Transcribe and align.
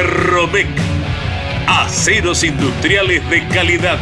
Fierromec. 0.00 0.66
Aceros 1.66 2.42
industriales 2.42 3.28
de 3.28 3.46
calidad. 3.48 3.98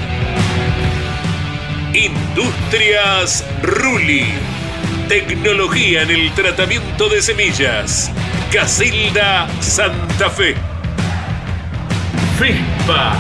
Industrias 1.93 3.45
Ruli. 3.63 4.27
Tecnología 5.09 6.03
en 6.03 6.11
el 6.11 6.33
tratamiento 6.35 7.09
de 7.09 7.21
semillas. 7.21 8.13
Casilda 8.53 9.49
Santa 9.61 10.31
Fe. 10.31 10.55
FISPA. 12.39 13.17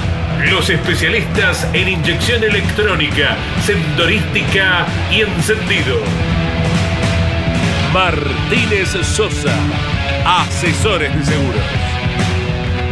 Los 0.48 0.70
especialistas 0.70 1.66
en 1.72 1.88
inyección 1.88 2.44
electrónica, 2.44 3.36
sendorística 3.66 4.86
y 5.10 5.22
encendido. 5.22 5.97
Martínez 7.92 8.91
Sosa. 9.03 9.56
Asesores 10.24 11.12
de 11.16 11.24
seguros. 11.24 11.78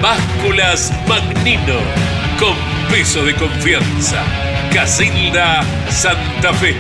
Básculas 0.00 0.92
Magnino. 1.08 1.78
Con 2.38 2.54
peso 2.90 3.24
de 3.24 3.34
confianza. 3.34 4.22
Casilda 4.72 5.62
Santa 5.88 6.52
Fe. 6.54 6.76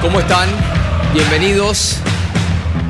¿Cómo 0.00 0.20
están? 0.20 0.48
Bienvenidos. 1.12 2.00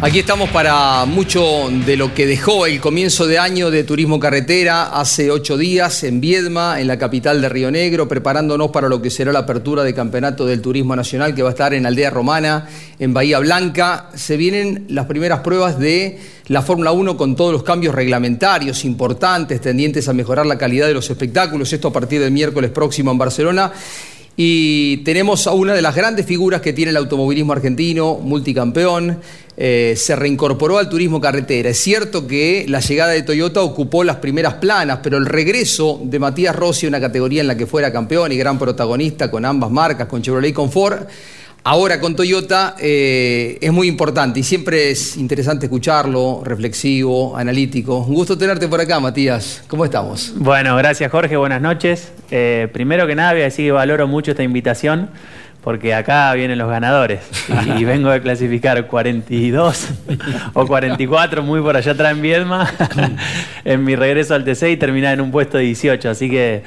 Aquí 0.03 0.21
estamos 0.21 0.49
para 0.49 1.05
mucho 1.05 1.69
de 1.85 1.95
lo 1.95 2.15
que 2.15 2.27
dejó 2.27 2.65
el 2.65 2.81
comienzo 2.81 3.27
de 3.27 3.39
año 3.39 3.71
de 3.71 3.85
Turismo 3.85 4.19
Carretera 4.19 4.99
hace 4.99 5.31
ocho 5.31 5.59
días 5.59 6.05
en 6.05 6.23
Viedma, 6.23 6.81
en 6.81 6.87
la 6.87 6.99
capital 6.99 7.43
de 7.43 7.51
Río 7.51 7.71
Negro, 7.71 8.09
preparándonos 8.09 8.71
para 8.71 8.89
lo 8.89 9.03
que 9.03 9.11
será 9.11 9.31
la 9.31 9.41
apertura 9.41 9.85
del 9.85 9.93
Campeonato 9.93 10.47
del 10.47 10.63
Turismo 10.63 10.97
Nacional 10.97 11.35
que 11.35 11.43
va 11.43 11.51
a 11.51 11.53
estar 11.53 11.75
en 11.75 11.85
Aldea 11.85 12.09
Romana, 12.09 12.67
en 12.99 13.13
Bahía 13.13 13.41
Blanca. 13.41 14.09
Se 14.15 14.39
vienen 14.39 14.87
las 14.89 15.05
primeras 15.05 15.41
pruebas 15.41 15.79
de 15.79 16.19
la 16.47 16.63
Fórmula 16.63 16.93
1 16.93 17.19
con 17.19 17.37
todos 17.37 17.53
los 17.53 17.63
cambios 17.63 17.95
reglamentarios 17.95 18.87
importantes, 18.87 19.61
tendientes 19.61 20.09
a 20.09 20.15
mejorar 20.15 20.47
la 20.47 20.57
calidad 20.57 20.87
de 20.87 20.95
los 20.95 21.11
espectáculos. 21.11 21.75
Esto 21.75 21.89
a 21.89 21.93
partir 21.93 22.23
del 22.23 22.31
miércoles 22.31 22.71
próximo 22.71 23.11
en 23.11 23.19
Barcelona. 23.19 23.71
Y 24.43 24.97
tenemos 25.05 25.47
a 25.47 25.53
una 25.53 25.75
de 25.75 25.83
las 25.83 25.95
grandes 25.95 26.25
figuras 26.25 26.63
que 26.63 26.73
tiene 26.73 26.93
el 26.93 26.97
automovilismo 26.97 27.53
argentino, 27.53 28.15
multicampeón, 28.15 29.19
eh, 29.55 29.93
se 29.99 30.17
reincorporó 30.17 30.79
al 30.79 30.89
turismo 30.89 31.21
carretera. 31.21 31.69
Es 31.69 31.81
cierto 31.81 32.27
que 32.27 32.65
la 32.67 32.81
llegada 32.81 33.13
de 33.13 33.21
Toyota 33.21 33.61
ocupó 33.61 34.03
las 34.03 34.17
primeras 34.17 34.55
planas, 34.55 35.01
pero 35.03 35.19
el 35.19 35.27
regreso 35.27 36.01
de 36.03 36.19
Matías 36.19 36.57
Rossi, 36.57 36.87
una 36.87 36.99
categoría 36.99 37.43
en 37.43 37.49
la 37.49 37.55
que 37.59 37.67
fuera 37.67 37.93
campeón 37.93 38.33
y 38.33 38.39
gran 38.39 38.59
protagonista 38.59 39.31
con 39.31 39.45
ambas 39.45 39.71
marcas, 39.71 40.09
con 40.09 40.23
Chevrolet 40.23 40.53
y 40.53 40.55
con 40.55 40.73
Ford, 40.73 41.01
ahora 41.63 42.01
con 42.01 42.17
Toyota 42.17 42.77
eh, 42.81 43.59
es 43.61 43.73
muy 43.75 43.89
importante 43.89 44.41
y 44.41 44.43
siempre 44.43 44.91
es 44.91 45.19
interesante 45.19 45.67
escucharlo, 45.67 46.41
reflexivo, 46.47 47.37
analítico. 47.37 47.99
Un 47.99 48.15
gusto 48.15 48.39
tenerte 48.39 48.69
por 48.69 48.81
acá, 48.81 48.99
Matías. 49.01 49.65
¿Cómo 49.69 49.85
estamos? 49.85 50.33
Bueno, 50.35 50.77
gracias 50.77 51.13
Jorge, 51.13 51.37
buenas 51.37 51.61
noches. 51.61 52.20
Eh, 52.31 52.69
primero 52.73 53.07
que 53.07 53.15
nada 53.15 53.33
voy 53.33 53.43
a 53.43 53.45
decir 53.45 53.67
que 53.67 53.73
valoro 53.73 54.07
mucho 54.07 54.31
esta 54.31 54.43
invitación 54.43 55.11
porque 55.63 55.95
acá 55.95 56.33
vienen 56.35 56.59
los 56.59 56.69
ganadores. 56.69 57.21
Y, 57.67 57.71
y 57.81 57.85
vengo 57.85 58.11
de 58.11 58.21
clasificar 58.21 58.87
42 58.87 59.89
o 60.55 60.67
44 60.67 61.43
muy 61.43 61.61
por 61.61 61.77
allá 61.77 61.93
atrás 61.93 62.13
en 62.13 62.23
Viedma 62.23 62.71
en 63.65 63.85
mi 63.85 63.97
regreso 63.97 64.35
al 64.35 64.45
TC 64.45 64.71
y 64.71 64.77
terminar 64.77 65.15
en 65.15 65.21
un 65.21 65.31
puesto 65.31 65.59
de 65.59 65.65
18, 65.65 66.11
así 66.11 66.31
que 66.31 66.63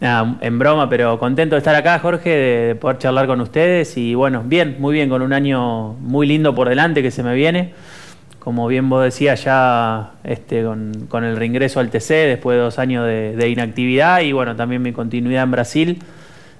nada, 0.00 0.36
en 0.40 0.58
broma, 0.58 0.88
pero 0.88 1.18
contento 1.18 1.54
de 1.54 1.58
estar 1.58 1.74
acá 1.74 1.98
Jorge, 1.98 2.30
de 2.30 2.74
poder 2.74 2.98
charlar 2.98 3.26
con 3.26 3.40
ustedes. 3.40 3.96
Y 3.96 4.14
bueno, 4.14 4.42
bien, 4.44 4.76
muy 4.78 4.94
bien, 4.94 5.08
con 5.08 5.22
un 5.22 5.32
año 5.32 5.94
muy 5.94 6.26
lindo 6.26 6.54
por 6.54 6.68
delante 6.68 7.02
que 7.02 7.10
se 7.10 7.22
me 7.22 7.34
viene. 7.34 7.72
Como 8.46 8.68
bien 8.68 8.88
vos 8.88 9.02
decías, 9.02 9.42
ya 9.42 10.12
este, 10.22 10.62
con, 10.62 11.24
el 11.24 11.36
reingreso 11.36 11.80
al 11.80 11.90
TC, 11.90 12.28
después 12.28 12.56
de 12.56 12.62
dos 12.62 12.78
años 12.78 13.04
de, 13.04 13.48
inactividad 13.48 14.20
y 14.20 14.30
bueno, 14.30 14.54
también 14.54 14.82
mi 14.82 14.92
continuidad 14.92 15.42
en 15.42 15.50
Brasil 15.50 15.98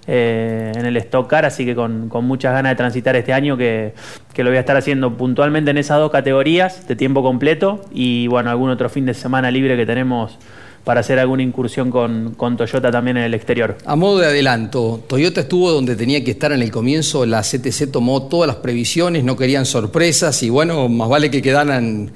eh, 0.08 0.72
en 0.74 0.84
el 0.84 0.96
Stock 0.96 1.30
Car, 1.30 1.44
así 1.44 1.64
que 1.64 1.76
con, 1.76 2.08
con, 2.08 2.24
muchas 2.24 2.54
ganas 2.54 2.72
de 2.72 2.74
transitar 2.76 3.14
este 3.14 3.32
año 3.32 3.56
que, 3.56 3.94
que, 4.34 4.42
lo 4.42 4.50
voy 4.50 4.56
a 4.56 4.60
estar 4.60 4.76
haciendo 4.76 5.16
puntualmente 5.16 5.70
en 5.70 5.78
esas 5.78 6.00
dos 6.00 6.10
categorías 6.10 6.88
de 6.88 6.96
tiempo 6.96 7.22
completo 7.22 7.84
y 7.92 8.26
bueno, 8.26 8.50
algún 8.50 8.70
otro 8.70 8.88
fin 8.88 9.06
de 9.06 9.14
semana 9.14 9.52
libre 9.52 9.76
que 9.76 9.86
tenemos 9.86 10.40
para 10.86 11.00
hacer 11.00 11.18
alguna 11.18 11.42
incursión 11.42 11.90
con, 11.90 12.34
con, 12.36 12.56
Toyota 12.56 12.92
también 12.92 13.16
en 13.16 13.24
el 13.24 13.34
exterior. 13.34 13.76
A 13.86 13.96
modo 13.96 14.18
de 14.18 14.26
adelanto, 14.26 15.02
Toyota 15.08 15.40
estuvo 15.40 15.72
donde 15.72 15.96
tenía 15.96 16.22
que 16.22 16.30
estar 16.30 16.52
en 16.52 16.62
el 16.62 16.70
comienzo, 16.70 17.26
la 17.26 17.42
CTC 17.42 17.90
tomó 17.90 18.28
todas 18.28 18.46
las 18.46 18.58
previsiones, 18.58 19.24
no 19.24 19.36
querían 19.36 19.66
sorpresas 19.66 20.44
y 20.44 20.48
bueno, 20.48 20.88
más 20.88 21.08
vale 21.08 21.28
que 21.28 21.42
quedaran 21.42 22.12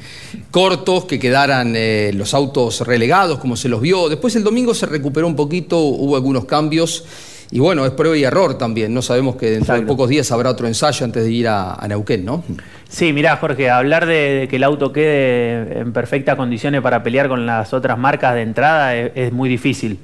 cortos, 0.52 1.06
que 1.06 1.19
quedaran 1.19 1.72
eh, 1.75 2.12
los 2.14 2.32
autos 2.32 2.82
relegados 2.87 3.40
como 3.40 3.56
se 3.56 3.69
los 3.69 3.81
vio. 3.81 4.08
Después 4.08 4.37
el 4.37 4.44
domingo 4.44 4.73
se 4.73 4.87
recuperó 4.87 5.26
un 5.26 5.34
poquito, 5.34 5.81
hubo 5.81 6.14
algunos 6.14 6.44
cambios. 6.44 7.05
Y 7.50 7.58
bueno, 7.58 7.84
es 7.84 7.90
prueba 7.90 8.16
y 8.16 8.23
error 8.23 8.56
también, 8.56 8.94
¿no? 8.94 9.02
Sabemos 9.02 9.34
que 9.34 9.46
dentro 9.46 9.75
Exacto. 9.75 9.81
de 9.81 9.87
pocos 9.88 10.08
días 10.08 10.31
habrá 10.31 10.50
otro 10.50 10.69
ensayo 10.69 11.05
antes 11.05 11.25
de 11.25 11.32
ir 11.32 11.49
a, 11.49 11.75
a 11.75 11.88
Neuquén, 11.88 12.25
¿no? 12.25 12.44
Sí, 12.90 13.12
mirá, 13.12 13.37
Jorge, 13.37 13.70
hablar 13.70 14.04
de, 14.04 14.40
de, 14.40 14.48
que 14.48 14.56
el 14.56 14.64
auto 14.64 14.92
quede 14.92 15.78
en 15.78 15.92
perfectas 15.92 16.34
condiciones 16.34 16.81
para 16.81 17.04
pelear 17.04 17.28
con 17.28 17.46
las 17.46 17.72
otras 17.72 17.96
marcas 17.96 18.34
de 18.34 18.42
entrada 18.42 18.96
es, 18.96 19.12
es 19.14 19.32
muy 19.32 19.48
difícil, 19.48 20.00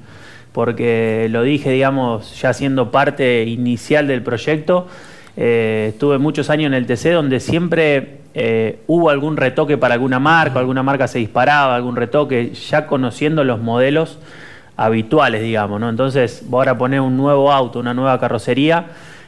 porque 0.53 1.27
lo 1.29 1.43
dije, 1.43 1.69
digamos, 1.71 2.39
ya 2.39 2.53
siendo 2.53 2.89
parte 2.89 3.43
inicial 3.43 4.07
del 4.07 4.23
proyecto, 4.23 4.87
eh, 5.35 5.87
estuve 5.89 6.17
muchos 6.17 6.49
años 6.49 6.67
en 6.67 6.75
el 6.75 6.87
TC 6.87 7.11
donde 7.11 7.41
siempre 7.41 8.19
eh, 8.33 8.79
hubo 8.87 9.09
algún 9.09 9.35
retoque 9.35 9.77
para 9.77 9.95
alguna 9.95 10.19
marca, 10.19 10.57
alguna 10.57 10.81
marca 10.81 11.09
se 11.09 11.19
disparaba, 11.19 11.75
algún 11.75 11.97
retoque, 11.97 12.53
ya 12.53 12.87
conociendo 12.87 13.43
los 13.43 13.59
modelos 13.59 14.17
habituales, 14.77 15.41
digamos, 15.41 15.81
¿no? 15.81 15.89
Entonces, 15.89 16.41
ahora 16.49 16.77
poner 16.77 17.01
un 17.01 17.17
nuevo 17.17 17.51
auto, 17.51 17.79
una 17.79 17.93
nueva 17.93 18.17
carrocería, 18.17 18.85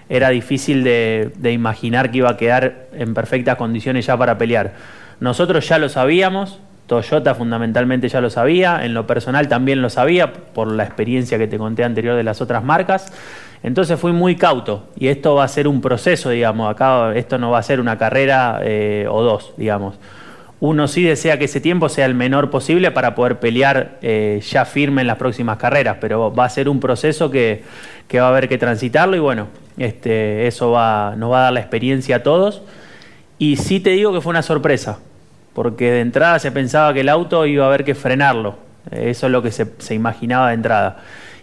era 0.09 0.29
difícil 0.29 0.83
de, 0.83 1.51
imaginar 1.51 2.11
que 2.11 2.17
iba 2.17 2.31
a 2.31 2.38
quedar 2.38 2.88
en 2.94 3.13
perfectas 3.13 3.56
condiciones 3.56 4.07
ya 4.07 4.17
para 4.17 4.38
pelear. 4.38 4.73
Nosotros 5.19 5.67
ya 5.67 5.77
lo 5.77 5.88
sabíamos, 5.88 6.59
Toyota 6.88 7.35
fundamentalmente 7.35 8.09
ya 8.09 8.19
lo 8.19 8.31
sabía, 8.31 8.83
en 8.83 8.95
lo 8.95 9.06
personal 9.06 9.47
también 9.47 9.81
lo 9.81 9.91
sabía 9.91 10.33
por 10.33 10.71
la 10.71 10.83
experiencia 10.83 11.38
que 11.38 11.47
te 11.47 11.59
conté 11.59 11.83
anterior 11.83 12.15
de 12.15 12.23
las 12.23 12.41
otras 12.41 12.63
marcas. 12.63 13.13
Entonces 13.61 14.00
fui 14.00 14.11
muy 14.11 14.35
cauto 14.35 14.88
y 14.97 15.09
esto 15.09 15.35
va 15.35 15.44
a 15.44 15.47
ser 15.47 15.67
un 15.67 15.81
proceso, 15.81 16.31
digamos, 16.31 16.71
acá 16.71 17.13
esto 17.13 17.38
no 17.38 17.51
va 17.51 17.59
a 17.59 17.63
ser 17.63 17.79
una 17.79 17.97
carrera 17.97 18.61
eh, 18.63 19.06
o 19.09 19.21
dos, 19.21 19.53
digamos. 19.57 20.00
Uno 20.61 20.89
sí 20.89 21.03
desea 21.03 21.39
que 21.39 21.45
ese 21.45 21.61
tiempo 21.61 21.88
sea 21.88 22.06
el 22.06 22.15
menor 22.15 22.50
posible 22.50 22.91
para 22.91 23.15
poder 23.15 23.39
pelear 23.39 23.97
eh, 24.01 24.41
ya 24.45 24.65
firme 24.65 25.01
en 25.01 25.07
las 25.07 25.15
próximas 25.15 25.57
carreras, 25.57 25.97
pero 26.01 26.33
va 26.33 26.45
a 26.45 26.50
ser 26.50 26.67
un 26.67 26.81
proceso 26.81 27.31
que, 27.31 27.63
que 28.09 28.19
va 28.19 28.27
a 28.27 28.29
haber 28.29 28.50
que 28.50 28.57
transitarlo 28.57 29.15
y 29.15 29.19
bueno, 29.19 29.47
este, 29.77 30.47
eso 30.47 30.71
va, 30.71 31.15
nos 31.15 31.31
va 31.31 31.39
a 31.39 31.44
dar 31.44 31.53
la 31.53 31.61
experiencia 31.61 32.17
a 32.17 32.23
todos. 32.23 32.61
Y 33.38 33.56
sí 33.56 33.79
te 33.79 33.91
digo 33.91 34.11
que 34.11 34.19
fue 34.19 34.31
una 34.31 34.41
sorpresa, 34.41 35.00
porque 35.53 35.91
de 35.91 36.01
entrada 36.01 36.39
se 36.39 36.51
pensaba 36.51 36.94
que 36.94 37.01
el 37.01 37.09
auto 37.09 37.45
iba 37.45 37.63
a 37.63 37.67
haber 37.69 37.85
que 37.85 37.95
frenarlo. 37.95 38.57
Eso 38.91 39.27
es 39.27 39.31
lo 39.31 39.41
que 39.41 39.51
se, 39.51 39.65
se 39.77 39.95
imaginaba 39.95 40.50
de 40.50 40.56
entrada. 40.56 40.97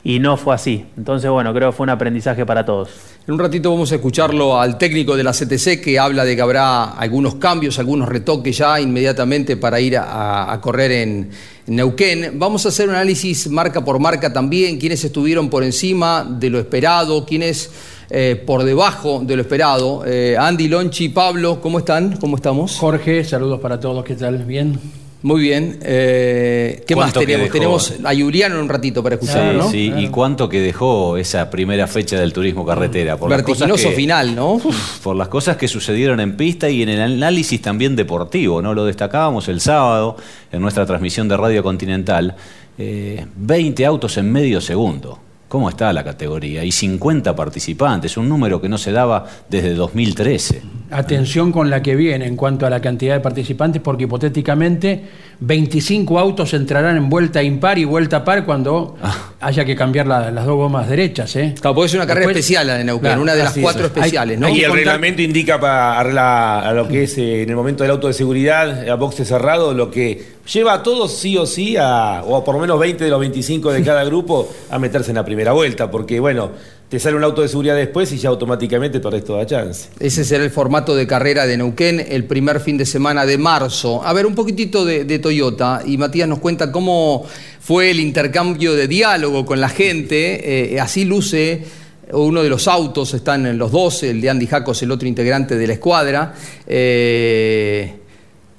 Y 0.09 0.21
no 0.21 0.37
fue 0.37 0.55
así. 0.55 0.85
Entonces, 0.97 1.29
bueno, 1.29 1.53
creo 1.53 1.73
que 1.73 1.77
fue 1.77 1.83
un 1.83 1.91
aprendizaje 1.91 2.47
para 2.47 2.65
todos. 2.65 2.91
En 3.27 3.35
un 3.35 3.41
ratito 3.41 3.73
vamos 3.73 3.91
a 3.91 3.97
escucharlo 3.97 4.57
al 4.57 4.79
técnico 4.79 5.17
de 5.17 5.25
la 5.25 5.33
CTC 5.33 5.81
que 5.83 5.99
habla 5.99 6.25
de 6.25 6.37
que 6.37 6.43
habrá 6.43 6.93
algunos 6.93 7.35
cambios, 7.35 7.81
algunos 7.81 8.09
retoques 8.09 8.57
ya 8.57 8.81
inmediatamente 8.81 9.57
para 9.57 9.81
ir 9.81 9.97
a, 9.97 10.53
a 10.53 10.61
correr 10.61 10.93
en, 10.93 11.31
en 11.67 11.75
Neuquén. 11.75 12.39
Vamos 12.39 12.65
a 12.67 12.69
hacer 12.69 12.89
un 12.89 12.95
análisis 12.95 13.51
marca 13.51 13.85
por 13.85 13.99
marca 13.99 14.33
también, 14.33 14.79
quiénes 14.79 15.03
estuvieron 15.03 15.51
por 15.51 15.65
encima 15.65 16.25
de 16.25 16.51
lo 16.51 16.61
esperado, 16.61 17.27
quiénes 17.27 17.69
eh, 18.09 18.41
por 18.47 18.63
debajo 18.63 19.25
de 19.25 19.35
lo 19.35 19.43
esperado. 19.43 20.05
Eh, 20.07 20.37
Andy, 20.39 20.69
Lonchi, 20.69 21.09
Pablo, 21.09 21.61
¿cómo 21.61 21.81
están? 21.81 22.17
¿Cómo 22.19 22.37
estamos? 22.37 22.79
Jorge, 22.79 23.25
saludos 23.25 23.59
para 23.59 23.81
todos, 23.81 24.05
¿qué 24.05 24.15
tal? 24.15 24.45
¿Bien? 24.45 24.79
Muy 25.23 25.41
bien. 25.41 25.79
Eh, 25.83 26.85
¿Qué 26.87 26.95
más 26.95 27.07
¿Cuánto 27.07 27.21
que 27.21 27.27
tenemos? 27.27 27.51
Tenemos 27.53 27.95
a 28.05 28.15
Juliano 28.15 28.55
en 28.57 28.61
un 28.63 28.69
ratito 28.69 29.03
para 29.03 29.17
escucharlo, 29.17 29.69
Sí, 29.71 29.89
¿no? 29.91 29.97
sí, 29.99 30.05
y 30.05 30.09
cuánto 30.09 30.49
que 30.49 30.61
dejó 30.61 31.17
esa 31.17 31.51
primera 31.51 31.87
fecha 31.87 32.21
del 32.21 32.33
turismo 32.33 32.65
carretera. 32.65 33.17
Por 33.17 33.31
las 33.31 33.43
cosas 33.43 33.61
Vertiginoso 33.69 33.89
que- 33.91 33.97
final, 33.97 34.35
¿no? 34.37 34.61
Por 35.03 35.17
las 35.17 35.29
cosas 35.29 35.57
que 35.57 35.67
sucedieron 35.69 36.21
en 36.21 36.37
pista 36.37 36.69
y 36.71 36.83
en 36.83 36.91
el 36.91 37.01
análisis 37.01 37.61
también 37.61 37.97
deportivo, 37.97 38.63
¿no? 38.63 38.73
Lo 38.75 38.85
destacábamos 38.85 39.49
el 39.49 39.61
sábado 39.61 40.17
en 40.53 40.61
nuestra 40.61 40.87
transmisión 40.87 41.29
de 41.29 41.37
Radio 41.37 41.63
Continental. 41.63 42.37
eh, 42.79 43.25
20 43.37 43.85
autos 43.87 44.19
en 44.19 44.31
medio 44.31 44.61
segundo. 44.61 45.19
¿Cómo 45.49 45.69
está 45.69 45.93
la 45.93 46.03
categoría? 46.03 46.65
Y 46.65 46.73
50 46.73 47.37
participantes, 47.37 48.17
un 48.17 48.29
número 48.29 48.61
que 48.61 48.69
no 48.69 48.79
se 48.79 48.91
daba 48.91 49.25
desde 49.49 49.75
2013. 49.75 50.61
Atención 50.91 51.53
con 51.53 51.71
la 51.71 51.83
que 51.83 51.95
viene 51.95 52.27
en 52.27 52.35
cuanto 52.37 52.67
a 52.67 52.71
la 52.71 52.81
cantidad 52.81 53.15
de 53.15 53.21
participantes, 53.21 53.81
porque 53.81 54.05
hipotéticamente 54.05 55.05
25 55.39 56.19
autos 56.19 56.53
entrarán 56.55 56.97
en 56.97 57.09
vuelta 57.09 57.43
impar 57.45 57.79
y 57.79 57.85
vuelta 57.85 58.25
par 58.25 58.45
cuando 58.45 58.97
Ah. 59.01 59.33
haya 59.41 59.65
que 59.65 59.77
cambiar 59.77 60.09
la- 60.09 60.31
las 60.33 60.47
dos 60.47 60.57
gomas 60.57 60.89
derechas. 60.89 61.35
¿eh? 61.37 61.55
Claro, 61.61 61.75
porque 61.77 61.87
es 61.87 61.95
una 61.95 62.07
carrera 62.07 62.27
Después- 62.27 62.37
especial 62.45 62.67
la 62.67 62.75
de 62.79 62.85
Neuquén, 62.85 63.03
Claro, 63.05 63.23
una 63.23 63.35
de 63.35 63.45
las 63.45 63.57
es. 63.57 63.63
cuatro 63.63 63.83
Hay- 63.83 63.87
especiales, 63.87 64.39
¿no? 64.41 64.47
hay 64.49 64.55
Y 64.55 64.57
el 64.61 64.65
contar- 64.67 64.77
reglamento 64.79 65.23
indica 65.23 65.61
para 65.61 66.01
a 66.01 66.05
la- 66.05 66.61
a 66.69 66.73
lo 66.73 66.89
que 66.89 67.05
es 67.05 67.17
eh, 67.19 67.43
en 67.43 67.51
el 67.51 67.57
momento 67.57 67.85
del 67.85 67.93
auto 67.93 68.09
de 68.09 68.15
seguridad, 68.15 68.89
a 68.89 68.95
boxe 68.97 69.25
cerrado, 69.25 69.75
lo 69.75 69.91
que 69.91 70.36
lleva 70.53 70.75
a 70.75 70.83
todos 70.83 71.13
sí 71.13 71.37
o 71.37 71.47
sí, 71.47 71.77
a, 71.77 72.23
o 72.25 72.43
por 72.45 72.55
lo 72.55 72.61
menos 72.61 72.79
20 72.79 73.05
de 73.05 73.11
los 73.11 73.21
25 73.21 73.73
de 73.73 73.83
cada 73.83 74.05
grupo, 74.05 74.49
a 74.71 74.79
meterse 74.79 75.11
en 75.11 75.17
la 75.17 75.25
primera 75.25 75.53
vuelta, 75.53 75.91
porque 75.91 76.21
bueno, 76.21 76.51
te 76.89 77.01
sale 77.01 77.17
un 77.17 77.25
auto 77.25 77.43
de 77.43 77.49
seguridad 77.49 77.75
después 77.75 78.13
y 78.13 78.19
ya 78.19 78.29
automáticamente 78.29 79.01
perdés 79.01 79.25
toda 79.25 79.45
chance. 79.45 79.89
Ese 79.99 80.25
será 80.25 80.45
el 80.45 80.51
formato 80.51 80.95
de 80.95 81.07
carrera 81.07 81.47
de 81.47 81.57
Neuquén 81.57 82.05
el 82.09 82.25
primer 82.25 82.61
fin 82.61 82.79
de 82.79 82.87
semana 82.87 83.27
de 83.27 83.39
marzo. 83.39 84.05
A 84.05 84.13
ver, 84.13 84.25
un 84.25 84.35
poquitito 84.35 84.85
de, 84.85 85.05
de 85.05 85.19
Toyota 85.19 85.83
y 85.85 85.99
Matías 85.99 86.29
nos 86.29 86.39
cuenta 86.39 86.71
cómo 86.71 87.25
fue 87.61 87.91
el 87.91 87.99
intercambio 87.99 88.75
de 88.75 88.87
diálogo 88.87 89.45
con 89.45 89.61
la 89.61 89.69
gente. 89.69 90.75
Eh, 90.75 90.81
así 90.81 91.05
luce 91.05 91.65
uno 92.13 92.43
de 92.45 92.49
los 92.49 92.69
autos, 92.69 93.15
están 93.15 93.47
en 93.47 93.59
los 93.59 93.73
dos, 93.73 94.05
el 94.05 94.21
de 94.21 94.31
Andy 94.31 94.47
Jacos, 94.47 94.81
el 94.83 94.93
otro 94.93 95.09
integrante 95.09 95.57
de 95.57 95.67
la 95.67 95.73
escuadra. 95.73 96.35
Eh, 96.67 97.95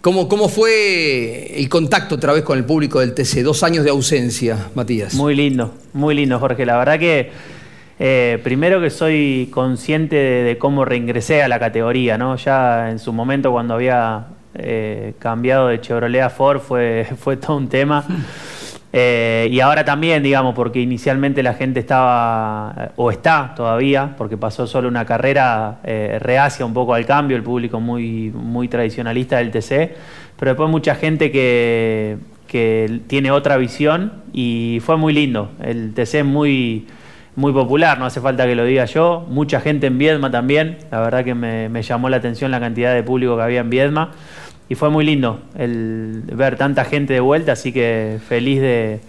¿cómo, 0.08 0.30
¿Cómo 0.30 0.48
fue 0.48 1.60
el 1.60 1.68
contacto 1.68 2.16
otra 2.16 2.32
vez 2.32 2.42
con 2.42 2.58
el 2.58 2.64
público 2.64 3.02
del 3.02 3.14
TC? 3.14 3.44
Dos 3.44 3.62
años 3.64 3.84
de 3.84 3.90
ausencia, 3.90 4.70
Matías. 4.74 5.14
Muy 5.16 5.36
lindo, 5.36 5.74
muy 5.92 6.16
lindo, 6.16 6.40
Jorge. 6.40 6.66
La 6.66 6.78
verdad 6.78 6.98
que 6.98 7.30
eh, 8.00 8.40
primero 8.42 8.80
que 8.80 8.90
soy 8.90 9.50
consciente 9.52 10.16
de, 10.16 10.44
de 10.44 10.58
cómo 10.58 10.86
reingresé 10.86 11.44
a 11.44 11.50
la 11.50 11.60
categoría, 11.60 12.18
¿no? 12.18 12.38
Ya 12.38 12.90
en 12.90 13.00
su 13.00 13.12
momento 13.12 13.52
cuando 13.52 13.74
había 13.74 14.28
eh, 14.56 15.14
cambiado 15.20 15.68
de 15.68 15.82
Chevrolet 15.82 16.22
a 16.22 16.30
Ford 16.30 16.62
fue, 16.62 17.06
fue 17.20 17.36
todo 17.36 17.58
un 17.58 17.68
tema. 17.68 18.06
Eh, 18.94 19.50
y 19.52 19.60
ahora 19.60 19.84
también, 19.84 20.24
digamos, 20.24 20.56
porque 20.56 20.80
inicialmente 20.80 21.44
la 21.44 21.54
gente 21.54 21.80
estaba, 21.80 22.74
eh, 22.78 22.90
o 22.96 23.12
está 23.12 23.54
todavía, 23.56 24.16
porque 24.18 24.38
pasó 24.38 24.66
solo 24.66 24.88
una 24.88 25.06
carrera 25.06 25.80
eh, 25.84 26.18
reacia 26.20 26.66
un 26.66 26.74
poco 26.74 26.94
al 26.94 27.06
cambio, 27.06 27.36
el 27.36 27.44
público 27.44 27.80
muy, 27.82 28.32
muy 28.32 28.70
tradicionalista 28.70 29.38
del 29.38 29.52
TC, 29.52 29.96
pero 30.40 30.52
después 30.52 30.70
mucha 30.70 30.96
gente 30.96 31.32
que, 31.32 32.18
que 32.48 33.02
tiene 33.08 33.32
otra 33.32 33.58
visión 33.58 34.24
y 34.32 34.80
fue 34.82 34.96
muy 34.96 35.14
lindo. 35.14 35.52
El 35.62 35.94
TC 35.94 36.16
es 36.16 36.26
muy, 36.26 36.88
muy 37.36 37.52
popular, 37.52 38.00
no 38.00 38.06
hace 38.06 38.22
falta 38.22 38.46
que 38.46 38.56
lo 38.56 38.64
diga 38.64 38.86
yo. 38.86 39.26
Mucha 39.30 39.60
gente 39.60 39.88
en 39.88 39.98
Viedma 39.98 40.32
también, 40.32 40.78
la 40.92 41.02
verdad 41.02 41.26
que 41.26 41.36
me, 41.36 41.68
me 41.68 41.82
llamó 41.82 42.10
la 42.10 42.18
atención 42.18 42.52
la 42.52 42.62
cantidad 42.62 42.94
de 42.94 43.04
público 43.04 43.36
que 43.36 43.44
había 43.44 43.60
en 43.60 43.70
Viedma. 43.70 44.12
Y 44.70 44.76
fue 44.76 44.90
muy 44.90 45.06
lindo 45.06 45.40
el 45.58 46.24
ver 46.34 46.58
tanta 46.58 46.84
gente 46.86 47.14
de 47.14 47.20
vuelta, 47.20 47.54
así 47.54 47.72
que 47.72 48.20
feliz 48.28 48.60
de, 48.60 49.00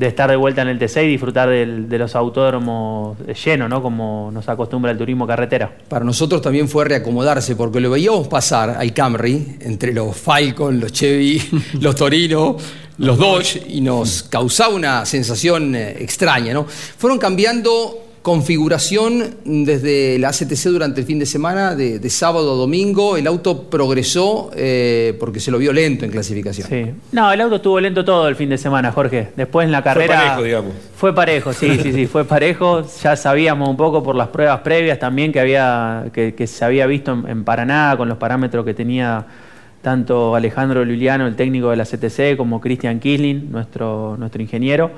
estar 0.00 0.30
de 0.30 0.36
vuelta 0.36 0.62
en 0.62 0.68
el 0.68 0.78
TC 0.78 0.98
y 0.98 1.08
disfrutar 1.08 1.48
de 1.48 1.98
los 1.98 2.14
autódromos 2.14 3.18
llenos, 3.44 3.68
¿no? 3.68 3.82
Como 3.82 4.30
nos 4.32 4.48
acostumbra 4.48 4.92
el 4.92 4.98
turismo 4.98 5.26
carretera. 5.26 5.72
Para 5.88 6.04
nosotros 6.04 6.40
también 6.40 6.68
fue 6.68 6.84
reacomodarse, 6.84 7.56
porque 7.56 7.80
lo 7.80 7.90
veíamos 7.90 8.28
pasar 8.28 8.70
al 8.70 8.92
Camry, 8.92 9.56
entre 9.60 9.92
los 9.92 10.16
Falcon, 10.16 10.78
los 10.78 10.92
Chevy, 10.92 11.42
los 11.80 11.96
Torino, 11.96 12.56
los 12.98 13.18
Dodge, 13.18 13.60
y 13.68 13.80
nos 13.80 14.22
causaba 14.22 14.74
una 14.74 15.04
sensación 15.04 15.74
eh, 15.74 15.96
extraña, 15.98 16.54
¿no? 16.54 16.64
Fueron 16.64 17.18
cambiando 17.18 18.11
configuración 18.22 19.34
desde 19.44 20.18
la 20.18 20.28
ACTC 20.28 20.68
durante 20.68 21.00
el 21.00 21.06
fin 21.06 21.18
de 21.18 21.26
semana, 21.26 21.74
de, 21.74 21.98
de 21.98 22.10
sábado 22.10 22.52
a 22.52 22.56
domingo. 22.56 23.16
El 23.16 23.26
auto 23.26 23.64
progresó 23.64 24.50
eh, 24.54 25.16
porque 25.18 25.40
se 25.40 25.50
lo 25.50 25.58
vio 25.58 25.72
lento 25.72 26.04
en 26.04 26.12
clasificación. 26.12 26.68
Sí. 26.68 26.92
No, 27.10 27.32
el 27.32 27.40
auto 27.40 27.56
estuvo 27.56 27.80
lento 27.80 28.04
todo 28.04 28.28
el 28.28 28.36
fin 28.36 28.48
de 28.48 28.58
semana, 28.58 28.92
Jorge. 28.92 29.30
Después 29.36 29.66
en 29.66 29.72
la 29.72 29.82
carrera. 29.82 30.16
parejo, 30.16 30.42
digamos. 30.42 30.72
Fue 30.96 31.12
parejo, 31.14 31.52
sí, 31.52 31.78
sí, 31.82 31.92
sí, 31.92 32.06
fue 32.06 32.24
parejo. 32.24 32.86
Ya 33.02 33.16
sabíamos 33.16 33.68
un 33.68 33.76
poco 33.76 34.02
por 34.04 34.14
las 34.14 34.28
pruebas 34.28 34.60
previas 34.60 35.00
también 35.00 35.32
que 35.32 35.40
había, 35.40 36.04
que, 36.12 36.34
que 36.34 36.46
se 36.46 36.64
había 36.64 36.86
visto 36.86 37.12
en, 37.12 37.28
en 37.28 37.44
Paraná 37.44 37.94
con 37.96 38.08
los 38.08 38.18
parámetros 38.18 38.64
que 38.64 38.72
tenía 38.72 39.26
tanto 39.82 40.36
Alejandro 40.36 40.84
Luliano, 40.84 41.26
el 41.26 41.34
técnico 41.34 41.70
de 41.70 41.76
la 41.76 41.84
CTC, 41.84 42.36
como 42.36 42.60
Christian 42.60 43.00
Kisling, 43.00 43.50
nuestro, 43.50 44.16
nuestro 44.16 44.40
ingeniero. 44.40 44.92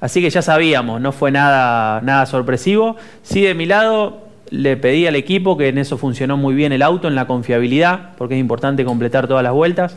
Así 0.00 0.20
que 0.20 0.30
ya 0.30 0.42
sabíamos, 0.42 1.00
no 1.00 1.12
fue 1.12 1.30
nada, 1.30 2.00
nada 2.02 2.26
sorpresivo. 2.26 2.96
Sí, 3.22 3.42
de 3.42 3.54
mi 3.54 3.66
lado, 3.66 4.18
le 4.50 4.76
pedí 4.76 5.06
al 5.06 5.16
equipo 5.16 5.56
que 5.56 5.68
en 5.68 5.78
eso 5.78 5.98
funcionó 5.98 6.36
muy 6.36 6.54
bien 6.54 6.72
el 6.72 6.82
auto, 6.82 7.08
en 7.08 7.14
la 7.14 7.26
confiabilidad, 7.26 8.10
porque 8.16 8.34
es 8.34 8.40
importante 8.40 8.84
completar 8.84 9.26
todas 9.26 9.42
las 9.42 9.52
vueltas. 9.52 9.96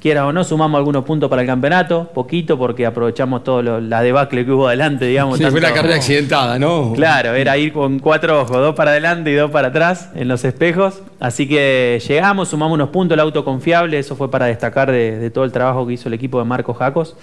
Quieras 0.00 0.24
o 0.24 0.32
no, 0.32 0.44
sumamos 0.44 0.78
algunos 0.78 1.04
puntos 1.04 1.28
para 1.28 1.42
el 1.42 1.48
campeonato, 1.48 2.10
poquito, 2.14 2.56
porque 2.58 2.86
aprovechamos 2.86 3.44
todo 3.44 3.60
lo- 3.62 3.80
la 3.82 4.00
debacle 4.00 4.46
que 4.46 4.50
hubo 4.52 4.66
adelante, 4.68 5.04
digamos. 5.04 5.36
Sí, 5.36 5.42
fue 5.44 5.52
una 5.58 5.60
tanto- 5.68 5.74
carrera 5.76 5.96
accidentada, 5.96 6.58
¿no? 6.58 6.92
Claro, 6.94 7.34
era 7.34 7.58
ir 7.58 7.72
con 7.74 7.98
cuatro 7.98 8.40
ojos, 8.40 8.56
dos 8.56 8.74
para 8.74 8.92
adelante 8.92 9.30
y 9.30 9.34
dos 9.34 9.50
para 9.50 9.68
atrás 9.68 10.08
en 10.14 10.28
los 10.28 10.42
espejos. 10.46 11.02
Así 11.18 11.46
que 11.46 12.00
llegamos, 12.08 12.48
sumamos 12.48 12.74
unos 12.76 12.88
puntos, 12.88 13.14
el 13.14 13.20
auto 13.20 13.44
confiable, 13.44 13.98
eso 13.98 14.16
fue 14.16 14.30
para 14.30 14.46
destacar 14.46 14.90
de, 14.90 15.18
de 15.18 15.30
todo 15.30 15.44
el 15.44 15.52
trabajo 15.52 15.86
que 15.86 15.92
hizo 15.94 16.08
el 16.08 16.14
equipo 16.14 16.38
de 16.38 16.44
Marcos 16.46 16.78
Jacos. 16.78 17.14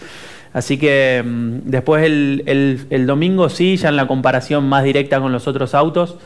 Así 0.54 0.78
que 0.78 1.24
mm, 1.26 1.70
después 1.70 2.04
el, 2.04 2.44
el- 2.90 3.06
domingo 3.08 3.50
sí, 3.50 3.78
ya 3.78 3.90
en 3.90 3.96
la 3.96 4.08
comparación 4.08 4.68
más 4.68 4.84
directa 4.84 5.20
con 5.20 5.32
los 5.32 5.48
otros 5.48 5.76
autos, 5.76 6.18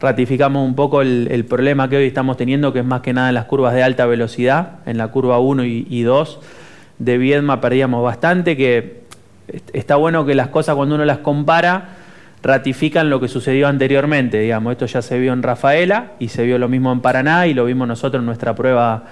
ratificamos 0.00 0.66
un 0.66 0.74
poco 0.74 1.02
el, 1.02 1.28
el 1.30 1.44
problema 1.44 1.88
que 1.88 1.96
hoy 1.96 2.06
estamos 2.06 2.36
teniendo, 2.36 2.72
que 2.72 2.80
es 2.80 2.84
más 2.84 3.00
que 3.02 3.12
nada 3.12 3.28
en 3.28 3.34
las 3.34 3.44
curvas 3.44 3.74
de 3.74 3.82
alta 3.82 4.06
velocidad, 4.06 4.78
en 4.86 4.96
la 4.98 5.08
curva 5.08 5.38
1 5.38 5.64
y, 5.64 5.86
y 5.88 6.02
2 6.02 6.40
de 6.98 7.18
Viedma 7.18 7.60
perdíamos 7.60 8.02
bastante, 8.02 8.56
que 8.56 9.02
est- 9.48 9.70
está 9.74 9.96
bueno 9.96 10.24
que 10.26 10.34
las 10.34 10.48
cosas 10.48 10.74
cuando 10.74 10.94
uno 10.94 11.04
las 11.04 11.18
compara, 11.18 11.96
ratifican 12.42 13.10
lo 13.10 13.20
que 13.20 13.28
sucedió 13.28 13.68
anteriormente. 13.68 14.38
Digamos, 14.40 14.72
esto 14.72 14.86
ya 14.86 15.02
se 15.02 15.18
vio 15.18 15.32
en 15.34 15.42
Rafaela 15.42 16.12
y 16.18 16.28
se 16.28 16.44
vio 16.44 16.58
lo 16.58 16.68
mismo 16.68 16.90
en 16.92 17.00
Paraná 17.00 17.46
y 17.46 17.52
lo 17.54 17.66
vimos 17.66 17.86
nosotros 17.86 18.20
en 18.20 18.26
nuestra 18.26 18.54
prueba 18.54 19.04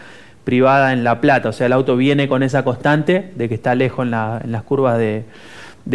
privada 0.49 0.95
en 0.95 1.05
La 1.05 1.21
Plata. 1.21 1.51
O 1.51 1.53
sea, 1.53 1.67
el 1.67 1.75
auto 1.75 1.95
viene 1.95 2.27
con 2.27 2.43
esa 2.43 2.65
constante 2.65 3.33
de 3.35 3.51
que 3.51 3.55
está 3.55 3.75
lejos 3.75 4.07
en, 4.07 4.13
las 4.13 4.63
curvas 4.63 4.97
de, 4.97 5.25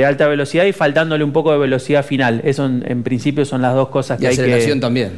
alta 0.06 0.28
velocidad 0.28 0.66
y 0.66 0.74
faltándole 0.74 1.24
un 1.24 1.32
poco 1.32 1.52
de 1.52 1.58
velocidad 1.58 2.06
final. 2.06 2.40
Eso 2.44 2.68
en, 2.68 3.02
principio 3.02 3.46
son 3.46 3.64
las 3.64 3.74
dos 3.74 3.90
cosas 3.90 4.20
que 4.20 4.28
hay 4.28 4.36
que... 4.36 4.44
aceleración 4.44 4.80
también. 4.80 5.14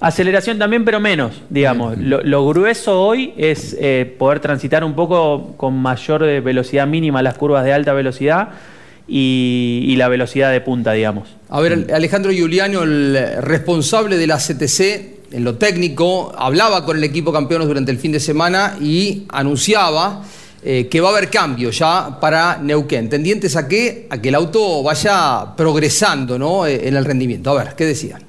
Aceleración 0.00 0.58
también, 0.58 0.84
pero 0.84 0.98
menos, 0.98 1.42
digamos. 1.48 1.96
Lo, 1.96 2.44
grueso 2.48 3.00
hoy 3.00 3.32
es 3.36 3.76
eh, 3.80 4.16
poder 4.18 4.40
transitar 4.40 4.82
un 4.82 4.94
poco 4.94 5.54
con 5.56 5.76
mayor 5.76 6.22
velocidad 6.42 6.88
mínima 6.88 7.22
las 7.22 7.38
curvas 7.38 7.64
de 7.64 7.72
alta 7.72 7.92
velocidad 7.92 8.48
y, 9.06 9.94
la 9.96 10.08
velocidad 10.08 10.50
de 10.50 10.60
punta, 10.60 10.90
digamos. 10.90 11.28
A 11.48 11.60
ver, 11.60 11.86
Alejandro 11.94 12.32
Giuliano, 12.32 12.82
el 12.82 13.16
responsable 13.42 14.16
de 14.16 14.26
la 14.26 14.38
CTC 14.38 15.21
en 15.32 15.44
lo 15.44 15.56
técnico, 15.56 16.32
hablaba 16.36 16.84
con 16.84 16.96
el 16.96 17.04
equipo 17.04 17.32
campeones 17.32 17.68
durante 17.68 17.90
el 17.90 17.98
fin 17.98 18.12
de 18.12 18.20
semana 18.20 18.76
y 18.80 19.24
anunciaba 19.30 20.22
eh, 20.64 20.88
que 20.88 21.00
va 21.00 21.08
a 21.08 21.12
haber 21.12 21.28
cambio 21.28 21.70
ya 21.70 22.20
para 22.20 22.58
Neuquén, 22.58 23.08
tendientes 23.08 23.56
a 23.56 23.66
que, 23.66 24.06
a 24.10 24.18
que 24.18 24.28
el 24.28 24.34
auto 24.36 24.82
vaya 24.82 25.56
progresando 25.56 26.38
¿no? 26.38 26.66
Eh, 26.66 26.86
en 26.86 26.96
el 26.96 27.04
rendimiento. 27.04 27.50
A 27.50 27.64
ver, 27.64 27.74
¿qué 27.74 27.86
decían? 27.86 28.22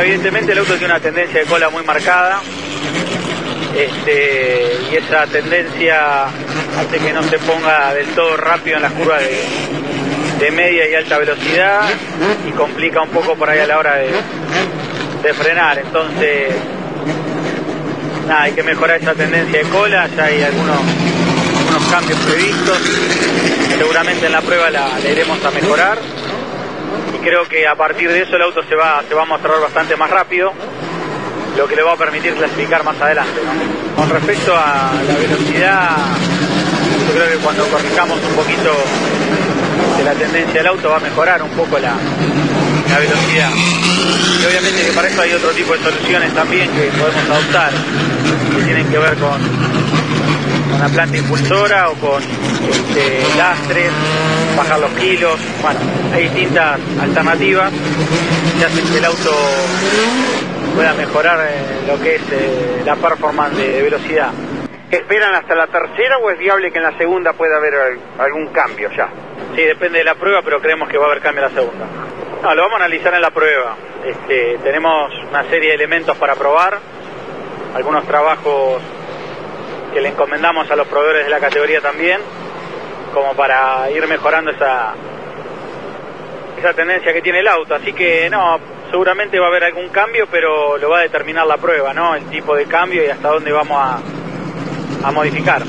evidentemente 0.00 0.52
el 0.52 0.58
auto 0.58 0.74
tiene 0.74 0.94
una 0.94 1.00
tendencia 1.00 1.40
de 1.40 1.46
cola 1.46 1.70
muy 1.70 1.82
marcada 1.82 2.40
este, 3.76 4.76
y 4.92 4.96
esa 4.96 5.26
tendencia 5.26 6.26
hace 6.26 6.98
que 7.00 7.12
no 7.12 7.22
se 7.24 7.38
ponga 7.40 7.92
del 7.94 8.06
todo 8.14 8.36
rápido 8.36 8.76
en 8.76 8.82
las 8.82 8.92
curvas 8.92 9.20
de, 9.22 9.87
media 10.50 10.88
y 10.88 10.94
alta 10.94 11.18
velocidad 11.18 11.82
y 12.48 12.52
complica 12.52 13.02
un 13.02 13.10
poco 13.10 13.34
por 13.34 13.50
ahí 13.50 13.58
a 13.58 13.66
la 13.66 13.78
hora 13.78 13.96
de, 13.96 15.34
frenar. 15.34 15.78
Entonces, 15.78 16.54
nada, 18.26 18.42
hay 18.42 18.52
que 18.52 18.62
mejorar 18.62 19.00
esa 19.00 19.14
tendencia 19.14 19.58
de 19.58 19.68
cola, 19.68 20.08
ya 20.16 20.24
hay 20.24 20.42
algunos, 20.42 20.80
cambios 21.90 22.18
previstos, 22.20 22.78
seguramente 23.76 24.26
en 24.26 24.32
la 24.32 24.40
prueba 24.40 24.70
la, 24.70 24.88
iremos 25.10 25.44
a 25.44 25.50
mejorar 25.50 25.98
y 27.14 27.18
creo 27.18 27.46
que 27.48 27.66
a 27.66 27.74
partir 27.74 28.10
de 28.10 28.22
eso 28.22 28.36
el 28.36 28.42
auto 28.42 28.62
se 28.62 28.74
va, 28.74 29.02
se 29.06 29.14
va 29.14 29.22
a 29.22 29.26
mostrar 29.26 29.60
bastante 29.60 29.96
más 29.96 30.10
rápido 30.10 30.52
lo 31.56 31.66
que 31.66 31.76
le 31.76 31.82
va 31.82 31.92
a 31.92 31.96
permitir 31.96 32.34
clasificar 32.34 32.84
más 32.84 33.00
adelante. 33.00 33.40
Con 33.96 34.08
respecto 34.08 34.54
a 34.56 34.92
la 35.06 35.14
velocidad, 35.18 35.96
yo 37.08 37.14
creo 37.14 37.28
que 37.28 37.44
cuando 37.44 37.66
corrijamos 37.66 38.18
un 38.22 38.34
poquito 38.34 38.70
de 39.96 40.04
la 40.04 40.12
tendencia 40.12 40.54
del 40.54 40.66
auto 40.66 40.90
va 40.90 40.96
a 40.96 41.00
mejorar 41.00 41.42
un 41.42 41.50
poco 41.50 41.78
la, 41.78 41.94
velocidad. 42.98 43.50
Y 44.40 44.46
obviamente 44.46 44.82
que 44.84 44.92
para 44.92 45.08
eso 45.08 45.22
hay 45.22 45.32
otro 45.32 45.50
tipo 45.50 45.72
de 45.72 45.82
soluciones 45.82 46.34
también 46.34 46.70
que 46.70 46.90
podemos 46.98 47.30
adoptar, 47.30 47.72
que 48.56 48.62
tienen 48.62 48.88
que 48.88 48.98
ver 48.98 49.14
con, 49.16 49.40
con 50.70 50.80
la 50.80 50.88
planta 50.88 51.16
impulsora 51.16 51.90
o 51.90 51.94
con 51.94 52.22
este, 52.22 53.36
lastres, 53.36 53.92
bajar 54.56 54.80
los 54.80 54.90
kilos. 54.92 55.38
Bueno, 55.62 55.80
hay 56.12 56.24
distintas 56.24 56.78
alternativas 57.00 57.72
que 58.58 58.64
hacen 58.64 58.88
que 58.88 58.98
el 58.98 59.04
auto 59.04 59.30
pueda 60.74 60.94
mejorar 60.94 61.40
eh, 61.50 61.86
lo 61.86 62.00
que 62.00 62.16
es 62.16 62.22
eh, 62.30 62.82
la 62.84 62.96
performance 62.96 63.56
de, 63.56 63.82
velocidad. 63.82 64.30
¿Esperan 64.90 65.34
hasta 65.34 65.54
la 65.54 65.66
tercera 65.66 66.18
o 66.18 66.30
es 66.30 66.38
viable 66.38 66.70
que 66.70 66.78
en 66.78 66.84
la 66.84 66.96
segunda 66.96 67.32
pueda 67.32 67.56
haber 67.56 67.98
algún 68.18 68.46
cambio 68.48 68.88
ya? 68.96 69.08
Sí, 69.58 69.64
depende 69.64 69.98
de 69.98 70.04
la 70.04 70.14
prueba, 70.14 70.40
pero 70.40 70.60
creemos 70.60 70.88
que 70.88 70.96
va 70.98 71.06
a 71.06 71.08
haber 71.08 71.20
cambio 71.20 71.44
en 71.44 71.52
la 71.52 71.60
segunda. 71.60 71.84
No, 72.44 72.54
lo 72.54 72.62
vamos 72.62 72.80
a 72.80 72.84
analizar 72.84 73.12
en 73.12 73.20
la 73.20 73.32
prueba. 73.32 73.74
Este, 74.04 74.56
tenemos 74.58 75.12
una 75.28 75.42
serie 75.50 75.70
de 75.70 75.74
elementos 75.74 76.16
para 76.16 76.36
probar, 76.36 76.78
algunos 77.74 78.06
trabajos 78.06 78.80
que 79.92 80.00
le 80.00 80.10
encomendamos 80.10 80.70
a 80.70 80.76
los 80.76 80.86
proveedores 80.86 81.24
de 81.24 81.30
la 81.30 81.40
categoría 81.40 81.80
también, 81.80 82.20
como 83.12 83.34
para 83.34 83.90
ir 83.90 84.06
mejorando 84.06 84.52
esa, 84.52 84.94
esa 86.56 86.72
tendencia 86.74 87.12
que 87.12 87.20
tiene 87.20 87.40
el 87.40 87.48
auto. 87.48 87.74
Así 87.74 87.92
que 87.92 88.30
no, 88.30 88.60
seguramente 88.92 89.40
va 89.40 89.46
a 89.46 89.48
haber 89.48 89.64
algún 89.64 89.88
cambio, 89.88 90.28
pero 90.30 90.78
lo 90.78 90.88
va 90.88 91.00
a 91.00 91.02
determinar 91.02 91.48
la 91.48 91.56
prueba, 91.56 91.92
¿no? 91.92 92.14
El 92.14 92.26
tipo 92.26 92.54
de 92.54 92.66
cambio 92.66 93.04
y 93.04 93.08
hasta 93.08 93.26
dónde 93.26 93.50
vamos 93.50 93.76
a, 93.76 93.98
a 95.08 95.10
modificar. 95.10 95.62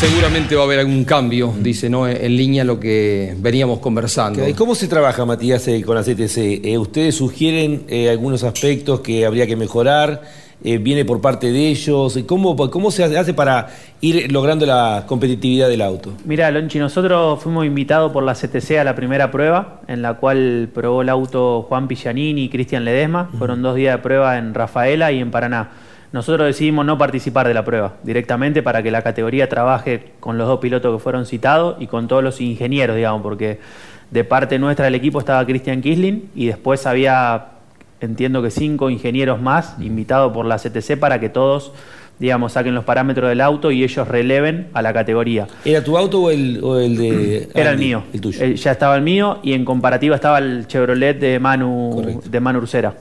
Seguramente 0.00 0.56
va 0.56 0.62
a 0.62 0.64
haber 0.64 0.78
algún 0.78 1.04
cambio, 1.04 1.52
dice, 1.58 1.90
¿no? 1.90 2.08
En 2.08 2.34
línea 2.34 2.64
lo 2.64 2.80
que 2.80 3.34
veníamos 3.36 3.80
conversando. 3.80 4.48
¿Y 4.48 4.54
cómo 4.54 4.74
se 4.74 4.88
trabaja, 4.88 5.26
Matías, 5.26 5.68
eh, 5.68 5.82
con 5.82 5.94
la 5.94 6.02
CTC? 6.02 6.64
Eh, 6.64 6.78
¿Ustedes 6.78 7.16
sugieren 7.16 7.82
eh, 7.86 8.08
algunos 8.08 8.42
aspectos 8.42 9.00
que 9.00 9.26
habría 9.26 9.46
que 9.46 9.56
mejorar? 9.56 10.22
Eh, 10.64 10.78
viene 10.78 11.04
por 11.04 11.20
parte 11.20 11.52
de 11.52 11.68
ellos? 11.68 12.18
¿Cómo, 12.26 12.56
¿Cómo 12.70 12.90
se 12.90 13.04
hace 13.04 13.34
para 13.34 13.68
ir 14.00 14.32
logrando 14.32 14.64
la 14.64 15.04
competitividad 15.06 15.68
del 15.68 15.82
auto? 15.82 16.14
Mira, 16.24 16.50
Lonchi, 16.50 16.78
nosotros 16.78 17.42
fuimos 17.42 17.66
invitados 17.66 18.10
por 18.10 18.22
la 18.22 18.32
CTC 18.32 18.78
a 18.78 18.84
la 18.84 18.94
primera 18.94 19.30
prueba, 19.30 19.82
en 19.86 20.00
la 20.00 20.14
cual 20.14 20.70
probó 20.72 21.02
el 21.02 21.10
auto 21.10 21.66
Juan 21.68 21.88
Pillanini 21.88 22.44
y 22.44 22.48
Cristian 22.48 22.86
Ledesma. 22.86 23.28
Fueron 23.36 23.60
dos 23.60 23.76
días 23.76 23.96
de 23.96 24.02
prueba 24.02 24.38
en 24.38 24.54
Rafaela 24.54 25.12
y 25.12 25.18
en 25.20 25.30
Paraná. 25.30 25.70
Nosotros 26.12 26.46
decidimos 26.46 26.84
no 26.84 26.98
participar 26.98 27.46
de 27.46 27.54
la 27.54 27.64
prueba 27.64 27.94
directamente 28.02 28.62
para 28.62 28.82
que 28.82 28.90
la 28.90 29.02
categoría 29.02 29.48
trabaje 29.48 30.12
con 30.18 30.38
los 30.38 30.48
dos 30.48 30.58
pilotos 30.58 30.96
que 30.96 31.02
fueron 31.02 31.24
citados 31.24 31.76
y 31.78 31.86
con 31.86 32.08
todos 32.08 32.24
los 32.24 32.40
ingenieros, 32.40 32.96
digamos, 32.96 33.22
porque 33.22 33.60
de 34.10 34.24
parte 34.24 34.58
nuestra 34.58 34.86
del 34.86 34.96
equipo 34.96 35.20
estaba 35.20 35.44
Cristian 35.46 35.80
Kisling 35.80 36.30
y 36.34 36.46
después 36.46 36.86
había 36.86 37.48
entiendo 38.00 38.42
que 38.42 38.50
cinco 38.50 38.90
ingenieros 38.90 39.40
más 39.40 39.76
invitados 39.78 40.32
por 40.32 40.46
la 40.46 40.56
CTC 40.56 40.98
para 40.98 41.20
que 41.20 41.28
todos 41.28 41.72
digamos, 42.20 42.52
saquen 42.52 42.74
los 42.74 42.84
parámetros 42.84 43.30
del 43.30 43.40
auto 43.40 43.70
y 43.70 43.82
ellos 43.82 44.06
releven 44.06 44.68
a 44.74 44.82
la 44.82 44.92
categoría. 44.92 45.48
¿Era 45.64 45.82
tu 45.82 45.96
auto 45.96 46.20
o 46.20 46.30
el, 46.30 46.60
de... 46.96 47.48
Era 47.54 47.70
el 47.70 47.78
mío. 47.78 48.04
El 48.12 48.20
tuyo. 48.20 48.44
Eh, 48.44 48.56
ya 48.56 48.72
estaba 48.72 48.94
el 48.94 49.02
mío 49.02 49.38
y 49.42 49.54
en 49.54 49.64
comparativa 49.64 50.16
estaba 50.16 50.38
el 50.38 50.66
Chevrolet 50.66 51.18
de 51.18 51.40
Manu, 51.40 52.20
de 52.22 52.40
Manu 52.40 52.58
Ursera. 52.58 52.94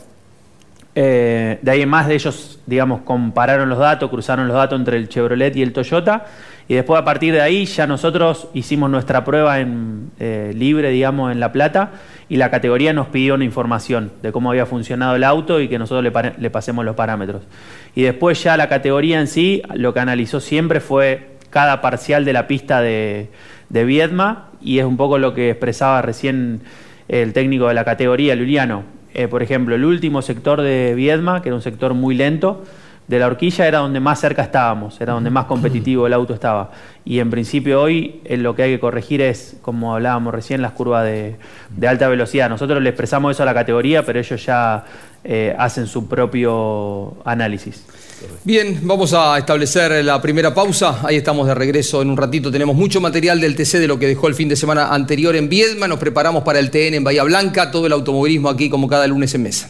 Eh, 1.01 1.59
de 1.61 1.71
ahí 1.71 1.81
en 1.81 1.87
más 1.87 2.09
de 2.09 2.15
ellos, 2.15 2.59
digamos, 2.65 3.03
compararon 3.03 3.69
los 3.69 3.79
datos, 3.79 4.09
cruzaron 4.09 4.49
los 4.49 4.57
datos 4.57 4.77
entre 4.77 4.97
el 4.97 5.07
Chevrolet 5.07 5.55
y 5.55 5.61
el 5.61 5.71
Toyota 5.71 6.25
y 6.67 6.73
después 6.73 6.99
a 6.99 7.05
partir 7.05 7.33
de 7.33 7.39
ahí 7.39 7.65
ya 7.65 7.87
nosotros 7.87 8.49
hicimos 8.53 8.89
nuestra 8.89 9.23
prueba 9.23 9.61
en, 9.61 10.11
eh, 10.19 10.51
libre, 10.53 10.89
digamos, 10.89 11.31
en 11.31 11.39
La 11.39 11.53
Plata, 11.53 11.91
y 12.27 12.35
la 12.35 12.51
categoría 12.51 12.91
nos 12.91 13.07
pidió 13.07 13.35
una 13.35 13.45
información 13.45 14.11
de 14.21 14.33
cómo 14.33 14.49
había 14.49 14.65
funcionado 14.65 15.15
el 15.15 15.23
auto 15.23 15.61
y 15.61 15.69
que 15.69 15.79
nosotros 15.79 16.03
le, 16.37 16.49
pasemos 16.49 16.83
los 16.83 16.97
parámetros. 16.97 17.43
Y 17.95 18.01
después 18.01 18.43
ya 18.43 18.57
la 18.57 18.67
categoría 18.67 19.21
en 19.21 19.27
sí, 19.27 19.61
lo 19.73 19.93
que 19.93 20.01
analizó 20.01 20.41
siempre 20.41 20.81
fue 20.81 21.37
cada 21.49 21.79
parcial 21.79 22.25
de 22.25 22.33
la 22.33 22.45
pista 22.45 22.81
de, 22.81 23.29
de 23.69 23.85
Viedma, 23.85 24.49
y 24.61 24.79
es 24.79 24.85
un 24.85 24.97
poco 24.97 25.17
lo 25.17 25.33
que 25.33 25.51
expresaba 25.51 26.01
recién 26.01 26.59
el 27.07 27.31
técnico 27.31 27.69
de 27.69 27.73
la 27.73 27.85
categoría, 27.85 28.35
Luliano. 28.35 28.98
Eh, 29.13 29.27
por 29.27 29.43
ejemplo, 29.43 29.75
el 29.75 29.85
último 29.85 30.21
sector 30.21 30.61
de 30.61 30.93
Viedma, 30.95 31.41
que 31.41 31.49
era 31.49 31.55
un 31.55 31.61
sector 31.61 31.93
muy 31.93 32.15
lento, 32.15 32.63
de 33.09 33.17
la 33.17 33.25
horquilla 33.25 33.67
era 33.67 33.79
donde 33.79 33.99
más 33.99 34.19
cerca 34.19 34.43
estábamos, 34.43 35.01
era 35.01 35.13
donde 35.13 35.31
más 35.31 35.45
competitivo 35.45 36.05
el 36.05 36.13
auto 36.13 36.35
estaba. 36.35 36.69
Y 37.03 37.19
en 37.19 37.31
principio 37.31 37.81
hoy 37.81 38.21
eh, 38.23 38.37
lo 38.37 38.55
que 38.55 38.63
hay 38.63 38.73
que 38.73 38.79
corregir 38.79 39.21
es, 39.21 39.57
como 39.63 39.95
hablábamos 39.95 40.31
recién, 40.31 40.61
las 40.61 40.73
curvas 40.73 41.05
de, 41.05 41.37
alta 41.87 42.07
velocidad. 42.07 42.49
Nosotros 42.49 42.83
le 42.83 42.89
expresamos 42.89 43.31
eso 43.31 43.41
a 43.41 43.47
la 43.47 43.55
categoría, 43.55 44.05
pero 44.05 44.19
ellos 44.19 44.45
ya 44.45 44.85
eh, 45.23 45.55
hacen 45.57 45.87
su 45.87 46.07
propio 46.07 47.17
análisis. 47.25 47.87
Bien, 48.43 48.79
vamos 48.83 49.13
a 49.13 49.37
establecer 49.37 50.03
la 50.03 50.21
primera 50.21 50.53
pausa. 50.53 51.01
Ahí 51.03 51.17
estamos 51.17 51.47
de 51.47 51.55
regreso 51.55 52.01
en 52.01 52.09
un 52.09 52.17
ratito. 52.17 52.51
Tenemos 52.51 52.75
mucho 52.75 52.99
material 53.01 53.39
del 53.39 53.55
TC 53.55 53.79
de 53.79 53.87
lo 53.87 53.99
que 53.99 54.07
dejó 54.07 54.27
el 54.27 54.35
fin 54.35 54.49
de 54.49 54.55
semana 54.55 54.93
anterior 54.93 55.35
en 55.35 55.49
Viedma. 55.49 55.87
Nos 55.87 55.99
preparamos 55.99 56.43
para 56.43 56.59
el 56.59 56.71
TN 56.71 56.95
en 56.95 57.03
Bahía 57.03 57.23
Blanca. 57.23 57.71
Todo 57.71 57.87
el 57.87 57.93
automovilismo 57.93 58.49
aquí 58.49 58.69
como 58.69 58.87
cada 58.87 59.07
lunes 59.07 59.33
en 59.35 59.43
mesa. 59.43 59.69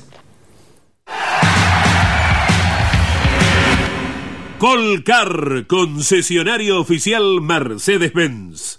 Colcar, 4.60 5.65
concesionario 5.68 6.82
oficial 6.82 7.39
Mercedes-Benz. 7.41 8.78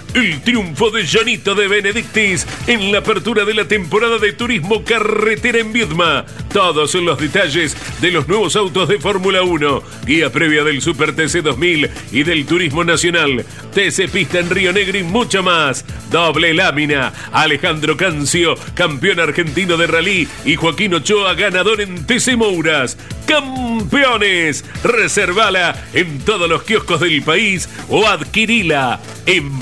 El 0.13 0.41
triunfo 0.41 0.91
de 0.91 1.07
Janito 1.07 1.55
de 1.55 1.69
Benedictis 1.69 2.45
en 2.67 2.91
la 2.91 2.97
apertura 2.97 3.45
de 3.45 3.53
la 3.53 3.65
temporada 3.65 4.17
de 4.17 4.33
turismo 4.33 4.83
carretera 4.83 5.59
en 5.59 5.71
Viedma. 5.71 6.25
Todos 6.51 6.95
los 6.95 7.17
detalles 7.17 7.77
de 8.01 8.11
los 8.11 8.27
nuevos 8.27 8.57
autos 8.57 8.89
de 8.89 8.99
Fórmula 8.99 9.41
1, 9.41 9.81
guía 10.05 10.29
previa 10.29 10.65
del 10.65 10.81
Super 10.81 11.15
TC 11.15 11.41
2000 11.41 11.89
y 12.11 12.23
del 12.23 12.45
Turismo 12.45 12.83
Nacional, 12.83 13.45
TC 13.73 14.09
Pista 14.11 14.39
en 14.39 14.49
Río 14.49 14.73
Negro 14.73 14.97
y 14.97 15.03
mucho 15.03 15.43
más. 15.43 15.85
Doble 16.11 16.53
lámina, 16.53 17.13
Alejandro 17.31 17.95
Cancio, 17.95 18.55
campeón 18.73 19.21
argentino 19.21 19.77
de 19.77 19.87
rally 19.87 20.27
y 20.43 20.57
Joaquín 20.57 20.93
Ochoa, 20.93 21.35
ganador 21.35 21.79
en 21.79 22.05
TC 22.05 22.35
Mouras. 22.35 22.97
Campeones, 23.25 24.65
reservala 24.83 25.87
en 25.93 26.19
todos 26.19 26.49
los 26.49 26.63
kioscos 26.63 26.99
del 26.99 27.21
país 27.21 27.69
o 27.87 28.05
adquirila 28.05 28.99
en 29.25 29.61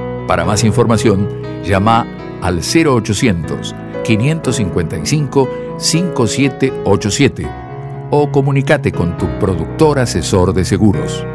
Para 0.31 0.45
más 0.45 0.63
información, 0.63 1.27
llama 1.61 2.07
al 2.41 2.61
0800 2.61 3.75
555 4.01 5.49
5787 5.77 7.49
o 8.11 8.31
comunícate 8.31 8.93
con 8.93 9.17
tu 9.17 9.27
productor 9.39 9.99
asesor 9.99 10.53
de 10.53 10.63
seguros. 10.63 11.25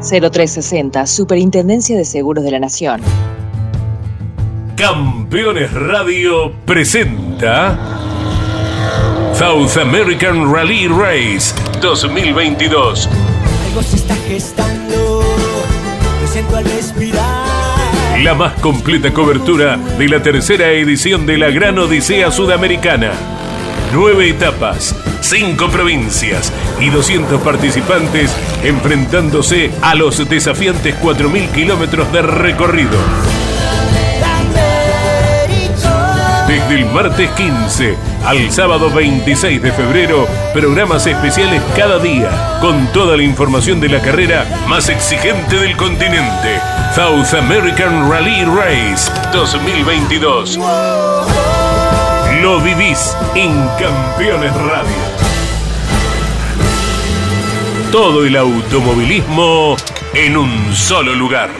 0360, 0.00 1.06
Superintendencia 1.06 1.94
de 1.98 2.06
Seguros 2.06 2.42
de 2.42 2.52
la 2.52 2.58
Nación. 2.58 3.02
Campeones 4.76 5.70
Radio 5.74 6.50
presenta 6.64 7.78
South 9.34 9.76
American 9.78 10.50
Rally 10.50 10.88
Race 10.88 11.54
2022. 11.82 13.10
Algo 13.66 13.82
se 13.82 13.96
está 13.96 14.16
gestando, 14.26 15.22
lo 16.22 16.26
siento 16.26 16.56
al 16.56 16.64
respirar. 16.64 17.27
La 18.22 18.34
más 18.34 18.54
completa 18.54 19.12
cobertura 19.12 19.76
de 19.76 20.08
la 20.08 20.20
tercera 20.20 20.72
edición 20.72 21.24
de 21.24 21.38
la 21.38 21.50
Gran 21.50 21.78
Odisea 21.78 22.32
Sudamericana. 22.32 23.12
Nueve 23.94 24.28
etapas, 24.28 24.96
cinco 25.20 25.68
provincias 25.68 26.52
y 26.80 26.90
200 26.90 27.40
participantes 27.40 28.36
enfrentándose 28.64 29.70
a 29.82 29.94
los 29.94 30.28
desafiantes 30.28 30.96
4.000 31.00 31.52
kilómetros 31.52 32.12
de 32.12 32.22
recorrido. 32.22 32.98
Desde 36.48 36.76
el 36.76 36.86
martes 36.86 37.28
15 37.32 37.94
al 38.24 38.50
sábado 38.50 38.88
26 38.88 39.60
de 39.60 39.70
febrero, 39.70 40.26
programas 40.54 41.06
especiales 41.06 41.62
cada 41.76 41.98
día, 41.98 42.58
con 42.62 42.90
toda 42.90 43.18
la 43.18 43.22
información 43.22 43.80
de 43.80 43.90
la 43.90 44.00
carrera 44.00 44.46
más 44.66 44.88
exigente 44.88 45.56
del 45.56 45.76
continente. 45.76 46.58
South 46.94 47.34
American 47.34 48.10
Rally 48.10 48.44
Race 48.46 49.12
2022. 49.30 50.58
Lo 52.40 52.60
vivís 52.62 53.14
en 53.34 53.52
Campeones 53.78 54.54
Radio. 54.54 54.96
Todo 57.92 58.24
el 58.24 58.34
automovilismo 58.36 59.76
en 60.14 60.38
un 60.38 60.74
solo 60.74 61.14
lugar. 61.14 61.50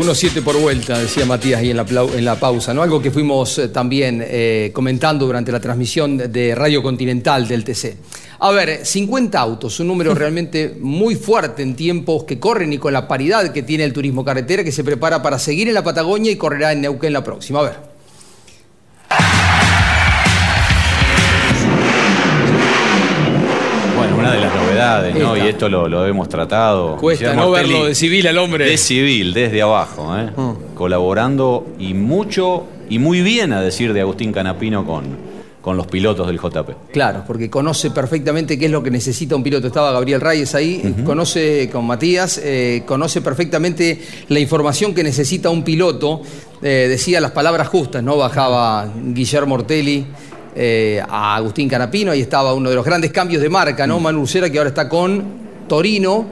Unos 0.00 0.16
siete 0.18 0.40
por 0.40 0.58
vuelta, 0.58 0.98
decía 0.98 1.26
Matías 1.26 1.60
ahí 1.60 1.70
en 1.70 1.76
la, 1.76 1.84
plau- 1.84 2.14
en 2.14 2.24
la 2.24 2.34
pausa, 2.40 2.72
¿no? 2.72 2.82
Algo 2.82 3.02
que 3.02 3.10
fuimos 3.10 3.58
eh, 3.58 3.68
también 3.68 4.24
eh, 4.26 4.70
comentando 4.72 5.26
durante 5.26 5.52
la 5.52 5.60
transmisión 5.60 6.16
de 6.16 6.54
Radio 6.54 6.82
Continental 6.82 7.46
del 7.46 7.62
TC. 7.64 7.96
A 8.38 8.50
ver, 8.50 8.86
50 8.86 9.38
autos, 9.38 9.78
un 9.78 9.88
número 9.88 10.14
realmente 10.16 10.74
muy 10.80 11.16
fuerte 11.16 11.62
en 11.62 11.74
tiempos 11.76 12.24
que 12.24 12.40
corren 12.40 12.72
y 12.72 12.78
con 12.78 12.94
la 12.94 13.06
paridad 13.06 13.52
que 13.52 13.62
tiene 13.62 13.84
el 13.84 13.92
turismo 13.92 14.24
carretera 14.24 14.64
que 14.64 14.72
se 14.72 14.82
prepara 14.84 15.22
para 15.22 15.38
seguir 15.38 15.68
en 15.68 15.74
la 15.74 15.84
Patagonia 15.84 16.32
y 16.32 16.36
correrá 16.36 16.72
en 16.72 16.80
Neuquén 16.80 17.12
la 17.12 17.22
próxima. 17.22 17.60
A 17.60 17.62
ver. 17.64 17.76
Bueno, 23.96 24.16
una 24.16 24.32
de 24.32 24.40
las 24.40 24.54
novedades, 24.54 24.69
¿no? 24.80 25.34
Esta. 25.34 25.46
Y 25.46 25.48
esto 25.48 25.68
lo, 25.68 25.88
lo 25.88 26.06
hemos 26.06 26.28
tratado. 26.28 26.96
Cuesta 26.96 27.26
Guillermo 27.26 27.44
no 27.44 27.50
verlo 27.50 27.84
de 27.86 27.94
civil 27.94 28.26
al 28.26 28.38
hombre. 28.38 28.64
De 28.64 28.76
civil, 28.76 29.32
desde 29.32 29.62
abajo, 29.62 30.16
¿eh? 30.16 30.30
Colaborando 30.74 31.66
y 31.78 31.94
mucho 31.94 32.64
y 32.88 32.98
muy 32.98 33.22
bien, 33.22 33.52
a 33.52 33.60
decir 33.62 33.92
de 33.92 34.00
Agustín 34.00 34.32
Canapino, 34.32 34.84
con, 34.84 35.04
con 35.60 35.76
los 35.76 35.86
pilotos 35.86 36.26
del 36.26 36.38
JP. 36.38 36.90
Claro, 36.92 37.22
porque 37.26 37.48
conoce 37.48 37.90
perfectamente 37.90 38.58
qué 38.58 38.64
es 38.66 38.70
lo 38.70 38.82
que 38.82 38.90
necesita 38.90 39.36
un 39.36 39.42
piloto. 39.42 39.66
Estaba 39.66 39.92
Gabriel 39.92 40.20
Reyes 40.20 40.54
ahí, 40.54 40.94
conoce 41.04 41.68
con 41.70 41.86
Matías, 41.86 42.40
eh, 42.42 42.82
conoce 42.86 43.20
perfectamente 43.20 44.00
la 44.28 44.40
información 44.40 44.94
que 44.94 45.02
necesita 45.02 45.50
un 45.50 45.62
piloto. 45.62 46.22
Eh, 46.62 46.86
decía 46.90 47.20
las 47.20 47.30
palabras 47.30 47.68
justas, 47.68 48.02
¿no? 48.02 48.16
Bajaba 48.16 48.86
Guillermo 49.02 49.54
Ortelli 49.54 50.04
eh, 50.54 51.00
a 51.08 51.36
Agustín 51.36 51.68
Canapino, 51.68 52.10
ahí 52.12 52.20
estaba 52.20 52.54
uno 52.54 52.68
de 52.70 52.76
los 52.76 52.84
grandes 52.84 53.12
cambios 53.12 53.40
de 53.42 53.48
marca, 53.48 53.86
¿no? 53.86 54.00
Manu 54.00 54.20
Lucera, 54.20 54.50
que 54.50 54.58
ahora 54.58 54.68
está 54.70 54.88
con 54.88 55.22
Torino. 55.68 56.26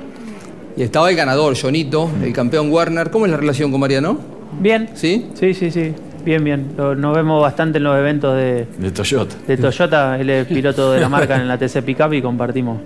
Y 0.77 0.83
estaba 0.83 1.11
el 1.11 1.17
ganador, 1.17 1.57
Jonito, 1.61 2.09
el 2.23 2.33
campeón 2.33 2.71
Werner. 2.71 3.11
¿Cómo 3.11 3.27
es 3.27 3.33
la 3.33 3.37
relación 3.37 3.73
con 3.73 3.81
Mariano? 3.81 4.17
Bien. 4.61 4.91
¿Sí? 4.95 5.27
Sí, 5.35 5.53
sí, 5.53 5.71
sí. 5.73 5.93
Bien, 6.25 6.45
bien. 6.45 6.69
Lo- 6.77 6.95
Nos 6.95 7.17
vemos 7.17 7.43
bastante 7.43 7.79
en 7.79 7.85
los 7.85 7.99
eventos 7.99 8.37
de, 8.37 8.67
De 8.79 8.91
Toyota. 8.93 9.35
de 9.47 9.57
Toyota. 9.57 10.21
Él 10.21 10.31
es 10.31 10.47
piloto 10.47 10.93
de 10.93 11.01
la 11.01 11.09
marca 11.09 11.35
en 11.37 11.49
la 11.49 11.59
TC 11.59 11.83
Pickup 11.83 12.13
y 12.13 12.23
compartimos 12.23 12.79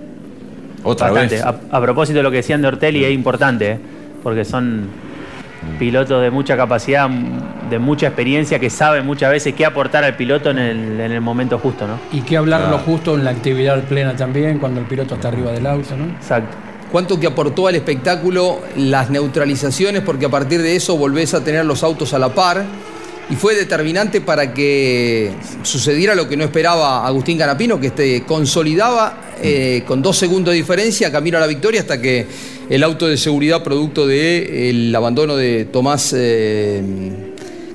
Otra 0.83 1.11
bastante. 1.11 1.35
vez. 1.35 1.43
A, 1.45 1.55
a 1.69 1.81
propósito 1.81 2.17
de 2.17 2.23
lo 2.23 2.31
que 2.31 2.37
decían 2.37 2.63
de 2.63 2.67
Ortelli, 2.69 3.05
es 3.05 3.11
importante, 3.13 3.71
¿eh? 3.73 3.79
porque 4.23 4.43
son 4.43 4.87
pilotos 5.79 6.21
de 6.21 6.31
mucha 6.31 6.55
capacidad, 6.57 7.09
de 7.09 7.79
mucha 7.79 8.07
experiencia, 8.07 8.59
que 8.59 8.69
saben 8.69 9.05
muchas 9.05 9.31
veces 9.31 9.53
qué 9.55 9.65
aportar 9.65 10.03
al 10.03 10.15
piloto 10.15 10.49
en 10.51 10.59
el, 10.59 10.99
en 10.99 11.11
el 11.11 11.21
momento 11.21 11.57
justo, 11.59 11.87
¿no? 11.87 11.99
Y 12.11 12.21
que 12.21 12.37
hablarlo 12.37 12.75
Ah. 12.75 12.81
justo 12.85 13.15
en 13.15 13.23
la 13.23 13.31
actividad 13.31 13.83
plena 13.83 14.15
también, 14.15 14.59
cuando 14.59 14.79
el 14.79 14.85
piloto 14.85 15.15
está 15.15 15.29
arriba 15.29 15.51
del 15.51 15.65
auto, 15.65 15.95
¿no? 15.97 16.05
Exacto. 16.05 16.55
¿Cuánto 16.91 17.19
que 17.19 17.25
aportó 17.25 17.67
al 17.67 17.75
espectáculo 17.75 18.59
las 18.77 19.09
neutralizaciones? 19.09 20.01
Porque 20.03 20.25
a 20.27 20.29
partir 20.29 20.61
de 20.61 20.75
eso 20.75 20.95
volvés 20.95 21.33
a 21.33 21.43
tener 21.43 21.65
los 21.65 21.83
autos 21.83 22.13
a 22.13 22.19
la 22.19 22.29
par. 22.29 22.63
Y 23.29 23.35
fue 23.35 23.55
determinante 23.55 24.19
para 24.21 24.53
que 24.53 25.31
sucediera 25.63 26.13
lo 26.13 26.27
que 26.27 26.35
no 26.37 26.43
esperaba 26.43 27.07
Agustín 27.07 27.37
Canapino, 27.37 27.79
que 27.79 27.87
este, 27.87 28.23
consolidaba 28.23 29.17
eh, 29.43 29.83
con 29.85 30.01
dos 30.01 30.17
segundos 30.17 30.53
de 30.53 30.57
diferencia 30.57 31.11
camino 31.11 31.37
a 31.37 31.41
la 31.41 31.47
victoria 31.47 31.81
hasta 31.81 32.01
que 32.01 32.25
el 32.69 32.83
auto 32.83 33.07
de 33.07 33.17
seguridad, 33.17 33.61
producto 33.63 34.07
del 34.07 34.93
abandono 34.95 35.35
de 35.35 35.65
Tomás 35.65 36.13
eh, 36.17 36.81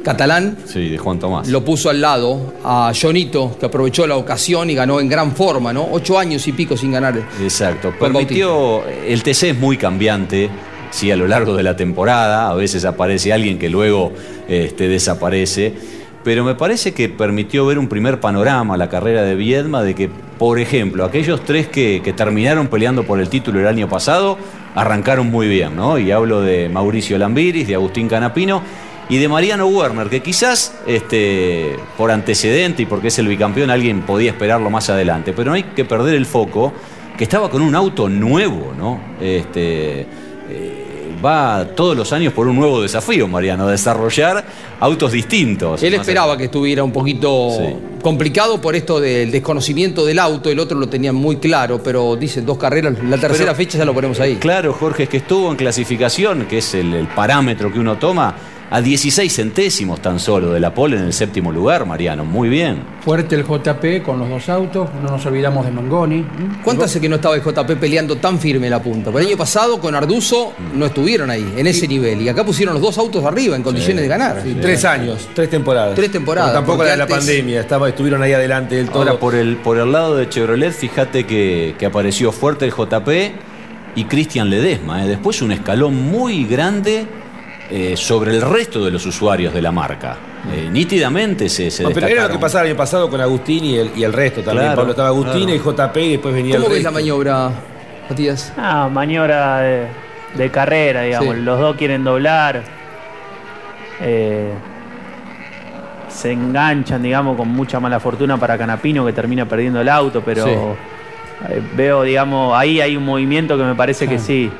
catalán, 0.02 0.56
Sí, 0.64 0.88
de 0.88 0.98
Juan 0.98 1.18
Tomás. 1.18 1.48
lo 1.48 1.64
puso 1.64 1.90
al 1.90 2.00
lado 2.00 2.54
a 2.64 2.92
Jonito, 2.98 3.56
que 3.58 3.66
aprovechó 3.66 4.06
la 4.06 4.16
ocasión 4.16 4.70
y 4.70 4.74
ganó 4.74 5.00
en 5.00 5.08
gran 5.08 5.34
forma, 5.36 5.72
¿no? 5.72 5.86
Ocho 5.92 6.18
años 6.18 6.46
y 6.48 6.52
pico 6.52 6.76
sin 6.76 6.92
ganar. 6.92 7.20
Exacto. 7.42 7.92
Permitió. 7.98 8.82
El 8.86 9.22
TC 9.22 9.50
es 9.50 9.58
muy 9.58 9.76
cambiante. 9.76 10.48
Sí, 10.90 11.10
a 11.10 11.16
lo 11.16 11.26
largo 11.28 11.54
de 11.54 11.62
la 11.62 11.76
temporada. 11.76 12.48
A 12.48 12.54
veces 12.54 12.86
aparece 12.86 13.32
alguien 13.32 13.58
que 13.58 13.68
luego 13.68 14.12
este, 14.48 14.88
desaparece. 14.88 15.74
Pero 16.24 16.44
me 16.44 16.54
parece 16.54 16.92
que 16.92 17.08
permitió 17.08 17.64
ver 17.66 17.78
un 17.78 17.88
primer 17.88 18.20
panorama 18.20 18.74
a 18.74 18.76
la 18.76 18.88
carrera 18.88 19.22
de 19.22 19.34
Viedma 19.34 19.82
de 19.82 19.94
que, 19.94 20.10
por 20.38 20.58
ejemplo, 20.58 21.04
aquellos 21.04 21.44
tres 21.44 21.68
que, 21.68 22.00
que 22.02 22.12
terminaron 22.12 22.66
peleando 22.68 23.04
por 23.04 23.20
el 23.20 23.28
título 23.28 23.60
el 23.60 23.66
año 23.66 23.88
pasado 23.88 24.36
arrancaron 24.74 25.30
muy 25.30 25.48
bien, 25.48 25.76
¿no? 25.76 25.98
Y 25.98 26.10
hablo 26.10 26.40
de 26.40 26.68
Mauricio 26.68 27.18
Lambiris, 27.18 27.68
de 27.68 27.74
Agustín 27.74 28.08
Canapino 28.08 28.62
y 29.08 29.16
de 29.16 29.28
Mariano 29.28 29.66
Werner, 29.66 30.08
que 30.08 30.20
quizás 30.20 30.74
este, 30.86 31.76
por 31.96 32.10
antecedente 32.10 32.82
y 32.82 32.86
porque 32.86 33.08
es 33.08 33.18
el 33.18 33.28
bicampeón 33.28 33.70
alguien 33.70 34.02
podía 34.02 34.30
esperarlo 34.30 34.70
más 34.70 34.90
adelante, 34.90 35.32
pero 35.32 35.50
no 35.50 35.54
hay 35.54 35.62
que 35.62 35.84
perder 35.84 36.14
el 36.14 36.26
foco, 36.26 36.72
que 37.16 37.24
estaba 37.24 37.50
con 37.50 37.62
un 37.62 37.74
auto 37.74 38.08
nuevo, 38.08 38.74
¿no? 38.76 39.00
Este, 39.20 40.06
eh, 40.50 40.77
va 41.24 41.66
todos 41.74 41.96
los 41.96 42.12
años 42.12 42.32
por 42.32 42.46
un 42.48 42.56
nuevo 42.56 42.80
desafío, 42.82 43.28
Mariano, 43.28 43.66
desarrollar 43.66 44.44
autos 44.80 45.12
distintos. 45.12 45.82
Él 45.82 45.94
esperaba 45.94 46.36
que 46.36 46.44
estuviera 46.44 46.84
un 46.84 46.92
poquito 46.92 47.50
complicado 48.02 48.60
por 48.60 48.76
esto 48.76 49.00
del 49.00 49.30
desconocimiento 49.30 50.04
del 50.06 50.18
auto, 50.18 50.50
el 50.50 50.58
otro 50.58 50.78
lo 50.78 50.88
tenía 50.88 51.12
muy 51.12 51.36
claro, 51.36 51.82
pero 51.82 52.16
dicen 52.16 52.46
dos 52.46 52.58
carreras, 52.58 52.94
la 53.02 53.18
tercera 53.18 53.52
Pero- 53.52 53.54
fecha 53.56 53.78
ya 53.78 53.84
lo 53.84 53.94
ponemos 53.94 54.20
ahí. 54.20 54.36
Claro, 54.36 54.72
Jorge, 54.72 55.04
es 55.04 55.08
que 55.08 55.16
estuvo 55.18 55.50
en 55.50 55.56
clasificación, 55.56 56.46
que 56.46 56.58
es 56.58 56.74
el, 56.74 56.94
el 56.94 57.08
parámetro 57.08 57.72
que 57.72 57.78
uno 57.80 57.96
toma, 57.98 58.34
a 58.70 58.82
16 58.82 59.32
centésimos 59.34 60.02
tan 60.02 60.20
solo 60.20 60.52
de 60.52 60.60
la 60.60 60.74
pole 60.74 60.98
en 60.98 61.04
el 61.04 61.12
séptimo 61.14 61.50
lugar, 61.50 61.86
Mariano. 61.86 62.26
Muy 62.26 62.50
bien. 62.50 62.82
Fuerte 63.00 63.34
el 63.34 63.42
JP 63.46 64.02
con 64.04 64.18
los 64.18 64.28
dos 64.28 64.46
autos, 64.50 64.90
no 65.02 65.08
nos 65.10 65.24
olvidamos 65.24 65.64
de 65.64 65.72
Mangoni. 65.72 66.26
¿Cuánto 66.62 66.84
hace 66.84 67.00
que 67.00 67.08
no 67.08 67.16
estaba 67.16 67.34
el 67.36 67.42
JP 67.42 67.78
peleando 67.80 68.16
tan 68.16 68.38
firme 68.38 68.68
la 68.68 68.82
punta? 68.82 69.10
Por 69.10 69.22
el 69.22 69.28
año 69.28 69.38
pasado 69.38 69.80
con 69.80 69.94
Arduzo 69.94 70.52
no 70.74 70.84
estuvieron 70.84 71.30
ahí, 71.30 71.54
en 71.56 71.66
ese 71.66 71.88
nivel. 71.88 72.20
Y 72.20 72.28
acá 72.28 72.44
pusieron 72.44 72.74
los 72.74 72.82
dos 72.82 72.98
autos 72.98 73.24
arriba 73.24 73.56
en 73.56 73.62
condiciones 73.62 74.02
de 74.02 74.08
ganar. 74.08 74.42
Sí, 74.42 74.54
tres 74.60 74.84
años, 74.84 75.28
tres 75.34 75.48
temporadas. 75.48 75.94
Tres 75.94 76.12
temporadas, 76.12 76.50
Pero 76.50 76.58
tampoco 76.60 76.84
la 76.84 76.90
de 76.90 76.96
la 76.98 77.04
antes- 77.04 77.16
pandemia, 77.16 77.60
estaba, 77.60 77.88
estuvieron 77.88 78.22
ahí 78.22 78.34
adelante 78.34 78.74
del 78.74 78.90
todo. 78.90 78.98
Ahora, 78.98 79.18
por 79.18 79.34
el, 79.34 79.56
por 79.56 79.78
el 79.78 79.90
lado 79.90 80.14
de 80.16 80.28
Chevrolet, 80.28 80.72
fíjate 80.72 81.24
que, 81.24 81.74
que 81.78 81.86
apareció 81.86 82.32
fuerte 82.32 82.66
el 82.66 82.72
JP 82.72 83.08
y 83.96 84.04
Cristian 84.04 84.50
Ledesma. 84.50 85.04
¿eh? 85.04 85.08
Después 85.08 85.40
un 85.40 85.52
escalón 85.52 85.94
muy 86.10 86.44
grande 86.44 87.06
eh, 87.70 87.96
sobre 87.96 88.32
el 88.34 88.40
resto 88.42 88.84
de 88.84 88.90
los 88.90 89.04
usuarios 89.06 89.52
de 89.52 89.60
la 89.62 89.70
marca. 89.72 90.16
Eh, 90.52 90.68
nítidamente 90.70 91.48
se, 91.48 91.70
se 91.70 91.82
No, 91.82 91.90
pero 91.90 92.06
era 92.06 92.24
lo 92.24 92.30
que 92.30 92.38
pasaba 92.38 92.64
el 92.64 92.70
año 92.70 92.76
pasado 92.76 93.10
con 93.10 93.20
Agustín 93.20 93.64
y 93.64 93.76
el, 93.76 93.90
y 93.96 94.04
el 94.04 94.12
resto 94.12 94.40
también. 94.42 94.66
Claro, 94.66 94.76
Pablo 94.76 94.90
estaba 94.92 95.08
Agustín, 95.08 95.46
claro. 95.48 95.52
el 95.52 95.60
JP 95.92 95.96
y 95.98 96.10
después 96.12 96.34
venía 96.34 96.54
¿Cómo 96.56 96.66
el 96.68 96.72
ves 96.74 96.82
la 96.84 96.90
maniobra, 96.90 97.50
Matías? 98.08 98.52
Ah, 98.56 98.88
maniobra 98.90 99.58
de, 99.60 99.86
de 100.36 100.50
carrera, 100.50 101.02
digamos. 101.02 101.34
Sí. 101.34 101.42
Los 101.42 101.60
dos 101.60 101.76
quieren 101.76 102.04
doblar. 102.04 102.62
Eh, 104.00 104.52
se 106.08 106.32
enganchan, 106.32 107.02
digamos, 107.02 107.36
con 107.36 107.48
mucha 107.48 107.78
mala 107.80 108.00
fortuna 108.00 108.38
para 108.38 108.56
Canapino 108.56 109.04
que 109.04 109.12
termina 109.12 109.44
perdiendo 109.46 109.80
el 109.80 109.88
auto, 109.88 110.22
pero 110.24 110.44
Sí. 110.44 110.50
eh, 111.50 111.62
veo, 111.76 112.02
digamos, 112.02 112.56
ahí 112.56 112.80
hay 112.80 112.96
un 112.96 113.04
movimiento 113.04 113.56
que 113.58 113.64
me 113.64 113.74
parece 113.74 114.08
que 114.08 114.18
sí. 114.18 114.50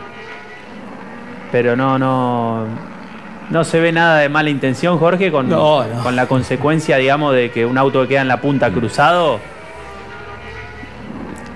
Pero 1.51 1.75
no, 1.75 1.99
no. 1.99 2.67
No 3.51 3.65
se 3.65 3.81
ve 3.81 3.93
nada 3.93 4.19
de 4.19 4.29
mala 4.29 4.51
intención, 4.51 4.99
Jorge, 4.99 5.31
con, 5.31 5.49
No, 5.49 5.85
no. 5.85 6.03
con 6.03 6.15
la 6.17 6.27
consecuencia, 6.27 6.97
digamos, 6.99 7.35
de 7.35 7.51
que 7.51 7.65
un 7.65 7.79
auto 7.79 8.03
que 8.03 8.09
queda 8.09 8.21
en 8.23 8.29
la 8.29 8.41
punta 8.41 8.71
cruzado. 8.71 9.41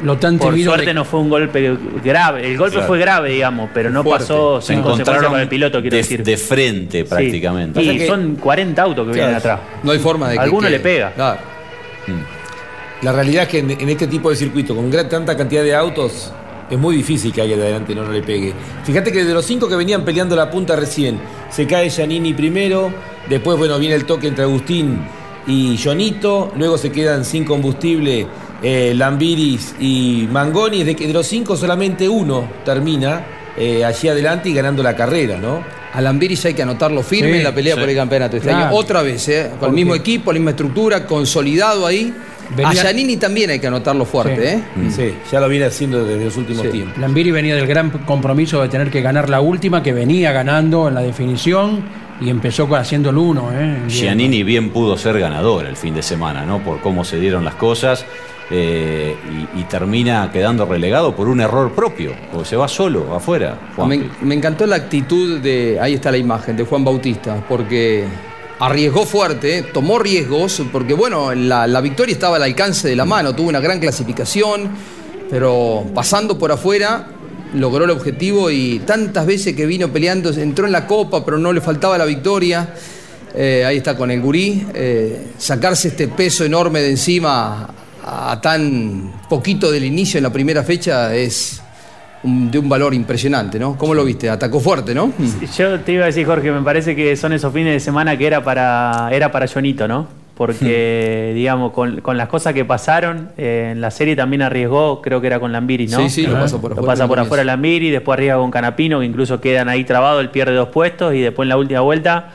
Lo 0.03 0.17
tan 0.19 0.37
Por 0.39 0.59
suerte 0.59 0.87
de- 0.87 0.95
no 0.95 1.05
fue 1.05 1.21
un 1.21 1.29
golpe 1.31 1.77
grave. 2.03 2.49
El 2.51 2.59
golpe 2.59 2.73
Claro. 2.75 2.89
fue 2.89 2.99
grave, 2.99 3.31
digamos, 3.31 3.71
pero 3.73 3.89
no 3.91 4.03
Fuerte. 4.03 4.25
pasó 4.25 4.61
Se 4.61 4.69
sin 4.73 4.77
consecuencia 4.83 5.03
encontraron 5.03 5.31
para 5.33 5.43
el 5.45 5.49
piloto, 5.49 5.81
quiero 5.81 5.95
de, 5.95 6.03
decir. 6.03 6.23
de 6.25 6.37
frente 6.37 6.99
Sí. 7.03 7.09
prácticamente. 7.09 7.81
Y 7.83 7.99
que- 7.99 8.07
son 8.09 8.35
40 8.37 8.83
autos 8.83 9.07
que 9.07 9.13
vienen 9.13 9.37
atrás. 9.37 9.61
No 9.85 9.93
hay 9.93 9.99
forma 10.01 10.29
de 10.31 10.35
que. 10.39 10.41
Alguno 10.43 10.67
que- 10.67 10.71
le 10.73 10.81
pega. 10.81 11.13
Claro. 11.13 11.39
La 13.03 13.13
realidad 13.13 13.45
es 13.45 13.49
que 13.49 13.59
en, 13.61 13.71
en 13.71 13.89
este 13.91 14.07
tipo 14.09 14.31
de 14.31 14.35
circuito, 14.37 14.75
con 14.75 14.91
gran, 14.91 15.09
tanta 15.09 15.37
cantidad 15.37 15.63
de 15.63 15.75
autos, 15.75 16.33
es 16.75 16.79
muy 16.81 16.97
difícil 16.97 17.33
que 17.33 17.41
alguien 17.43 17.59
de 17.59 17.67
adelante 17.67 17.95
no, 17.95 18.03
no 18.05 18.13
le 18.13 18.23
pegue. 18.23 18.53
Fíjate 18.85 19.13
que 19.13 19.25
de 19.25 19.35
los 19.35 19.45
cinco 19.45 19.69
que 19.69 19.77
venían 19.77 20.05
peleando 20.05 20.35
la 20.37 20.51
punta 20.51 20.75
recién, 20.77 21.19
se 21.51 21.67
cae 21.67 21.91
Giannini 21.91 22.33
primero, 22.35 22.93
después 23.29 23.59
bueno 23.59 23.79
viene 23.79 23.95
el 23.95 24.05
toque 24.07 24.29
entre 24.29 24.45
Agustín 24.45 24.99
y 25.47 25.77
Jonito, 25.77 26.53
luego 26.57 26.79
se 26.79 26.91
quedan 26.93 27.25
sin 27.25 27.45
combustible 27.45 28.27
eh, 28.63 28.93
Lambiris 28.97 29.75
y 29.81 30.29
Mangoni, 30.31 30.85
de, 30.85 30.95
que 30.97 31.07
de 31.07 31.13
los 31.13 31.27
cinco 31.27 31.57
solamente 31.57 32.09
uno 32.09 32.49
termina 32.65 33.25
eh, 33.57 33.85
allí 33.85 34.09
adelante 34.09 34.49
y 34.49 34.55
ganando 34.55 34.83
la 34.83 34.95
carrera, 34.97 35.37
¿no? 35.39 35.63
A 35.93 36.01
Lambiris 36.01 36.47
hay 36.47 36.55
que 36.55 36.63
anotarlo 36.63 37.03
firme 37.03 37.33
Sí, 37.33 37.39
en 37.39 37.45
la 37.45 37.55
pelea 37.55 37.75
sí. 37.75 37.81
por 37.81 37.91
el 37.91 37.97
campeonato 37.97 38.37
este 38.39 38.49
Claro. 38.49 38.67
año. 38.69 38.75
Otra 38.77 39.03
vez, 39.03 39.29
¿eh? 39.29 39.51
Con 39.61 39.69
el 39.71 39.75
mismo 39.75 39.95
equipo, 39.95 40.33
la 40.33 40.39
misma 40.39 40.53
estructura, 40.53 41.05
consolidado 41.07 41.85
ahí. 41.87 42.15
Venía- 42.57 42.71
A 42.71 42.75
Giannini 42.75 43.17
también 43.17 43.51
hay 43.51 43.59
que 43.59 43.67
anotarlo 43.67 44.05
fuerte, 44.05 44.63
Sí. 44.77 44.83
¿eh? 44.83 44.91
Sí, 44.91 45.15
ya 45.31 45.41
lo 45.41 45.49
viene 45.49 45.67
haciendo 45.67 46.05
desde 46.05 46.25
los 46.25 46.37
últimos 46.37 46.63
Sí. 46.63 46.69
tiempos. 46.69 46.99
Lambiri 46.99 47.31
venía 47.31 47.55
del 47.57 47.67
gran 47.67 47.91
compromiso 47.91 48.61
de 48.63 48.69
tener 48.69 48.91
que 48.91 49.01
ganar 49.01 49.31
la 49.31 49.41
última, 49.41 49.83
que 49.83 49.93
venía 49.93 50.33
ganando 50.33 50.89
en 50.89 50.95
la 50.95 51.01
definición 51.01 51.81
y 52.21 52.29
empezó 52.31 52.69
con- 52.69 52.79
haciendo 52.79 53.11
el 53.11 53.17
uno. 53.19 53.51
¿eh? 53.53 53.79
Giannini 53.89 54.43
bien 54.43 54.71
pudo 54.71 54.97
ser 54.99 55.19
ganador 55.19 55.67
el 55.67 55.77
fin 55.77 55.95
de 55.95 56.03
semana, 56.03 56.45
¿no? 56.45 56.59
Por 56.63 56.81
cómo 56.81 57.05
se 57.05 57.19
dieron 57.19 57.45
las 57.45 57.55
cosas. 57.55 58.05
eh, 58.55 59.17
y, 59.57 59.61
y 59.61 59.65
termina 59.65 60.29
quedando 60.31 60.67
relegado 60.67 61.17
por 61.17 61.27
un 61.27 61.41
error 61.41 61.73
propio, 61.73 62.13
porque 62.31 62.47
se 62.47 62.57
va 62.57 62.69
solo 62.69 63.15
afuera. 63.15 63.57
Me 64.21 64.35
encantó 64.35 64.67
la 64.67 64.77
actitud 64.77 65.41
de, 65.41 65.79
ahí 65.81 65.95
está 65.95 66.11
la 66.11 66.19
imagen, 66.19 66.55
de 66.57 66.65
Juan 66.65 66.85
Bautista, 66.85 67.43
porque 67.49 68.05
arriesgó 68.65 69.05
fuerte, 69.05 69.63
tomó 69.73 69.99
riesgos, 69.99 70.63
porque 70.71 70.95
bueno, 70.95 71.35
la, 71.35 71.67
la 71.67 71.81
victoria 71.81 72.13
estaba 72.13 72.37
al 72.37 72.45
alcance 72.45 72.89
de 72.89 72.95
la 72.95 73.05
mano, 73.05 73.35
tuvo 73.35 73.49
una 73.49 73.61
gran 73.61 73.81
clasificación, 73.81 74.71
pero 75.29 75.85
pasando 75.95 76.39
por 76.39 76.53
afuera 76.53 77.09
logró 77.55 77.85
el 77.85 77.91
objetivo 77.91 78.51
y 78.51 78.81
tantas 78.81 79.27
veces 79.27 79.55
que 79.55 79.67
vino 79.67 79.93
peleando, 79.93 80.31
entró 80.33 80.67
en 80.67 80.73
la 80.73 80.87
copa, 80.87 81.25
pero 81.25 81.39
no 81.39 81.53
le 81.53 81.61
faltaba 81.61 81.99
la 81.99 82.05
victoria. 82.05 82.75
Eh, 83.35 83.65
ahí 83.67 83.79
está 83.79 83.97
con 83.97 84.11
el 84.11 84.21
gurí, 84.21 84.67
eh, 84.75 85.29
sacarse 85.39 85.89
este 85.89 86.09
peso 86.09 86.45
enorme 86.45 86.83
de 86.83 86.91
encima 86.91 87.67
a, 88.05 88.41
tan 88.43 89.23
poquito 89.29 89.71
del 89.71 89.85
inicio 89.85 90.19
en 90.19 90.25
la 90.25 90.33
primera 90.33 90.63
fecha 90.63 91.15
es 91.15 91.62
de 92.23 92.59
un 92.59 92.69
valor 92.69 92.95
impresionante, 92.95 93.59
¿no? 93.59 93.77
¿Cómo 93.77 93.95
lo 93.95 94.05
viste? 94.05 94.31
Atacó 94.31 94.61
fuerte, 94.61 94.95
¿no? 94.95 95.13
Yo 95.57 95.81
te 95.81 95.93
iba 95.93 96.05
a 96.05 96.07
decir, 96.07 96.25
Jorge, 96.27 96.53
me 96.53 96.63
parece 96.63 96.95
que 96.95 97.17
son 97.17 97.33
esos 97.33 97.53
fines 97.53 97.73
de 97.73 97.81
semana 97.81 98.17
que 98.17 98.27
era 98.27 98.45
para, 98.45 99.09
era 99.13 99.33
para 99.33 99.47
Jonito, 99.49 99.89
¿no? 99.89 100.07
Porque, 100.37 101.33
digamos, 101.35 101.73
con, 101.73 102.01
con 102.01 102.17
las 102.17 102.29
cosas 102.29 102.55
que 102.55 102.65
pasaron, 102.65 103.31
eh, 103.37 103.71
en 103.73 103.81
la 103.81 103.91
serie 103.91 104.17
también 104.17 104.43
arriesgó, 104.43 105.01
creo 105.03 105.21
que 105.21 105.27
era 105.27 105.39
con 105.41 105.53
Lambiri, 105.53 105.87
¿no? 105.89 105.99
Sí, 105.99 106.09
sí, 106.11 106.27
lo 106.27 106.35
pasó 106.35 106.61
por 106.61 106.71
Lo 106.71 106.77
afuera 106.79 106.93
pasa 106.93 107.07
por 107.09 107.19
afuera 107.21 107.45
Lambiri, 107.45 107.91
después 107.91 108.15
arriesga 108.17 108.39
con 108.39 108.51
Canapino, 108.51 109.01
que 109.01 109.07
incluso 109.07 109.41
quedan 109.41 109.69
ahí 109.69 109.85
trabados, 109.85 110.21
él 110.23 110.31
pierde 110.31 110.55
dos 110.55 110.69
puestos 110.69 111.15
y 111.15 111.21
después 111.21 111.45
en 111.45 111.49
la 111.51 111.57
última 111.57 111.81
vuelta, 111.81 112.31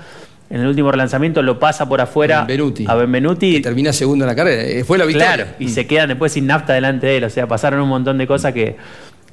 en 0.50 0.62
el 0.62 0.68
último 0.68 0.92
relanzamiento, 0.92 1.42
lo 1.42 1.60
pasa 1.60 1.90
por 1.90 2.00
afuera 2.00 2.40
Benvenuti. 2.46 2.86
a 2.88 2.96
Benvenuti. 2.96 3.62
Termina 3.62 3.92
segundo 3.92 4.24
en 4.26 4.30
la 4.30 4.36
carrera. 4.36 4.64
eh, 4.64 4.84
Fue 4.86 4.98
la 4.98 5.06
victoria. 5.06 5.34
Claro, 5.34 5.50
y 5.60 5.68
se 5.70 5.86
quedan 5.88 6.08
después 6.10 6.32
sin 6.32 6.48
nafta 6.48 6.74
delante 6.74 7.08
de 7.08 7.18
él. 7.18 7.24
O 7.26 7.30
sea, 7.30 7.48
pasaron 7.48 7.82
un 7.82 7.90
montón 7.90 8.18
de 8.18 8.28
cosas 8.28 8.54
que, 8.54 8.78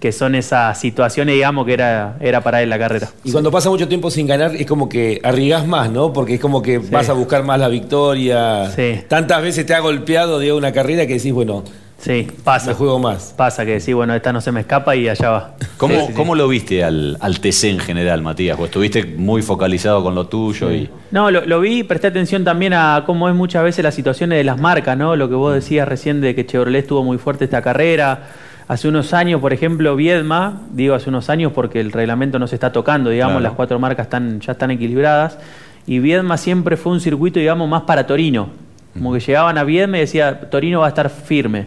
que 0.00 0.12
son 0.12 0.34
esas 0.34 0.78
situaciones, 0.78 1.34
digamos, 1.34 1.64
que 1.66 1.72
era, 1.74 2.16
era 2.20 2.42
para 2.42 2.62
él 2.62 2.68
la 2.70 2.78
carrera. 2.78 3.08
Y 3.24 3.32
cuando 3.32 3.50
pasa 3.50 3.70
mucho 3.70 3.88
tiempo 3.88 4.10
sin 4.10 4.26
ganar, 4.26 4.54
es 4.54 4.66
como 4.66 4.88
que 4.88 5.20
arriesgás 5.22 5.66
más, 5.66 5.90
¿no? 5.90 6.12
Porque 6.12 6.34
es 6.34 6.40
como 6.40 6.60
que 6.62 6.78
vas 6.78 7.08
a 7.08 7.12
buscar 7.14 7.42
más 7.42 7.58
la 7.58 7.68
victoria. 7.68 8.70
Sí. 8.70 9.00
Tantas 9.08 9.42
veces 9.42 9.64
te 9.64 9.74
ha 9.74 9.80
golpeado 9.80 10.38
de 10.38 10.52
una 10.52 10.72
carrera 10.72 11.06
que 11.06 11.14
decís, 11.14 11.32
bueno, 11.32 11.64
Sí, 11.96 12.26
pasa. 12.42 12.68
me 12.70 12.74
juego 12.74 12.98
más. 12.98 13.32
Pasa 13.34 13.64
que 13.64 13.80
sí, 13.80 13.94
bueno, 13.94 14.14
esta 14.14 14.30
no 14.30 14.42
se 14.42 14.52
me 14.52 14.60
escapa 14.60 14.94
y 14.94 15.08
allá 15.08 15.30
va. 15.30 15.54
¿Cómo, 15.78 15.94
Sí, 15.94 16.00
sí, 16.00 16.06
sí. 16.08 16.12
cómo 16.12 16.34
lo 16.34 16.46
viste 16.48 16.84
al, 16.84 17.16
al 17.20 17.40
TC 17.40 17.64
en 17.70 17.78
general, 17.78 18.20
Matías? 18.20 18.58
¿O 18.60 18.66
estuviste 18.66 19.04
muy 19.06 19.40
focalizado 19.40 20.02
con 20.02 20.14
lo 20.14 20.26
tuyo? 20.26 20.70
y 20.70 20.90
No, 21.12 21.30
lo, 21.30 21.46
lo 21.46 21.60
vi, 21.60 21.82
presté 21.82 22.08
atención 22.08 22.44
también 22.44 22.74
a 22.74 23.04
cómo 23.06 23.30
es 23.30 23.34
muchas 23.34 23.62
veces 23.64 23.82
las 23.82 23.94
situaciones 23.94 24.36
de 24.36 24.44
las 24.44 24.60
marcas, 24.60 24.98
¿no? 24.98 25.16
Lo 25.16 25.30
que 25.30 25.34
vos 25.34 25.54
decías 25.54 25.88
recién 25.88 26.20
de 26.20 26.34
que 26.34 26.44
Chevrolet 26.44 26.82
estuvo 26.82 27.02
muy 27.02 27.16
fuerte 27.16 27.44
esta 27.44 27.62
carrera. 27.62 28.24
Hace 28.66 28.88
unos 28.88 29.12
años, 29.12 29.40
por 29.40 29.52
ejemplo, 29.52 29.94
Viedma, 29.94 30.62
digo 30.72 30.94
hace 30.94 31.10
unos 31.10 31.28
años 31.28 31.52
porque 31.52 31.80
el 31.80 31.92
reglamento 31.92 32.38
no 32.38 32.46
se 32.46 32.54
está 32.56 32.72
tocando, 32.72 33.10
digamos, 33.10 33.34
Claro. 33.34 33.42
las 33.42 33.52
cuatro 33.52 33.78
marcas 33.78 34.06
están, 34.06 34.40
ya 34.40 34.52
están 34.52 34.70
equilibradas. 34.70 35.38
Y 35.86 35.98
Viedma 35.98 36.38
siempre 36.38 36.78
fue 36.78 36.92
un 36.92 37.00
circuito, 37.00 37.38
digamos, 37.38 37.68
más 37.68 37.82
para 37.82 38.06
Torino. 38.06 38.48
Como 38.94 39.12
que 39.12 39.20
llegaban 39.20 39.58
a 39.58 39.64
Viedma 39.64 39.98
y 39.98 40.00
decía, 40.00 40.48
Torino 40.48 40.80
va 40.80 40.86
a 40.86 40.88
estar 40.88 41.10
firme. 41.10 41.66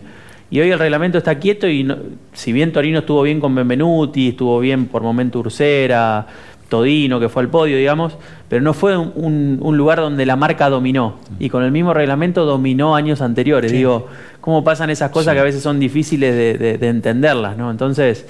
Y 0.50 0.60
hoy 0.60 0.72
el 0.72 0.80
reglamento 0.80 1.18
está 1.20 1.36
quieto 1.36 1.68
y 1.68 1.84
no- 1.84 1.98
si 2.34 2.52
bien 2.54 2.72
Torino 2.72 3.00
estuvo 3.00 3.22
bien 3.22 3.40
con 3.40 3.54
Benvenuti, 3.54 4.30
estuvo 4.30 4.60
bien 4.60 4.86
por 4.88 5.04
momento 5.04 5.40
Ursera, 5.40 6.26
Todino, 6.70 7.20
que 7.20 7.30
fue 7.30 7.42
al 7.44 7.50
podio, 7.50 7.78
digamos, 7.78 8.18
pero 8.50 8.62
no 8.62 8.74
fue 8.74 8.98
un, 8.98 9.12
un- 9.16 9.60
un 9.62 9.78
lugar 9.78 10.00
donde 10.00 10.26
la 10.26 10.36
marca 10.36 10.70
dominó. 10.70 11.16
Y 11.40 11.50
con 11.50 11.64
el 11.64 11.72
mismo 11.72 11.94
reglamento 11.94 12.46
dominó 12.46 12.96
años 12.96 13.22
anteriores. 13.22 13.72
Digo, 13.72 14.08
¿cómo 14.42 14.64
pasan 14.64 14.90
esas 14.90 15.12
cosas 15.12 15.34
que 15.34 15.40
a 15.40 15.44
veces 15.44 15.64
son 15.64 15.80
difíciles 15.80 16.34
de, 16.36 16.58
de- 16.58 16.78
de 16.78 16.88
entenderlas? 16.90 17.58
¿no? 17.58 17.72
Entonces, 17.72 18.26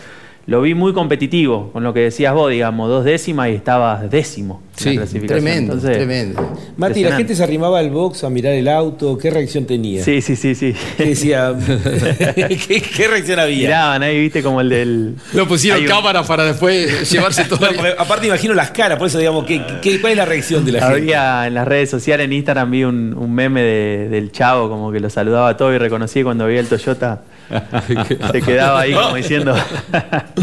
lo 0.47 0.61
vi 0.61 0.73
muy 0.73 0.93
competitivo, 0.93 1.71
con 1.73 1.83
lo 1.83 1.93
que 1.93 1.99
decías 1.99 2.33
vos, 2.33 2.49
digamos, 2.49 2.89
dos 2.89 3.03
décimas 3.03 3.49
y 3.49 3.53
estabas 3.53 4.09
décimo. 4.09 4.61
en 4.63 4.85
la 4.85 4.91
Sí, 4.91 4.95
clasificación. 4.97 5.43
tremendo, 5.43 5.73
Entonces, 5.73 6.35
Mati, 6.77 7.03
la 7.03 7.17
gente 7.17 7.35
se 7.35 7.43
arrimaba 7.43 7.79
al 7.79 7.89
box 7.89 8.23
a 8.23 8.29
mirar 8.29 8.53
el 8.53 8.67
auto, 8.67 9.17
¿qué 9.17 9.29
reacción 9.31 9.65
tenía? 9.65 10.03
Sí, 10.03 10.21
sí, 10.21 10.35
sí, 10.35 10.55
sí. 10.55 10.73
¿Qué 10.95 11.05
decía? 11.05 11.53
¿Qué, 12.35 12.81
qué 12.95 13.07
reacción 13.07 13.39
había? 13.39 13.57
Miraban 13.57 14.03
ahí, 14.03 14.19
viste, 14.19 14.41
como 14.43 14.61
el 14.61 14.69
del. 14.69 15.15
Lo 15.33 15.47
pusieron 15.47 15.81
un- 15.81 15.87
cámara 15.87 16.23
para 16.23 16.45
después 16.45 17.09
llevarse 17.11 17.43
todo. 17.45 17.59
No, 17.71 17.81
aparte 17.97 18.27
imagino 18.27 18.53
las 18.53 18.71
caras, 18.71 18.97
por 18.97 19.07
eso 19.07 19.17
digamos, 19.19 19.45
¿qué, 19.45 19.61
qué, 19.81 19.99
cuál 19.99 20.11
es 20.11 20.17
la 20.17 20.25
reacción 20.25 20.63
de 20.63 20.71
la 20.73 20.79
gente? 20.81 20.95
Había 20.95 21.47
en 21.47 21.53
las 21.55 21.67
redes 21.67 21.89
sociales, 21.89 22.25
en 22.25 22.33
Instagram, 22.33 22.71
vi 22.71 22.83
un, 22.83 23.13
un 23.17 23.33
meme 23.33 23.61
de- 23.61 24.09
del 24.09 24.31
chavo, 24.31 24.69
como 24.69 24.91
que 24.91 24.99
lo 24.99 25.09
saludaba 25.09 25.49
a 25.49 25.57
todo 25.57 25.73
y 25.73 25.77
reconocí 25.77 26.23
cuando 26.23 26.45
veía 26.45 26.59
el 26.59 26.67
Toyota. 26.67 27.21
se 28.31 28.41
quedaba 28.41 28.81
ahí 28.81 28.93
como 28.93 29.15
diciendo, 29.15 29.55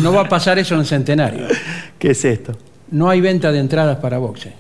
No 0.01 0.12
va 0.12 0.23
a 0.23 0.29
pasar 0.29 0.59
eso 0.59 0.75
en 0.75 0.81
el 0.81 0.87
centenario. 0.87 1.47
¿qué 1.99 2.11
es 2.11 2.25
esto? 2.25 2.57
No 2.90 3.09
hay 3.09 3.21
venta 3.21 3.51
de 3.51 3.59
entradas 3.59 3.97
para 3.99 4.19
boxe. 4.19 4.53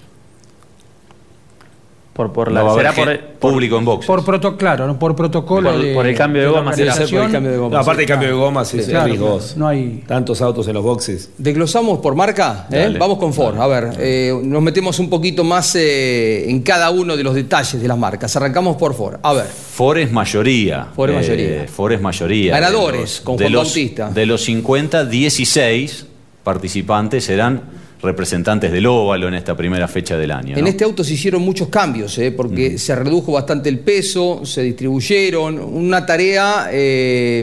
Por, 2.14 2.32
por 2.32 2.46
No 2.48 2.54
la, 2.54 2.62
va 2.62 2.72
a 2.72 2.76
será 2.76 2.92
por, 2.92 3.20
público 3.40 3.76
en 3.76 3.84
box. 3.84 4.06
Por 4.06 4.24
protocolo, 4.24 4.56
claro, 4.56 4.86
¿no? 4.86 4.96
por 5.00 5.16
protocolo 5.16 5.72
Por- 5.72 5.82
de, 5.82 5.94
por 5.94 6.06
el 6.06 6.16
cambio 6.16 6.42
de 6.42 6.46
la 6.48 6.58
goma, 6.60 6.72
será. 6.72 6.92
organización. 6.92 7.20
Por 7.22 7.26
el 7.26 7.32
cambio 7.32 7.50
de 7.50 7.58
goma. 7.58 7.70
No, 7.74 7.78
aparte 7.82 7.98
del 8.02 8.08
cambio 8.08 8.28
de 8.28 8.34
gomas 8.34 8.72
es 8.74 8.86
Claro, 8.86 9.06
riesgoso. 9.06 9.54
No 9.58 9.66
hay. 9.66 10.04
Tantos 10.06 10.40
autos 10.40 10.68
en 10.68 10.74
los 10.74 10.84
boxes. 10.84 11.30
Desglosamos 11.38 11.98
por 11.98 12.14
marca, 12.14 12.68
¿eh? 12.70 12.76
Dale. 12.78 12.98
vamos 13.00 13.18
con 13.18 13.34
Ford. 13.34 13.58
A 13.60 13.66
ver, 13.66 13.94
eh, 13.98 14.32
nos 14.44 14.62
metemos 14.62 14.96
un 15.00 15.10
poquito 15.10 15.42
más 15.42 15.74
eh, 15.74 16.48
en 16.48 16.62
cada 16.62 16.90
uno 16.90 17.16
de 17.16 17.24
los 17.24 17.34
detalles 17.34 17.82
de 17.82 17.88
las 17.88 17.98
marcas. 17.98 18.36
Arrancamos 18.36 18.76
por 18.76 18.94
Ford. 18.94 19.16
A 19.20 19.32
ver, 19.32 19.46
Ford 19.46 19.98
es 19.98 20.12
mayoría. 20.12 20.86
Ford 20.94 21.10
es 21.10 21.16
mayoría. 21.16 21.66
Ford 21.66 21.92
es 21.94 22.00
mayoría. 22.00 22.52
Ganadores, 22.52 22.94
De 23.00 23.00
los- 23.02 23.20
con 23.22 23.36
de 23.38 23.44
Juan 23.46 23.52
los- 23.54 23.64
Bautista. 23.64 24.10
De 24.10 24.24
los 24.26 24.44
50, 24.44 25.04
16 25.04 26.06
participantes 26.44 27.24
serán 27.24 27.62
representantes 28.04 28.70
del 28.70 28.86
óvalo 28.86 29.28
en 29.28 29.34
esta 29.34 29.56
primera 29.56 29.88
fecha 29.88 30.16
del 30.16 30.30
año. 30.30 30.56
en 30.56 30.66
este 30.66 30.84
auto 30.84 31.02
se 31.02 31.14
hicieron 31.14 31.42
muchos 31.42 31.68
cambios, 31.68 32.16
¿eh? 32.18 32.30
porque 32.30 32.78
se 32.78 32.94
redujo 32.94 33.32
bastante 33.32 33.68
el 33.68 33.80
peso, 33.80 34.42
se 34.44 34.62
distribuyeron, 34.62 35.58
una 35.58 36.04
tarea 36.04 36.68
eh, 36.70 37.42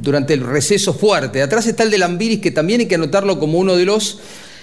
durante 0.00 0.34
el 0.34 0.40
receso 0.40 0.92
fuerte. 0.92 1.42
Atrás 1.42 1.66
está 1.66 1.82
el 1.82 1.90
de 1.90 1.98
Lambiris, 1.98 2.40
que 2.40 2.50
también 2.50 2.80
hay 2.80 2.86
que 2.86 2.96
anotarlo 2.96 3.38
como 3.38 3.58
uno 3.58 3.76
de 3.76 3.84
los 3.84 4.18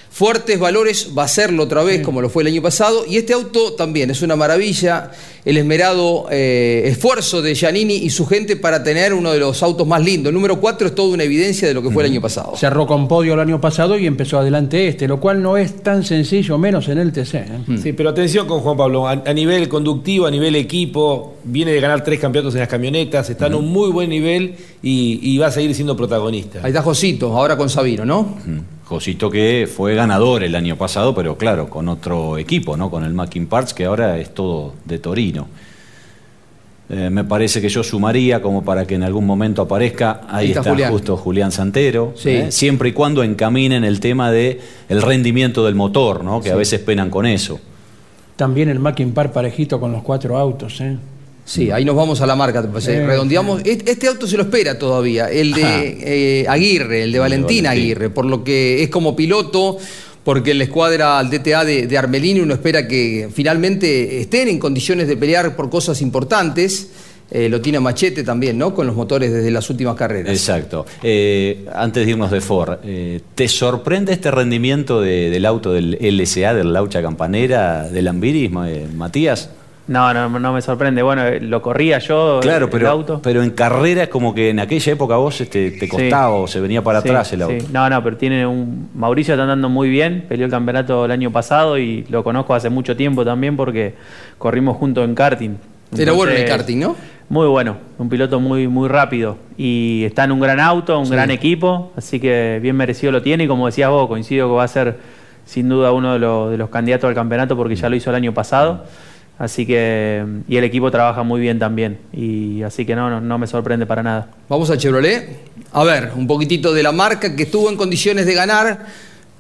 fuertes 0.09 0.59
valores, 0.59 1.11
va 1.17 1.23
a 1.23 1.27
serlo 1.27 1.63
otra 1.63 1.83
vez, 1.83 2.01
como 2.01 2.21
lo 2.21 2.29
fue 2.29 2.43
el 2.43 2.47
año 2.47 2.61
pasado. 2.61 3.05
Y 3.07 3.17
este 3.17 3.33
auto 3.33 3.73
también 3.73 4.09
es 4.09 4.21
una 4.21 4.35
maravilla, 4.35 5.11
el 5.45 5.57
esmerado 5.57 6.27
eh, 6.31 6.83
esfuerzo 6.85 7.41
de 7.41 7.55
Giannini 7.55 7.95
y 7.95 8.09
su 8.09 8.25
gente 8.25 8.55
para 8.55 8.83
tener 8.83 9.13
uno 9.13 9.31
de 9.31 9.39
los 9.39 9.61
autos 9.63 9.87
más 9.87 10.03
lindos. 10.03 10.29
El 10.29 10.35
número 10.35 10.59
4 10.59 10.87
es 10.87 10.95
toda 10.95 11.13
una 11.13 11.23
evidencia 11.23 11.67
de 11.67 11.73
lo 11.73 11.81
que 11.81 11.91
fue 11.91 12.03
el 12.03 12.11
año 12.11 12.21
pasado. 12.21 12.55
Cerró 12.57 12.87
con 12.87 13.07
podio 13.07 13.33
el 13.33 13.39
año 13.39 13.61
pasado 13.61 13.97
y 13.97 14.07
empezó 14.07 14.39
adelante 14.39 14.87
este, 14.87 15.07
lo 15.07 15.19
cual 15.19 15.41
no 15.41 15.57
es 15.57 15.81
tan 15.83 16.03
sencillo, 16.03 16.57
menos 16.57 16.87
en 16.89 16.97
el 16.97 17.11
TC. 17.11 17.35
¿eh? 17.35 17.47
Sí, 17.81 17.93
pero 17.93 18.09
atención 18.09 18.47
con 18.47 18.61
Juan 18.61 18.77
Pablo. 18.77 19.07
A, 19.07 19.11
a 19.11 19.33
nivel 19.33 19.69
conductivo, 19.69 20.25
a 20.25 20.31
nivel 20.31 20.55
equipo, 20.55 21.35
viene 21.43 21.71
de 21.71 21.79
ganar 21.79 22.03
tres 22.03 22.19
campeonatos 22.19 22.55
en 22.55 22.61
las 22.61 22.69
camionetas, 22.69 23.29
está 23.29 23.47
en 23.47 23.55
un 23.55 23.67
muy 23.67 23.91
buen 23.91 24.09
nivel 24.09 24.55
y, 24.81 25.19
y 25.21 25.37
va 25.37 25.47
a 25.47 25.51
seguir 25.51 25.73
siendo 25.75 25.95
protagonista. 25.95 26.59
Ahí 26.63 26.69
está 26.69 26.81
Josito, 26.81 27.37
ahora 27.37 27.55
con 27.55 27.69
Sabino, 27.69 28.05
¿no? 28.05 28.23
Mm. 28.23 28.78
Josito 28.89 29.29
que 29.29 29.69
fue 29.71 29.93
ganador 29.93 30.43
el 30.43 30.55
año 30.55 30.75
pasado, 30.75 31.13
pero 31.13 31.37
claro, 31.37 31.69
con 31.69 31.87
otro 31.89 32.39
equipo, 32.39 32.75
¿no? 32.75 32.89
Con 32.89 33.03
el 33.03 33.13
Mackin 33.13 33.45
Parts, 33.45 33.75
que 33.75 33.85
ahora 33.85 34.17
es 34.17 34.33
todo 34.33 34.73
de 34.83 34.97
Torino. 34.97 35.47
Eh, 36.89 37.11
me 37.11 37.23
parece 37.23 37.61
que 37.61 37.69
yo 37.69 37.83
sumaría 37.83 38.41
como 38.41 38.63
para 38.63 38.87
que 38.87 38.95
en 38.95 39.03
algún 39.03 39.27
momento 39.27 39.61
aparezca, 39.61 40.21
ahí, 40.27 40.45
Ahí 40.45 40.47
está 40.47 40.61
está, 40.61 40.71
Julián. 40.71 40.91
justo 40.91 41.17
Julián 41.17 41.51
Santero, 41.51 42.13
Sí. 42.15 42.29
¿eh? 42.29 42.51
siempre 42.51 42.89
y 42.89 42.93
cuando 42.93 43.21
encaminen 43.21 43.83
el 43.83 43.99
tema 43.99 44.31
de 44.31 44.59
el 44.89 45.03
rendimiento 45.03 45.63
del 45.63 45.75
motor, 45.75 46.23
¿no? 46.23 46.41
que 46.41 46.49
a 46.49 46.55
veces 46.55 46.79
penan 46.79 47.11
con 47.11 47.27
eso. 47.27 47.59
También 48.37 48.69
el 48.69 48.79
Mackin 48.79 49.11
Par 49.13 49.31
parejito 49.31 49.79
con 49.79 49.91
los 49.91 50.01
cuatro 50.01 50.35
autos. 50.35 50.81
¿eh? 50.81 50.97
Sí, 51.49 51.71
ahí 51.71 51.83
nos 51.83 51.95
vamos 51.95 52.21
a 52.21 52.27
la 52.27 52.35
marca. 52.35 52.61
pues, 52.71 52.87
eh, 52.87 53.03
redondeamos. 53.05 53.61
Este 53.65 54.07
auto 54.07 54.27
se 54.27 54.37
lo 54.37 54.43
espera 54.43 54.77
todavía, 54.77 55.25
el 55.31 55.51
de 55.53 56.41
eh, 56.43 56.45
Aguirre, 56.47 57.03
el 57.03 57.11
de 57.11 57.17
Valentina 57.17 57.69
Valentín. 57.69 57.83
Aguirre, 57.95 58.09
por 58.11 58.25
lo 58.25 58.43
que 58.43 58.83
es 58.83 58.89
como 58.89 59.15
piloto, 59.15 59.77
porque 60.23 60.51
en 60.51 60.59
la 60.59 60.65
escuadra 60.65 61.17
al 61.17 61.31
DTA 61.31 61.65
de, 61.65 61.87
de 61.87 61.97
Armelini 61.97 62.41
uno 62.41 62.53
espera 62.53 62.87
que 62.87 63.29
finalmente 63.33 64.19
estén 64.21 64.47
en 64.47 64.59
condiciones 64.59 65.07
de 65.07 65.17
pelear 65.17 65.55
por 65.55 65.71
cosas 65.71 66.01
importantes. 66.03 66.89
Eh, 67.31 67.47
lo 67.49 67.61
tiene 67.61 67.79
Machete 67.79 68.23
también, 68.23 68.57
¿no? 68.57 68.73
Con 68.75 68.85
los 68.87 68.95
motores 68.95 69.31
desde 69.31 69.49
las 69.51 69.67
últimas 69.71 69.95
carreras. 69.95 70.31
Exacto. 70.31 70.85
Eh, 71.03 71.65
antes 71.73 72.05
de 72.05 72.11
irnos 72.11 72.29
de 72.31 72.41
Ford, 72.41 72.77
eh, 72.83 73.21
¿te 73.35 73.47
sorprende 73.47 74.13
este 74.13 74.29
rendimiento 74.31 74.99
de- 75.01 75.29
del 75.29 75.45
auto 75.45 75.71
del 75.73 75.97
LSA, 76.01 76.53
del 76.55 76.73
Laucha 76.73 77.01
Campanera, 77.03 77.87
del 77.89 78.07
Ambiris, 78.07 78.51
Ma- 78.51 78.67
Matías? 78.95 79.49
No, 79.89 80.13
no, 80.13 80.29
no 80.39 80.53
me 80.53 80.61
sorprende. 80.61 81.01
Bueno, 81.01 81.25
eh, 81.25 81.39
lo 81.41 81.63
corría 81.63 81.97
yo, 81.97 82.39
Claro, 82.43 82.65
el 82.65 82.71
pero, 82.71 82.89
auto. 82.89 83.19
pero 83.23 83.41
en 83.41 83.49
carrera 83.49 84.03
es 84.03 84.09
como 84.09 84.35
que 84.35 84.51
en 84.51 84.59
aquella 84.59 84.93
época 84.93 85.15
vos 85.15 85.41
este, 85.41 85.71
te 85.71 85.89
costaba 85.89 86.29
o 86.29 86.45
se 86.47 86.59
venía 86.59 86.83
para 86.83 87.01
Sí, 87.01 87.09
atrás 87.09 87.33
el 87.33 87.41
auto. 87.41 87.55
sí. 87.59 87.67
No, 87.73 87.89
no, 87.89 88.03
pero 88.03 88.15
tiene 88.15 88.45
un. 88.45 88.89
Mauricio 88.93 89.33
está 89.33 89.41
andando 89.43 89.67
muy 89.67 89.89
bien. 89.89 90.25
Peleó 90.29 90.45
el 90.45 90.51
campeonato 90.51 91.05
el 91.05 91.11
año 91.11 91.31
pasado 91.31 91.79
y 91.79 92.05
lo 92.09 92.23
conozco 92.23 92.53
hace 92.53 92.69
mucho 92.69 92.95
tiempo 92.95 93.25
también 93.25 93.57
porque 93.57 93.95
corrimos 94.37 94.77
juntos 94.77 95.03
en 95.05 95.15
karting. 95.15 95.55
Era 95.97 96.11
bueno 96.11 96.33
en 96.33 96.43
el 96.43 96.47
karting, 96.47 96.77
¿no? 96.77 96.95
Muy 97.29 97.47
bueno, 97.47 97.77
un 97.97 98.09
piloto 98.09 98.39
muy, 98.39 98.67
muy 98.67 98.87
rápido. 98.89 99.37
Y 99.57 100.03
está 100.05 100.23
en 100.25 100.31
un 100.33 100.39
gran 100.39 100.59
auto, 100.59 100.99
un 100.99 101.07
Sí. 101.07 101.11
gran 101.13 101.31
equipo, 101.31 101.91
así 101.97 102.19
que 102.19 102.59
bien 102.61 102.75
merecido 102.75 103.11
lo 103.11 103.23
tiene. 103.23 103.45
Y 103.45 103.47
como 103.47 103.65
decías 103.65 103.89
vos, 103.89 104.07
coincido 104.07 104.47
que 104.49 104.53
va 104.53 104.63
a 104.65 104.67
ser 104.67 104.97
sin 105.45 105.67
duda 105.67 105.91
uno 105.93 106.13
de 106.13 106.19
los, 106.19 106.51
de 106.51 106.57
los 106.57 106.69
candidatos 106.69 107.07
al 107.07 107.15
campeonato 107.15 107.57
porque 107.57 107.75
ya 107.75 107.89
lo 107.89 107.95
hizo 107.95 108.11
el 108.11 108.15
año 108.17 108.35
pasado. 108.35 108.83
Así 109.39 109.65
que. 109.65 110.23
Y 110.49 110.57
el 110.57 110.65
equipo 110.65 110.91
trabaja 110.91 111.23
muy 111.23 111.39
bien 111.39 111.57
también. 111.57 111.97
Y 112.11 112.61
así 112.61 112.85
que 112.85 112.93
no, 112.93 113.09
no, 113.09 113.21
no 113.21 113.37
me 113.39 113.47
sorprende 113.47 113.85
para 113.85 114.03
nada. 114.03 114.31
Vamos 114.49 114.69
a 114.69 114.77
Chevrolet. 114.77 115.29
A 115.71 115.83
ver, 115.85 116.11
un 116.15 116.27
poquitito 116.27 116.73
de 116.73 116.83
la 116.83 116.91
marca 116.91 117.35
que 117.35 117.43
estuvo 117.43 117.69
en 117.69 117.77
condiciones 117.77 118.25
de 118.25 118.33
ganar 118.33 118.85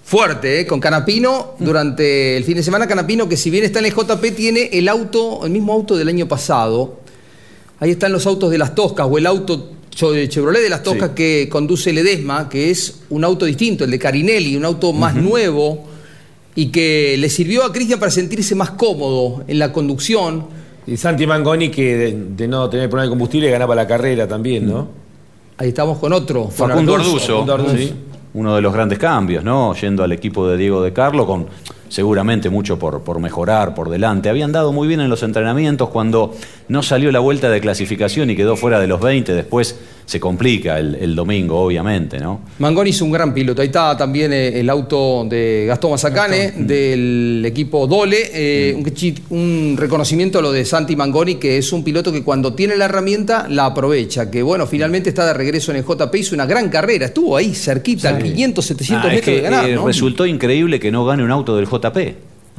fuerte, 0.09 0.61
¿eh? 0.61 0.65
con 0.65 0.79
Canapino 0.79 1.55
durante 1.59 2.37
el 2.37 2.45
fin 2.45 2.55
de 2.55 2.63
semana. 2.63 2.87
Canapino, 2.87 3.27
que 3.27 3.35
si 3.35 3.49
bien 3.49 3.65
está 3.65 3.79
en 3.79 3.85
el 3.85 3.93
JP, 3.93 4.35
tiene 4.35 4.69
el 4.73 4.87
auto, 4.87 5.45
el 5.45 5.51
mismo 5.51 5.73
auto 5.73 5.97
del 5.97 6.07
año 6.07 6.27
pasado. 6.27 7.01
Ahí 7.79 7.91
están 7.91 8.13
los 8.13 8.25
autos 8.25 8.49
de 8.51 8.57
las 8.57 8.73
Toscas 8.73 9.05
o 9.09 9.17
el 9.17 9.27
auto 9.27 9.73
Chevrolet 9.91 10.63
de 10.63 10.69
las 10.69 10.81
Toscas 10.81 11.09
que 11.09 11.49
conduce 11.51 11.91
Ledesma, 11.91 12.47
que 12.47 12.71
es 12.71 13.01
un 13.09 13.25
auto 13.25 13.45
distinto, 13.45 13.83
el 13.83 13.91
de 13.91 13.99
Carinelli, 13.99 14.55
un 14.55 14.63
auto 14.63 14.93
más 14.93 15.13
nuevo 15.13 15.89
y 16.59 16.71
que 16.71 17.15
le 17.17 17.29
sirvió 17.29 17.63
a 17.63 17.71
Cristian 17.71 17.99
para 17.99 18.11
sentirse 18.11 18.53
más 18.53 18.71
cómodo 18.71 19.45
en 19.47 19.59
la 19.59 19.71
conducción. 19.71 20.45
Y 20.85 20.97
Santi 20.97 21.25
Mangoni, 21.25 21.69
que 21.69 21.95
de, 21.95 22.23
de 22.35 22.47
no 22.49 22.69
tener 22.69 22.89
problema 22.89 23.05
de 23.05 23.09
combustible, 23.11 23.49
ganaba 23.49 23.75
la 23.75 23.87
carrera 23.87 24.27
también, 24.27 24.67
¿no? 24.67 24.89
Ahí 25.57 25.69
estamos 25.69 25.99
con 25.99 26.11
otro. 26.11 26.49
Facundo 26.49 26.95
Arduzo. 26.95 27.45
sí, 27.77 27.93
uno 28.33 28.55
de 28.57 28.61
los 28.61 28.73
grandes 28.73 28.99
cambios, 28.99 29.41
¿no? 29.41 29.73
Yendo 29.73 30.03
al 30.03 30.11
equipo 30.11 30.49
de 30.49 30.57
Diego 30.57 30.81
de 30.83 30.91
Carlo 30.91 31.25
con 31.25 31.47
seguramente 31.87 32.49
mucho 32.49 32.77
por, 32.77 33.03
por 33.03 33.19
mejorar 33.19 33.73
por 33.73 33.89
delante. 33.89 34.27
Habían 34.27 34.51
dado 34.51 34.73
muy 34.73 34.89
bien 34.89 34.99
en 34.99 35.09
los 35.09 35.23
entrenamientos 35.23 35.87
cuando 35.87 36.35
no 36.67 36.83
salió 36.83 37.09
la 37.13 37.19
vuelta 37.19 37.49
de 37.49 37.61
clasificación 37.61 38.31
y 38.31 38.35
quedó 38.35 38.57
fuera 38.57 38.81
de 38.81 38.87
los 38.87 38.99
20, 38.99 39.33
después 39.33 39.79
se 40.09 40.19
complica 40.19 40.79
el, 40.79 40.95
el 40.95 41.13
domingo, 41.15 41.59
obviamente, 41.61 42.17
¿no? 42.17 42.41
Mangoni 42.57 42.89
es 42.89 42.99
un 43.03 43.11
gran 43.11 43.31
piloto. 43.31 43.61
Ahí 43.61 43.67
está 43.67 43.95
también 43.95 44.33
eh, 44.33 44.59
el 44.59 44.67
auto 44.67 45.23
de 45.29 45.65
Gastón 45.67 45.91
Mazacane, 45.91 46.53
del 46.57 47.43
equipo 47.45 47.85
Dole. 47.85 48.17
eh, 48.33 48.73
un, 48.75 48.83
chi- 48.91 49.13
un 49.29 49.75
reconocimiento 49.77 50.39
a 50.39 50.41
lo 50.41 50.51
de 50.51 50.65
Santi 50.65 50.95
Mangoni, 50.95 51.35
que 51.35 51.59
es 51.59 51.71
un 51.71 51.83
piloto 51.83 52.11
que 52.11 52.23
cuando 52.23 52.55
tiene 52.55 52.75
la 52.75 52.85
herramienta 52.85 53.45
la 53.49 53.65
aprovecha. 53.67 54.31
Que 54.31 54.41
bueno, 54.41 54.65
finalmente 54.65 55.09
está 55.09 55.27
de 55.27 55.33
regreso 55.35 55.69
en 55.69 55.77
el 55.77 55.83
JP, 55.85 56.15
hizo 56.15 56.33
una 56.33 56.47
gran 56.47 56.69
carrera. 56.69 57.05
Estuvo 57.05 57.37
ahí 57.37 57.53
cerquita, 57.53 58.17
500, 58.17 58.65
700 58.65 59.05
Ah, 59.05 59.07
es 59.09 59.13
metros 59.13 59.25
que 59.25 59.35
de 59.35 59.41
ganar. 59.41 59.69
eh, 59.69 59.75
¿no? 59.75 59.85
resultó 59.85 60.25
increíble 60.25 60.79
que 60.79 60.91
no 60.91 61.05
gane 61.05 61.23
un 61.23 61.29
auto 61.29 61.55
del 61.55 61.67
JP. 61.67 61.97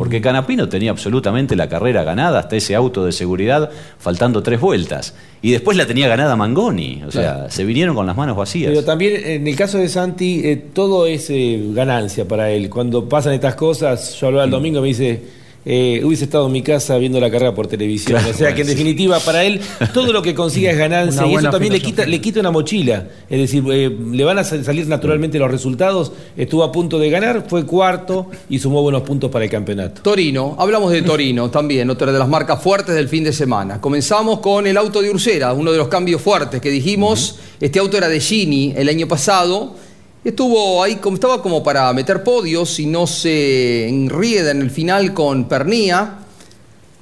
Porque 0.00 0.22
Canapino 0.22 0.66
tenía 0.66 0.92
absolutamente 0.92 1.54
la 1.56 1.68
carrera 1.68 2.02
ganada 2.04 2.38
hasta 2.38 2.56
ese 2.56 2.74
auto 2.74 3.04
de 3.04 3.12
seguridad, 3.12 3.68
faltando 3.98 4.42
tres 4.42 4.58
vueltas. 4.58 5.12
Y 5.42 5.50
después 5.50 5.76
la 5.76 5.84
tenía 5.84 6.08
ganada 6.08 6.36
Mangoni. 6.36 7.02
O 7.06 7.10
sea, 7.10 7.50
se 7.50 7.66
vinieron 7.66 7.94
con 7.94 8.06
las 8.06 8.16
manos 8.16 8.34
vacías. 8.34 8.70
Pero 8.70 8.82
también 8.82 9.20
en 9.22 9.46
el 9.46 9.54
caso 9.54 9.76
de 9.76 9.90
Santi, 9.90 10.40
eh, 10.42 10.56
todo 10.72 11.06
es 11.06 11.28
eh, 11.28 11.60
ganancia 11.74 12.26
para 12.26 12.50
él. 12.50 12.70
Cuando 12.70 13.10
pasan 13.10 13.34
estas 13.34 13.56
cosas, 13.56 14.18
yo 14.18 14.28
hablaba 14.28 14.44
el 14.46 14.50
domingo 14.50 14.78
y 14.78 14.80
me 14.80 14.88
dice, 14.88 15.22
eh, 15.64 16.00
hubiese 16.04 16.24
estado 16.24 16.46
en 16.46 16.52
mi 16.52 16.62
casa 16.62 16.96
viendo 16.96 17.20
la 17.20 17.30
carrera 17.30 17.54
por 17.54 17.66
televisión. 17.66 18.20
o 18.28 18.32
sea 18.32 18.54
que 18.54 18.62
en 18.62 18.66
definitiva, 18.68 19.20
para 19.20 19.44
él, 19.44 19.60
todo 19.92 20.12
lo 20.12 20.22
que 20.22 20.34
consiga 20.34 20.70
es 20.70 20.78
ganancia 20.78 21.26
y 21.26 21.34
eso 21.34 21.50
también 21.50 21.72
le 21.72 21.80
quita, 21.80 22.06
le 22.06 22.20
quita 22.20 22.40
una 22.40 22.50
mochila. 22.50 23.06
Es 23.28 23.38
decir, 23.40 23.62
eh, 23.70 23.90
le 24.12 24.24
van 24.24 24.38
a 24.38 24.44
sal- 24.44 24.64
salir 24.64 24.86
naturalmente 24.88 25.38
los 25.38 25.50
resultados. 25.50 26.12
Estuvo 26.36 26.64
a 26.64 26.72
punto 26.72 26.98
de 26.98 27.10
ganar, 27.10 27.44
fue 27.48 27.66
cuarto 27.66 28.28
y 28.48 28.58
sumó 28.58 28.82
buenos 28.82 29.02
puntos 29.02 29.30
para 29.30 29.44
el 29.44 29.50
campeonato. 29.50 30.02
Torino, 30.02 30.56
hablamos 30.58 30.92
de 30.92 31.02
Torino 31.02 31.50
también, 31.50 31.90
otra 31.90 32.10
de 32.12 32.18
las 32.18 32.28
marcas 32.28 32.62
fuertes 32.62 32.94
del 32.94 33.08
fin 33.08 33.24
de 33.24 33.32
semana. 33.32 33.80
Comenzamos 33.80 34.40
con 34.40 34.66
el 34.66 34.76
auto 34.76 35.02
de 35.02 35.10
Ursera, 35.10 35.52
uno 35.52 35.72
de 35.72 35.78
los 35.78 35.88
cambios 35.88 36.20
fuertes 36.22 36.60
que 36.60 36.70
dijimos. 36.70 37.38
Este 37.60 37.78
auto 37.78 37.98
era 37.98 38.08
de 38.08 38.18
Gini 38.20 38.72
el 38.76 38.88
año 38.88 39.06
pasado. 39.06 39.74
Estuvo 40.22 40.82
ahí, 40.82 40.96
como 40.96 41.14
estaba 41.14 41.40
como 41.40 41.62
para 41.62 41.90
meter 41.94 42.22
podios 42.22 42.78
y 42.78 42.84
no 42.84 43.06
se 43.06 43.88
enrieda 43.88 44.50
en 44.50 44.60
el 44.60 44.70
final 44.70 45.14
con 45.14 45.44
Pernía, 45.44 46.18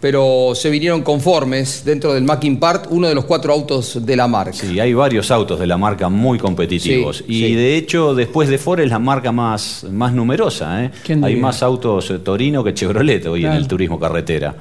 pero 0.00 0.52
se 0.54 0.70
vinieron 0.70 1.02
conformes 1.02 1.84
dentro 1.84 2.14
del 2.14 2.22
Mackin 2.22 2.60
Part, 2.60 2.86
uno 2.90 3.08
de 3.08 3.16
los 3.16 3.24
cuatro 3.24 3.52
autos 3.52 4.06
de 4.06 4.14
la 4.14 4.28
marca. 4.28 4.52
Sí, 4.52 4.78
hay 4.78 4.94
varios 4.94 5.32
autos 5.32 5.58
de 5.58 5.66
la 5.66 5.76
marca 5.76 6.08
muy 6.08 6.38
competitivos. 6.38 7.18
Sí, 7.18 7.24
y 7.26 7.46
sí. 7.48 7.54
de 7.56 7.76
hecho, 7.76 8.14
después 8.14 8.48
de 8.48 8.56
Ford 8.56 8.78
es 8.80 8.88
la 8.88 9.00
marca 9.00 9.32
más, 9.32 9.84
más 9.90 10.12
numerosa. 10.12 10.84
¿eh? 10.84 10.92
¿Quién 11.04 11.24
Hay 11.24 11.34
más 11.34 11.64
autos 11.64 12.10
eh, 12.12 12.20
Torino 12.20 12.62
que 12.62 12.72
Chevrolet 12.72 13.26
hoy 13.26 13.44
en 13.44 13.52
el 13.52 13.66
turismo 13.66 13.98
carretera. 13.98 14.54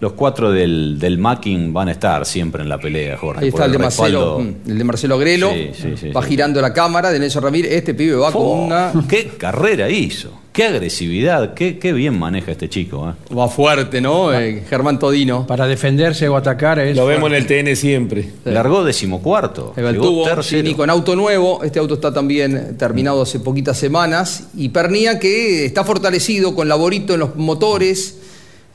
Los 0.00 0.12
cuatro 0.12 0.52
del, 0.52 0.96
del 0.98 1.18
Mackin 1.18 1.72
van 1.72 1.88
a 1.88 1.92
estar 1.92 2.24
siempre 2.24 2.62
en 2.62 2.68
la 2.68 2.78
pelea, 2.78 3.16
Jorge. 3.16 3.42
Ahí 3.42 3.48
está 3.48 3.64
el 3.64 3.72
de 3.72 3.78
Marcelo, 3.78 4.38
mm, 4.38 4.70
el 4.70 4.78
de 4.78 4.84
Marcelo 4.84 5.18
Grelo. 5.18 5.50
Sí, 5.52 5.70
sí, 5.74 5.94
sí, 5.96 6.10
va 6.10 6.22
sí. 6.22 6.28
girando 6.28 6.60
la 6.60 6.72
cámara 6.72 7.10
de 7.10 7.18
Nelson 7.18 7.42
Ramírez. 7.42 7.72
Este 7.72 7.94
pibe 7.94 8.14
va 8.14 8.30
con 8.30 8.46
una. 8.46 8.92
¡Qué 9.08 9.26
carrera 9.36 9.90
hizo! 9.90 10.30
¡Qué 10.52 10.64
agresividad! 10.64 11.54
¡Qué, 11.54 11.78
qué 11.78 11.92
bien 11.92 12.16
maneja 12.16 12.52
este 12.52 12.68
chico! 12.68 13.10
¿eh? 13.10 13.34
Va 13.34 13.48
fuerte, 13.48 14.00
¿no? 14.00 14.32
Eh, 14.32 14.64
Germán 14.68 15.00
Todino. 15.00 15.46
Para 15.48 15.66
defenderse 15.66 16.28
o 16.28 16.36
atacar 16.36 16.78
es. 16.78 16.96
Lo 16.96 17.06
vemos 17.06 17.30
en 17.32 17.36
el 17.36 17.46
TN 17.46 17.74
siempre. 17.74 18.28
Largó 18.44 18.84
decimocuarto. 18.84 19.72
Llegó 19.76 20.24
tercero. 20.24 20.62
Gini 20.62 20.76
con 20.76 20.90
auto 20.90 21.16
nuevo. 21.16 21.64
Este 21.64 21.80
auto 21.80 21.94
está 21.94 22.14
también 22.14 22.76
terminado 22.78 23.22
hace 23.22 23.40
poquitas 23.40 23.76
semanas. 23.76 24.48
Y 24.56 24.68
Pernía 24.68 25.18
que 25.18 25.64
está 25.64 25.82
fortalecido 25.82 26.54
con 26.54 26.68
laborito 26.68 27.14
en 27.14 27.20
los 27.20 27.34
motores. 27.34 28.18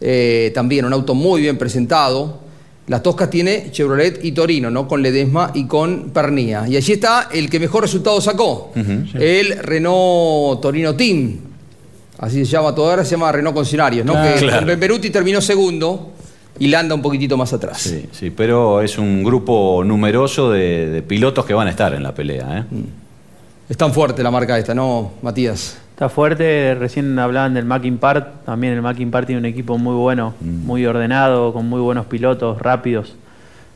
Eh, 0.05 0.51
también 0.53 0.83
un 0.83 0.91
auto 0.91 1.15
muy 1.15 1.39
bien 1.41 1.57
presentado. 1.57 2.41
Las 2.87 3.01
Toscas 3.01 3.29
tiene 3.29 3.71
Chevrolet 3.71 4.19
y 4.25 4.33
Torino, 4.33 4.69
¿no? 4.69 4.85
Con 4.85 5.01
Ledesma 5.01 5.51
y 5.53 5.65
con 5.65 6.09
Pernía. 6.09 6.67
Y 6.67 6.75
allí 6.75 6.91
está 6.91 7.29
el 7.31 7.49
que 7.49 7.57
mejor 7.57 7.83
resultado 7.83 8.19
sacó. 8.19 8.73
El 9.13 9.57
Renault 9.59 10.59
Torino 10.61 10.93
Team. 10.93 11.37
Así 12.17 12.43
se 12.45 12.51
llama 12.51 12.75
todo 12.75 12.89
ahora, 12.89 13.05
se 13.05 13.11
llama 13.11 13.31
Renault 13.31 13.55
Concesionarios, 13.55 14.05
¿no? 14.05 14.11
Claro. 14.11 14.33
que 14.33 14.39
Claro. 14.41 14.57
con 14.57 14.67
Benvenuti 14.67 15.09
terminó 15.09 15.39
segundo 15.39 16.11
y 16.59 16.67
Landa 16.67 16.93
un 16.93 17.01
poquitito 17.01 17.37
más 17.37 17.53
atrás. 17.53 17.79
Sí, 17.81 18.05
sí, 18.11 18.29
pero 18.29 18.81
es 18.81 18.97
un 18.97 19.23
grupo 19.23 19.81
numeroso 19.85 20.51
de, 20.51 20.89
de 20.89 21.01
pilotos 21.01 21.45
que 21.45 21.53
van 21.53 21.67
a 21.67 21.71
estar 21.71 21.93
en 21.93 22.03
la 22.03 22.13
pelea. 22.13 22.59
¿eh? 22.59 22.83
Es 23.69 23.77
tan 23.77 23.93
fuerte 23.93 24.21
la 24.21 24.29
marca 24.31 24.59
esta, 24.59 24.75
¿no, 24.75 25.13
Matías? 25.21 25.77
Está 25.93 26.09
fuerte, 26.09 26.73
recién 26.75 27.17
hablaban 27.19 27.53
del 27.53 27.65
Mackin 27.65 27.97
Part, 27.99 28.45
también 28.45 28.73
el 28.73 28.81
Mackin 28.81 29.11
Part 29.11 29.27
tiene 29.27 29.39
un 29.39 29.45
equipo 29.45 29.77
muy 29.77 29.95
bueno, 29.95 30.33
Mm. 30.41 30.65
muy 30.65 30.85
ordenado, 30.85 31.53
con 31.53 31.69
muy 31.69 31.79
buenos 31.81 32.07
pilotos, 32.07 32.59
rápidos. 32.59 33.15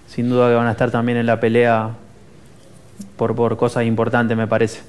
Sin 0.07 0.29
duda 0.29 0.49
que 0.49 0.55
van 0.55 0.67
a 0.67 0.71
estar 0.71 0.89
también 0.89 1.19
en 1.19 1.27
la 1.27 1.39
pelea 1.39 1.91
por, 3.17 3.35
por 3.35 3.55
cosas 3.55 3.85
importantes, 3.85 4.35
me 4.35 4.47
parece. 4.47 4.79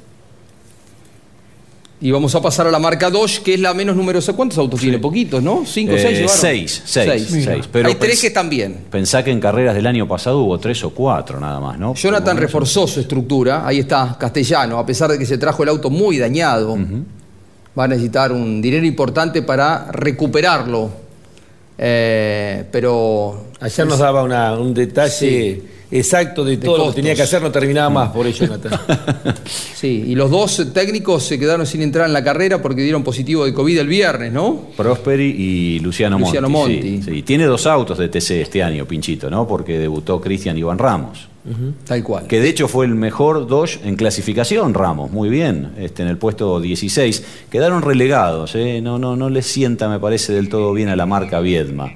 Y 2.01 2.13
vamos 2.13 2.33
a 2.37 2.41
pasar 2.41 2.67
a 2.69 2.71
la 2.71 2.79
marca 2.79 3.11
Dodge, 3.11 3.43
que 3.43 3.55
es 3.55 3.61
la 3.61 3.75
menos 3.75 3.97
numerosa. 3.97 4.33
¿Cuántos 4.33 4.57
autos 4.57 4.79
tiene? 4.81 4.99
Poquitos, 5.01 5.43
¿no? 5.43 5.65
¿Cinco, 5.67 5.95
Eh, 5.95 5.99
seis 5.99 6.19
llevaron? 6.19 6.39
seis, 6.41 6.83
seis, 6.87 7.27
seis. 7.45 7.69
Pero 7.71 7.89
Hay 7.89 7.97
tres 7.97 8.21
que 8.21 8.29
están 8.29 8.49
bien. 8.49 8.85
Pensá 8.89 9.25
que 9.25 9.33
en 9.33 9.41
carreras 9.41 9.75
del 9.75 9.87
año 9.87 10.07
pasado 10.07 10.39
hubo 10.39 10.57
tres 10.59 10.83
o 10.85 10.91
cuatro 10.91 11.41
nada 11.41 11.59
más, 11.59 11.77
¿no? 11.77 11.95
Jonathan 11.95 12.37
reforzó 12.37 12.87
su 12.87 13.01
estructura. 13.01 13.67
Ahí 13.67 13.81
está, 13.81 14.17
castellano. 14.19 14.79
A 14.79 14.87
pesar 14.87 15.11
de 15.11 15.19
que 15.19 15.27
se 15.27 15.39
trajo 15.39 15.65
el 15.65 15.69
auto 15.71 15.91
muy 15.91 16.19
dañado, 16.19 16.79
va 17.79 17.85
a 17.85 17.89
necesitar 17.89 18.33
un 18.33 18.61
dinero 18.61 18.85
importante 18.87 19.43
para 19.43 19.91
recuperarlo. 19.93 20.91
Eh, 21.79 22.65
pero. 22.73 23.45
Ayer 23.61 23.87
nos 23.87 23.99
daba 23.99 24.23
una- 24.25 24.55
un 24.59 24.75
detalle 24.75 25.63
exacto 25.91 26.45
de 26.45 26.57
todo 26.59 26.77
lo 26.79 26.89
que 26.91 26.97
tenía 26.97 27.15
que 27.15 27.23
hacer, 27.23 27.41
no 27.41 27.51
terminaba 27.51 27.89
más 27.89 28.11
por 28.11 28.27
ello, 28.27 28.47
Jonathan. 28.47 28.79
Sí, 29.75 30.05
y 30.09 30.15
los 30.15 30.31
dos 30.31 30.73
técnicos 30.73 31.23
se 31.25 31.39
quedaron 31.39 31.67
sin 31.67 31.83
entrar 31.83 32.07
en 32.07 32.13
la 32.13 32.23
carrera 32.23 32.61
porque 32.61 32.83
dieron 32.83 33.03
positivo 33.05 33.45
de 33.45 33.55
COVID 33.55 33.79
el 33.79 33.87
viernes, 33.87 34.33
¿no? 34.33 34.67
Prosperi 34.77 35.25
y 35.39 35.79
Luciano, 35.81 36.19
Luciano 36.19 36.49
Monti. 36.49 36.75
Monti. 36.75 37.03
sí, 37.03 37.11
sí. 37.15 37.23
Tiene 37.23 37.45
dos 37.47 37.67
autos 37.67 37.97
de 37.99 38.09
TC 38.09 38.43
este 38.43 38.63
año, 38.63 38.85
Pinchito, 38.87 39.31
¿no? 39.31 39.47
Porque 39.47 39.79
debutó 39.79 40.21
Cristian 40.21 40.59
Iván 40.59 40.79
Ramos. 40.79 41.28
Tal 41.87 42.03
cual. 42.03 42.27
Que 42.27 42.41
de 42.41 42.49
hecho 42.49 42.69
fue 42.69 42.85
el 42.85 42.95
mejor 42.95 43.47
Dodge 43.47 43.81
en 43.85 43.97
clasificación, 43.97 44.75
Ramos, 44.75 45.11
muy 45.11 45.29
bien, 45.29 45.73
este, 45.79 46.03
en 46.03 46.09
el 46.09 46.19
puesto 46.19 46.61
16. 46.61 47.25
Quedaron 47.51 47.83
relegados, 47.83 48.55
¿eh? 48.55 48.81
no, 48.83 48.99
no, 48.99 49.17
no 49.17 49.31
les 49.31 49.47
sienta, 49.47 49.89
me 49.89 49.99
parece, 49.99 50.33
del 50.33 50.49
todo 50.49 50.73
bien 50.73 50.89
a 50.89 50.97
la 50.97 51.07
marca 51.07 51.41
Viedma. 51.41 51.91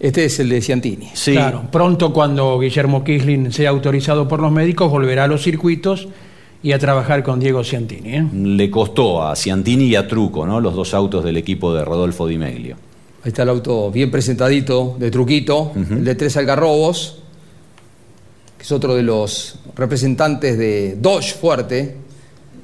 Este 0.00 0.24
es 0.24 0.38
el 0.38 0.48
de 0.48 0.60
Ciantini. 0.60 1.08
Sí, 1.12 1.32
Claro, 1.32 1.64
pronto 1.72 2.12
cuando 2.12 2.58
Guillermo 2.58 3.02
Kisling 3.02 3.52
sea 3.52 3.70
autorizado 3.70 4.28
por 4.28 4.40
los 4.40 4.52
médicos, 4.52 4.90
volverá 4.90 5.24
a 5.24 5.26
los 5.26 5.42
circuitos 5.42 6.08
y 6.62 6.72
a 6.72 6.78
trabajar 6.78 7.22
con 7.22 7.40
Diego 7.40 7.62
Ciantini. 7.64 8.14
¿eh? 8.14 8.26
le 8.32 8.70
costó 8.70 9.22
a 9.24 9.34
Ciantini 9.36 9.86
y 9.86 9.96
a 9.96 10.06
Truco, 10.06 10.46
¿no? 10.46 10.60
los 10.60 10.74
dos 10.74 10.94
autos 10.94 11.24
del 11.24 11.36
equipo 11.36 11.74
de 11.74 11.84
Rodolfo 11.84 12.26
Di 12.26 12.38
Meglio. 12.38 12.76
Ahí 13.24 13.28
está 13.28 13.42
el 13.42 13.48
auto 13.48 13.90
bien 13.90 14.10
presentadito 14.10 14.96
de 14.98 15.10
Truquito, 15.10 15.72
el 15.74 16.04
de 16.04 16.14
Tres 16.14 16.36
Algarrobos, 16.36 17.22
que 18.58 18.64
es 18.64 18.72
otro 18.72 18.96
de 18.96 19.04
los 19.04 19.54
representantes 19.76 20.58
de 20.58 20.96
Dodge 21.00 21.34
fuerte. 21.34 21.96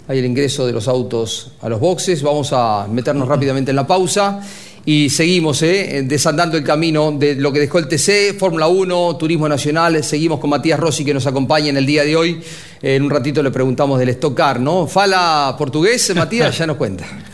Hay 0.08 0.18
el 0.18 0.24
ingreso 0.24 0.66
de 0.66 0.72
los 0.72 0.88
autos 0.88 1.52
a 1.62 1.68
los 1.68 1.78
boxes. 1.80 2.22
Vamos 2.22 2.50
a 2.52 2.86
meternos 2.90 3.28
rápidamente 3.28 3.70
en 3.70 3.76
la 3.76 3.86
pausa 3.86 4.42
y 4.84 5.08
seguimos 5.08 5.62
eh, 5.62 6.04
desandando 6.04 6.58
el 6.58 6.64
camino 6.64 7.12
de 7.12 7.36
lo 7.36 7.52
que 7.52 7.60
dejó 7.60 7.78
el 7.78 7.88
TC, 7.88 8.36
Fórmula 8.38 8.66
1, 8.66 9.16
Turismo 9.16 9.48
Nacional. 9.48 10.02
Seguimos 10.04 10.40
con 10.40 10.50
Matías 10.50 10.78
Rossi 10.78 11.04
que 11.04 11.14
nos 11.14 11.26
acompaña 11.26 11.68
en 11.68 11.76
el 11.76 11.86
día 11.86 12.04
de 12.04 12.16
hoy. 12.16 12.42
En 12.82 13.02
un 13.02 13.10
ratito 13.10 13.42
le 13.42 13.50
preguntamos 13.50 13.98
del 13.98 14.10
Stock 14.10 14.34
Car, 14.36 14.60
¿no? 14.60 14.86
Fala 14.86 15.54
portugués, 15.56 16.12
Matías, 16.14 16.58
ya 16.58 16.66
nos 16.66 16.76
cuenta. 16.76 17.33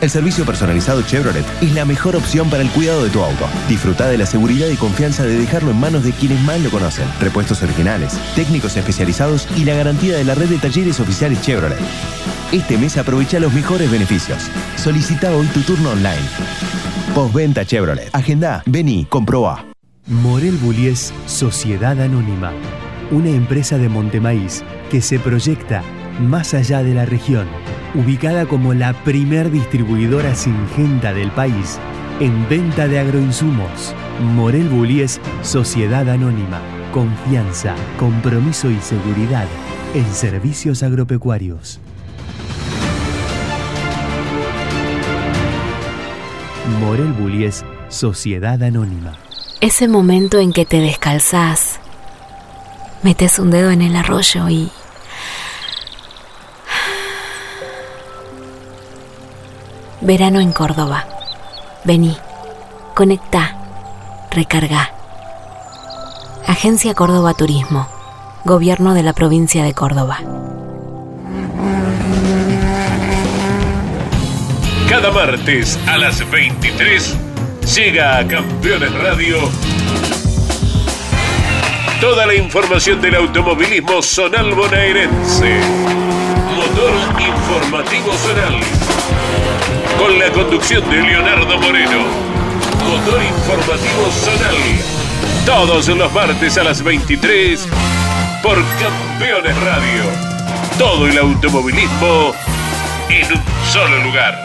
El 0.00 0.10
servicio 0.10 0.44
personalizado 0.44 1.00
Chevrolet 1.00 1.44
es 1.62 1.72
la 1.72 1.86
mejor 1.86 2.16
opción 2.16 2.50
para 2.50 2.62
el 2.62 2.68
cuidado 2.70 3.02
de 3.02 3.10
tu 3.10 3.22
auto. 3.22 3.46
Disfruta 3.66 4.06
de 4.08 4.18
la 4.18 4.26
seguridad 4.26 4.68
y 4.68 4.76
confianza 4.76 5.24
de 5.24 5.38
dejarlo 5.38 5.70
en 5.70 5.80
manos 5.80 6.04
de 6.04 6.12
quienes 6.12 6.38
más 6.42 6.60
lo 6.60 6.70
conocen. 6.70 7.06
Repuestos 7.18 7.62
originales, 7.62 8.12
técnicos 8.34 8.76
especializados 8.76 9.48
y 9.56 9.64
la 9.64 9.74
garantía 9.74 10.16
de 10.16 10.24
la 10.24 10.34
red 10.34 10.50
de 10.50 10.58
talleres 10.58 11.00
oficiales 11.00 11.40
Chevrolet. 11.40 11.78
Este 12.52 12.76
mes 12.76 12.98
aprovecha 12.98 13.40
los 13.40 13.54
mejores 13.54 13.90
beneficios. 13.90 14.50
Solicita 14.76 15.34
hoy 15.34 15.46
tu 15.46 15.60
turno 15.62 15.90
online. 15.90 16.28
Postventa 17.14 17.64
Chevrolet. 17.64 18.10
Agenda, 18.12 18.62
vení, 18.66 19.06
comprobá. 19.06 19.64
Morel 20.06 20.58
Bullies 20.58 21.12
Sociedad 21.24 21.98
Anónima, 22.00 22.52
una 23.10 23.30
empresa 23.30 23.78
de 23.78 23.88
Montemaíz 23.88 24.62
que 24.90 25.00
se 25.00 25.18
proyecta 25.18 25.82
más 26.20 26.54
allá 26.54 26.82
de 26.82 26.94
la 26.94 27.06
región, 27.06 27.48
ubicada 27.96 28.44
como 28.46 28.74
la 28.74 28.92
primer 28.92 29.50
distribuidora 29.50 30.34
singenta 30.34 31.14
del 31.14 31.30
país 31.30 31.78
en 32.20 32.48
venta 32.48 32.88
de 32.88 32.98
agroinsumos. 32.98 33.94
Morel 34.34 34.68
Bullies 34.68 35.20
Sociedad 35.42 36.08
Anónima, 36.08 36.60
confianza, 36.92 37.74
compromiso 37.98 38.70
y 38.70 38.78
seguridad 38.80 39.46
en 39.94 40.04
servicios 40.12 40.82
agropecuarios. 40.82 41.80
Morel 46.80 47.12
Bullies 47.12 47.64
Sociedad 47.88 48.62
Anónima. 48.62 49.18
Ese 49.62 49.88
momento 49.88 50.38
en 50.38 50.52
que 50.52 50.66
te 50.66 50.80
descalzás, 50.80 51.80
metes 53.02 53.38
un 53.38 53.50
dedo 53.50 53.70
en 53.70 53.80
el 53.80 53.96
arroyo 53.96 54.48
y... 54.50 54.70
Verano 60.06 60.38
en 60.38 60.52
Córdoba. 60.52 61.04
Vení, 61.82 62.16
conectá, 62.94 63.56
recarga. 64.30 64.92
Agencia 66.46 66.94
Córdoba 66.94 67.34
Turismo. 67.34 67.88
Gobierno 68.44 68.94
de 68.94 69.02
la 69.02 69.12
provincia 69.14 69.64
de 69.64 69.74
Córdoba. 69.74 70.20
Cada 74.88 75.10
martes 75.10 75.76
a 75.88 75.98
las 75.98 76.30
23 76.30 77.16
llega 77.74 78.18
a 78.18 78.28
Campeones 78.28 78.94
Radio 78.94 79.38
toda 82.00 82.26
la 82.26 82.34
información 82.34 83.00
del 83.00 83.16
automovilismo 83.16 84.00
zonal 84.02 84.54
bonaerense. 84.54 85.60
Motor 86.54 86.92
Informativo 87.20 88.12
Zonal. 88.12 89.25
Con 89.98 90.18
la 90.18 90.30
conducción 90.32 90.88
de 90.90 91.02
Leonardo 91.02 91.58
Moreno. 91.58 92.04
Motor 92.84 93.22
Informativo 93.22 94.10
Zonal. 94.10 94.56
Todos 95.44 95.88
los 95.88 96.12
martes 96.12 96.58
a 96.58 96.64
las 96.64 96.82
23 96.82 97.66
por 98.42 98.62
Campeones 98.78 99.56
Radio. 99.62 100.02
Todo 100.78 101.06
el 101.06 101.18
automovilismo 101.18 102.34
en 103.08 103.32
un 103.32 103.42
solo 103.72 104.02
lugar. 104.04 104.44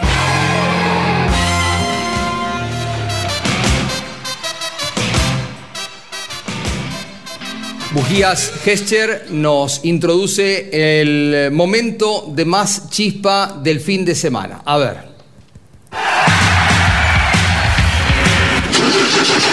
Bujías 7.92 8.52
Gescher 8.64 9.26
nos 9.30 9.84
introduce 9.84 10.70
el 10.72 11.50
momento 11.52 12.24
de 12.34 12.46
más 12.46 12.88
chispa 12.88 13.58
del 13.62 13.80
fin 13.80 14.04
de 14.04 14.14
semana. 14.14 14.62
A 14.64 14.78
ver. 14.78 15.11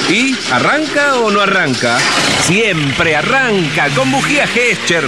¿Y 0.09 0.35
arranca 0.51 1.19
o 1.19 1.29
no 1.29 1.39
arranca? 1.39 1.99
Siempre 2.41 3.15
arranca 3.15 3.89
con 3.95 4.11
bujía 4.11 4.47
Gescher. 4.47 5.05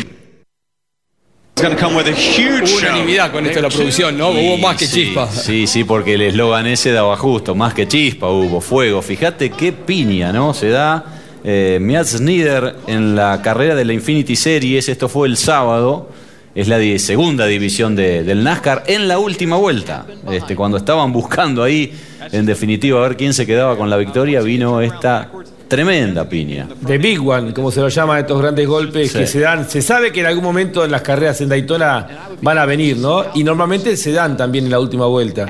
Hubo 1.58 2.78
unanimidad 2.78 3.32
con 3.32 3.46
esto 3.46 3.56
de 3.56 3.62
la 3.64 3.70
producción, 3.70 4.16
¿no? 4.16 4.30
Hubo 4.30 4.58
más 4.60 4.78
que 4.78 4.86
Sí, 4.86 5.06
chispa. 5.06 5.28
Sí, 5.28 5.66
sí, 5.66 5.84
porque 5.86 6.14
el 6.14 6.22
eslogan 6.22 6.68
ese 6.68 6.92
daba 6.92 7.18
justo, 7.18 7.56
más 7.56 7.74
que 7.74 7.88
chispa 7.88 8.30
hubo, 8.30 8.62
fuego. 8.62 9.02
Fíjate 9.02 9.50
qué 9.50 9.74
piña, 9.74 10.32
¿no? 10.32 10.54
Se 10.54 10.70
da 10.70 11.04
eh, 11.44 11.80
Miat 11.82 12.06
Snyder 12.06 12.76
en 12.86 13.16
la 13.16 13.42
carrera 13.42 13.74
de 13.74 13.86
la 13.86 13.94
Infinity 13.94 14.36
Series, 14.36 14.88
esto 14.88 15.10
fue 15.10 15.28
el 15.28 15.36
sábado, 15.36 16.10
es 16.54 16.68
la 16.68 16.78
segunda 17.00 17.46
división 17.46 17.96
de- 17.96 18.24
del 18.24 18.44
NASCAR 18.44 18.84
en 18.88 19.08
la 19.08 19.20
última 19.20 19.56
vuelta. 19.58 20.06
Este, 20.32 20.56
cuando 20.56 20.78
estaban 20.78 21.12
buscando 21.14 21.64
ahí, 21.64 21.94
en 22.32 22.46
definitiva, 22.46 23.00
a 23.00 23.08
ver 23.08 23.18
quién 23.18 23.34
se 23.34 23.46
quedaba 23.46 23.78
con 23.78 23.90
la 23.90 23.98
victoria, 23.98 24.42
vino 24.42 24.82
esta 24.82 25.30
tremenda 25.68 26.28
piña. 26.28 26.68
The 26.86 26.98
Big 26.98 27.26
One, 27.26 27.54
como 27.54 27.72
se 27.72 27.80
lo 27.80 27.88
llama 27.88 28.20
estos 28.20 28.42
grandes 28.42 28.68
golpes 28.68 29.12
Sí. 29.14 29.20
que 29.20 29.28
se 29.28 29.40
dan. 29.40 29.70
Se 29.70 29.82
sabe 29.82 30.12
que 30.12 30.20
en 30.20 30.26
algún 30.26 30.44
momento 30.44 30.84
en 30.84 30.92
las 30.92 31.02
carreras 31.02 31.40
en 31.40 31.48
Daytona 31.48 32.08
van 32.42 32.58
a 32.58 32.66
venir, 32.66 32.98
¿no? 32.98 33.24
Y 33.34 33.44
normalmente 33.46 33.96
se 33.96 34.12
dan 34.12 34.36
también 34.36 34.66
en 34.66 34.72
la 34.72 34.80
última 34.82 35.06
vuelta. 35.06 35.48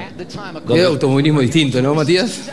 Qué 0.67 0.83
automovilismo 0.83 1.39
distinto, 1.41 1.81
¿no, 1.81 1.95
Matías? 1.95 2.51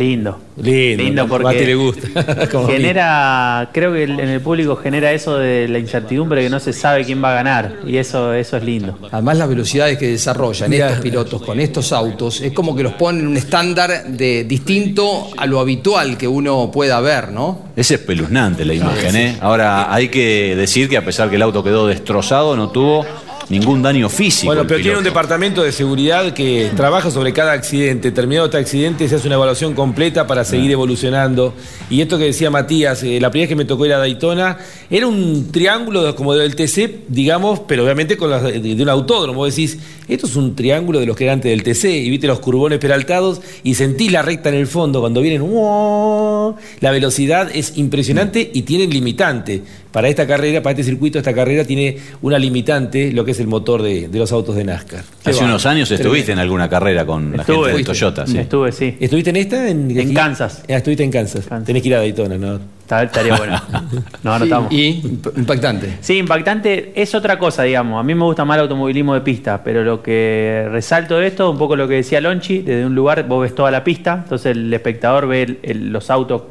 Lindo. 0.00 0.38
Lindo, 0.56 1.02
Lindo 1.04 1.22
a 1.22 1.26
porque 1.26 1.44
Mati 1.44 1.64
le 1.66 1.74
gusta. 1.74 2.08
A 2.20 2.66
genera, 2.66 3.68
creo 3.72 3.92
que 3.92 4.04
el- 4.04 4.18
en 4.20 4.28
el 4.30 4.40
público 4.40 4.76
genera 4.76 5.12
eso 5.12 5.36
de 5.38 5.68
la 5.68 5.78
incertidumbre 5.78 6.42
que 6.42 6.48
no 6.50 6.58
se 6.58 6.72
sabe 6.72 7.04
quién 7.04 7.22
va 7.22 7.32
a 7.32 7.34
ganar 7.34 7.76
y 7.86 7.96
eso, 7.98 8.32
eso 8.32 8.56
es 8.56 8.64
lindo. 8.64 8.98
Además 9.12 9.36
las 9.38 9.48
velocidades 9.48 9.98
que 9.98 10.08
desarrollan 10.08 10.70
Mirá. 10.70 10.86
estos 10.88 11.02
pilotos 11.02 11.42
con 11.42 11.60
estos 11.60 11.92
autos 11.92 12.40
es 12.40 12.52
como 12.52 12.74
que 12.74 12.82
los 12.82 12.94
ponen 12.94 13.20
en 13.22 13.28
un 13.28 13.36
estándar 13.36 14.04
de 14.06 14.44
distinto 14.44 15.28
a 15.36 15.46
lo 15.46 15.60
habitual 15.60 16.16
que 16.16 16.26
uno 16.28 16.70
pueda 16.72 17.00
ver, 17.00 17.30
¿no? 17.30 17.66
Es 17.76 17.90
espeluznante 17.90 18.64
la 18.64 18.74
imagen, 18.74 19.16
¿eh? 19.16 19.36
Ahora 19.40 19.92
hay 19.92 20.08
que 20.08 20.56
decir 20.56 20.88
que 20.88 20.96
a 20.96 21.04
pesar 21.04 21.28
que 21.30 21.36
el 21.36 21.42
auto 21.42 21.62
quedó 21.62 21.86
destrozado, 21.86 22.56
no 22.56 22.70
tuvo 22.70 23.04
ningún 23.50 23.82
daño 23.82 24.08
físico. 24.08 24.46
Bueno, 24.46 24.66
pero 24.66 24.80
tiene 24.80 24.96
un 24.96 25.04
departamento 25.04 25.62
de 25.62 25.72
seguridad 25.72 26.32
que 26.32 26.70
trabaja 26.76 27.10
sobre 27.10 27.32
cada 27.32 27.52
accidente. 27.52 28.12
Terminado 28.12 28.46
este 28.46 28.58
accidente, 28.58 29.08
se 29.08 29.16
hace 29.16 29.26
una 29.26 29.34
evaluación 29.34 29.74
completa 29.74 30.26
para 30.26 30.44
seguir 30.44 30.70
evolucionando. 30.70 31.52
Y 31.90 32.00
esto 32.00 32.16
que 32.16 32.24
decía 32.24 32.50
Matías, 32.50 33.02
eh, 33.02 33.18
la 33.20 33.30
primera 33.30 33.44
vez 33.44 33.48
que 33.48 33.56
me 33.56 33.64
tocó 33.64 33.84
ir 33.86 33.92
a 33.92 33.98
Daytona, 33.98 34.56
era 34.88 35.06
un 35.08 35.50
triángulo 35.50 36.14
como 36.14 36.34
del 36.34 36.54
TC, 36.54 37.06
digamos, 37.08 37.60
pero 37.66 37.82
obviamente 37.82 38.16
con 38.16 38.30
las 38.30 38.42
de, 38.44 38.60
de 38.60 38.82
un 38.82 38.88
autódromo. 38.88 39.40
Vos 39.40 39.54
decís, 39.54 39.78
esto 40.06 40.26
es 40.26 40.36
un 40.36 40.54
triángulo 40.54 41.00
de 41.00 41.06
los 41.06 41.16
que 41.16 41.24
eran 41.24 41.34
antes 41.34 41.50
del 41.50 41.64
TC, 41.64 41.84
y 41.86 42.08
viste 42.08 42.28
los 42.28 42.38
curbones 42.38 42.78
peraltados, 42.78 43.40
y 43.64 43.74
sentís 43.74 44.12
la 44.12 44.22
recta 44.22 44.48
en 44.48 44.54
el 44.54 44.68
fondo 44.68 45.00
cuando 45.00 45.20
vienen. 45.20 45.42
¡wow! 45.42 46.54
La 46.78 46.92
velocidad 46.92 47.50
es 47.52 47.76
impresionante 47.76 48.48
y 48.52 48.62
tiene 48.62 48.86
limitante. 48.86 49.62
Para 49.90 50.08
esta 50.08 50.26
carrera, 50.26 50.62
para 50.62 50.72
este 50.72 50.84
circuito, 50.84 51.18
esta 51.18 51.34
carrera 51.34 51.64
tiene 51.64 51.96
una 52.22 52.38
limitante, 52.38 53.12
lo 53.12 53.24
que 53.24 53.32
es 53.32 53.39
el 53.40 53.46
motor 53.48 53.82
de, 53.82 54.08
de 54.08 54.18
los 54.18 54.30
autos 54.32 54.54
de 54.56 54.64
NASCAR. 54.64 55.02
Hace 55.24 55.44
unos 55.44 55.66
años 55.66 55.90
estuviste 55.90 56.32
en 56.32 56.38
alguna 56.38 56.68
carrera 56.68 57.04
con 57.06 57.36
la 57.36 57.44
gente 57.44 57.72
de 57.72 57.84
Toyota, 57.84 58.26
sí. 58.26 58.38
Estuve, 58.38 58.72
sí. 58.72 58.96
¿Estuviste 59.00 59.30
en 59.30 59.36
esta? 59.36 59.68
En, 59.68 59.90
En 59.98 60.14
Kansas. 60.14 60.62
Ah, 60.68 60.74
estuviste 60.74 61.02
en 61.04 61.10
Kansas. 61.10 61.46
Tenés 61.64 61.82
que 61.82 61.88
ir 61.88 61.94
a 61.94 61.98
Daytona, 61.98 62.36
¿no? 62.38 62.60
Estaría 62.90 63.36
bueno. 63.36 63.60
No, 64.24 64.36
no 64.38 64.44
estamos. 64.44 64.72
Y 64.72 65.00
impactante. 65.36 65.98
Sí, 66.00 66.18
impactante 66.18 66.92
es 66.94 67.14
otra 67.14 67.38
cosa, 67.38 67.62
digamos. 67.62 67.98
A 68.00 68.02
mí 68.02 68.14
me 68.14 68.24
gusta 68.24 68.44
más 68.44 68.56
el 68.56 68.62
automovilismo 68.62 69.14
de 69.14 69.20
pista, 69.20 69.62
pero 69.62 69.84
lo 69.84 70.02
que 70.02 70.66
resalto 70.70 71.16
de 71.18 71.28
esto, 71.28 71.50
un 71.50 71.56
poco 71.58 71.76
lo 71.76 71.86
que 71.86 71.94
decía 71.94 72.20
Lonchi, 72.20 72.58
desde 72.58 72.84
un 72.84 72.94
lugar 72.96 73.26
vos 73.28 73.42
ves 73.42 73.54
toda 73.54 73.70
la 73.70 73.84
pista, 73.84 74.20
entonces 74.24 74.56
el 74.56 74.72
espectador 74.74 75.28
ve 75.28 75.42
el- 75.42 75.58
el- 75.62 75.92
los 75.92 76.10
autos 76.10 76.42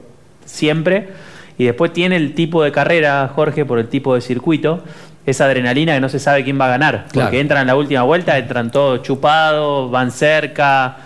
siempre, 0.45 1.09
y 1.57 1.65
después 1.65 1.91
tiene 1.91 2.15
el 2.15 2.33
tipo 2.33 2.63
de 2.63 2.71
carrera, 2.71 3.29
Jorge, 3.35 3.65
por 3.65 3.77
el 3.79 3.87
tipo 3.89 4.15
de 4.15 4.21
circuito, 4.21 4.81
esa 5.25 5.45
adrenalina 5.45 5.93
que 5.93 6.01
no 6.01 6.09
se 6.09 6.19
sabe 6.19 6.43
quién 6.43 6.59
va 6.59 6.65
a 6.65 6.69
ganar, 6.69 7.05
Claro. 7.11 7.27
porque 7.27 7.39
entran 7.39 7.61
en 7.61 7.67
la 7.67 7.75
última 7.75 8.03
vuelta, 8.03 8.37
entran 8.37 8.71
todos 8.71 9.01
chupados, 9.03 9.91
van 9.91 10.11
cerca, 10.11 10.97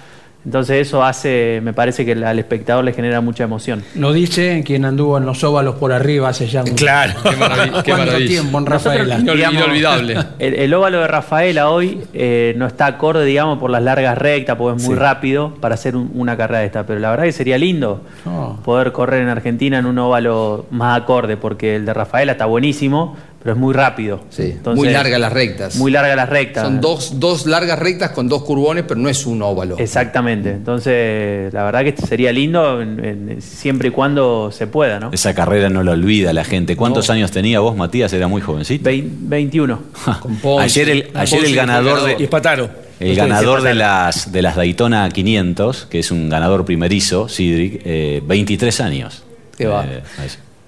entonces 0.45 0.85
eso 0.87 1.01
hace, 1.05 1.61
me 1.63 1.71
parece 1.71 2.03
que 2.05 2.11
al 2.11 2.37
espectador 2.37 2.83
le 2.83 2.91
genera 2.91 3.21
mucha 3.21 3.45
emoción. 3.45 3.81
Lo 3.95 4.11
dice 4.11 4.61
quien 4.65 4.83
anduvo 4.83 5.17
en 5.17 5.25
los 5.25 5.41
óvalos 5.45 5.75
por 5.75 5.93
arriba 5.93 6.27
hace 6.27 6.47
ya 6.47 6.63
un 6.63 6.71
Claro. 6.75 7.13
Qué 7.23 7.29
marav- 7.29 7.81
qué 7.81 7.91
¿Cuánto 7.91 8.05
maravilla. 8.07 8.27
tiempo 8.27 8.57
en 8.57 8.65
Nosotros, 8.65 9.07
Rafaela? 9.07 9.33
digamos, 9.33 9.53
Inolvidable. 9.63 10.17
El, 10.39 10.53
el 10.55 10.73
óvalo 10.73 10.99
de 10.99 11.07
Rafaela 11.07 11.69
hoy 11.69 12.01
eh, 12.13 12.53
no 12.57 12.67
está 12.67 12.87
acorde, 12.87 13.23
digamos, 13.23 13.57
por 13.57 13.69
las 13.71 13.81
largas 13.83 14.17
rectas, 14.17 14.57
porque 14.57 14.81
es 14.81 14.85
muy 14.85 14.95
Sí. 14.95 14.99
rápido 15.01 15.53
para 15.61 15.75
hacer 15.75 15.95
un- 15.95 16.11
una 16.13 16.35
carrera 16.35 16.59
de 16.59 16.65
esta. 16.65 16.85
Pero 16.85 16.99
la 16.99 17.09
verdad 17.11 17.23
que 17.23 17.31
sería 17.31 17.57
lindo 17.57 18.01
Oh. 18.25 18.57
poder 18.65 18.91
correr 18.91 19.21
en 19.21 19.29
Argentina 19.29 19.79
en 19.79 19.85
un 19.85 19.97
óvalo 19.97 20.65
más 20.71 21.01
acorde, 21.01 21.37
porque 21.37 21.77
el 21.77 21.85
de 21.85 21.93
Rafaela 21.93 22.33
está 22.33 22.45
buenísimo, 22.47 23.15
pero 23.43 23.55
es 23.55 23.59
muy 23.59 23.73
rápido. 23.73 24.21
Sí, 24.29 24.43
Entonces, 24.53 24.77
muy 24.83 24.89
largas 24.93 25.19
las 25.19 25.33
rectas. 25.33 25.75
Muy 25.75 25.91
largas 25.91 26.15
las 26.15 26.29
rectas. 26.29 26.63
Son 26.63 26.79
dos, 26.79 27.19
dos 27.19 27.45
largas 27.45 27.77
rectas 27.77 28.11
con 28.11 28.29
dos 28.29 28.43
curbones, 28.43 28.85
pero 28.87 28.99
no 29.01 29.09
es 29.09 29.25
un 29.25 29.41
óvalo. 29.41 29.77
Exactamente. 29.77 30.49
Entonces, 30.51 31.53
la 31.53 31.63
verdad 31.63 31.83
que 31.83 31.95
sería 32.07 32.31
lindo 32.31 32.81
en- 32.81 33.03
en- 33.03 33.41
siempre 33.41 33.89
y 33.89 33.91
cuando 33.91 34.49
se 34.51 34.67
pueda, 34.67 34.99
¿no? 34.99 35.09
Esa 35.11 35.33
carrera 35.35 35.69
no 35.69 35.83
la 35.83 35.91
olvida 35.91 36.31
la 36.33 36.43
gente. 36.45 36.75
¿Cuántos 36.77 37.09
años 37.09 37.31
tenía 37.31 37.59
vos, 37.59 37.75
Matías? 37.75 38.13
Era 38.13 38.27
muy 38.27 38.41
jovencito. 38.41 38.83
Vein- 38.89 39.09
21. 39.29 39.79
Con 40.21 40.35
Ponce. 40.37 40.63
ayer 40.63 40.89
el, 40.89 41.07
Con 41.11 41.17
ayer 41.21 41.39
Ponce 41.39 41.45
el 41.45 41.53
fue 41.53 41.65
ganador 41.65 42.03
de, 42.05 42.15
Y 42.19 42.23
Espataro. 42.23 42.69
El 42.99 43.15
ganador 43.17 43.61
de 43.61 43.73
las, 43.73 44.31
de 44.31 44.41
las 44.41 44.55
Daytona 44.55 45.09
500, 45.09 45.87
que 45.89 45.99
es 45.99 46.11
un 46.11 46.29
ganador 46.29 46.63
primerizo, 46.63 47.27
Sidric, 47.27 47.81
eh, 47.83 48.21
23 48.25 48.79
años. 48.79 49.23
Qué 49.57 49.67
va. 49.67 49.83
Eh. 49.85 50.01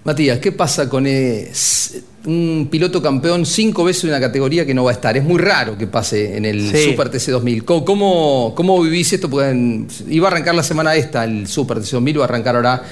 Matías, 0.05 0.37
¿qué 0.37 0.51
pasa 0.51 0.87
con 0.87 1.05
un 1.07 2.67
piloto 2.69 3.01
campeón 3.01 3.43
cinco 3.45 3.83
veces 3.83 4.03
en 4.03 4.11
una 4.11 4.19
categoría 4.19 4.63
que 4.63 4.73
no 4.73 4.83
va 4.83 4.91
a 4.91 4.93
estar? 4.93 5.17
Es 5.17 5.23
muy 5.23 5.39
raro 5.41 5.75
que 5.77 5.87
pase 5.87 6.37
en 6.37 6.45
el 6.45 6.61
Sí. 6.71 6.91
Super 6.91 7.09
TC 7.09 7.31
2000. 7.31 7.65
¿Cómo, 7.65 7.83
cómo, 7.83 8.53
cómo 8.55 8.81
vivís 8.83 9.11
esto? 9.13 9.27
Porque 9.29 9.49
en- 9.49 9.87
iba 10.07 10.27
a 10.27 10.31
arrancar 10.31 10.53
la 10.53 10.61
semana 10.61 10.93
esta, 10.95 11.23
el 11.23 11.47
Super 11.47 11.79
TC 11.79 11.93
2000, 11.93 12.19
va 12.19 12.21
a 12.21 12.27
arrancar 12.27 12.55
ahora 12.55 12.83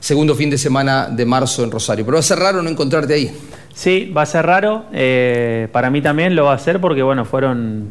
segundo 0.00 0.34
fin 0.34 0.48
de 0.48 0.56
semana 0.56 1.08
de 1.10 1.26
marzo 1.26 1.62
en 1.64 1.70
Rosario. 1.70 2.04
Pero 2.06 2.14
va 2.16 2.20
a 2.20 2.22
ser 2.22 2.38
raro 2.38 2.62
no 2.62 2.70
encontrarte 2.70 3.12
ahí. 3.12 3.30
Sí, 3.74 4.10
va 4.16 4.22
a 4.22 4.26
ser 4.26 4.46
raro. 4.46 4.86
eh, 4.92 5.68
para 5.70 5.90
mí 5.90 6.00
también 6.00 6.34
lo 6.34 6.46
va 6.46 6.54
a 6.54 6.58
ser 6.58 6.80
porque, 6.80 7.02
bueno, 7.02 7.26
fueron 7.26 7.88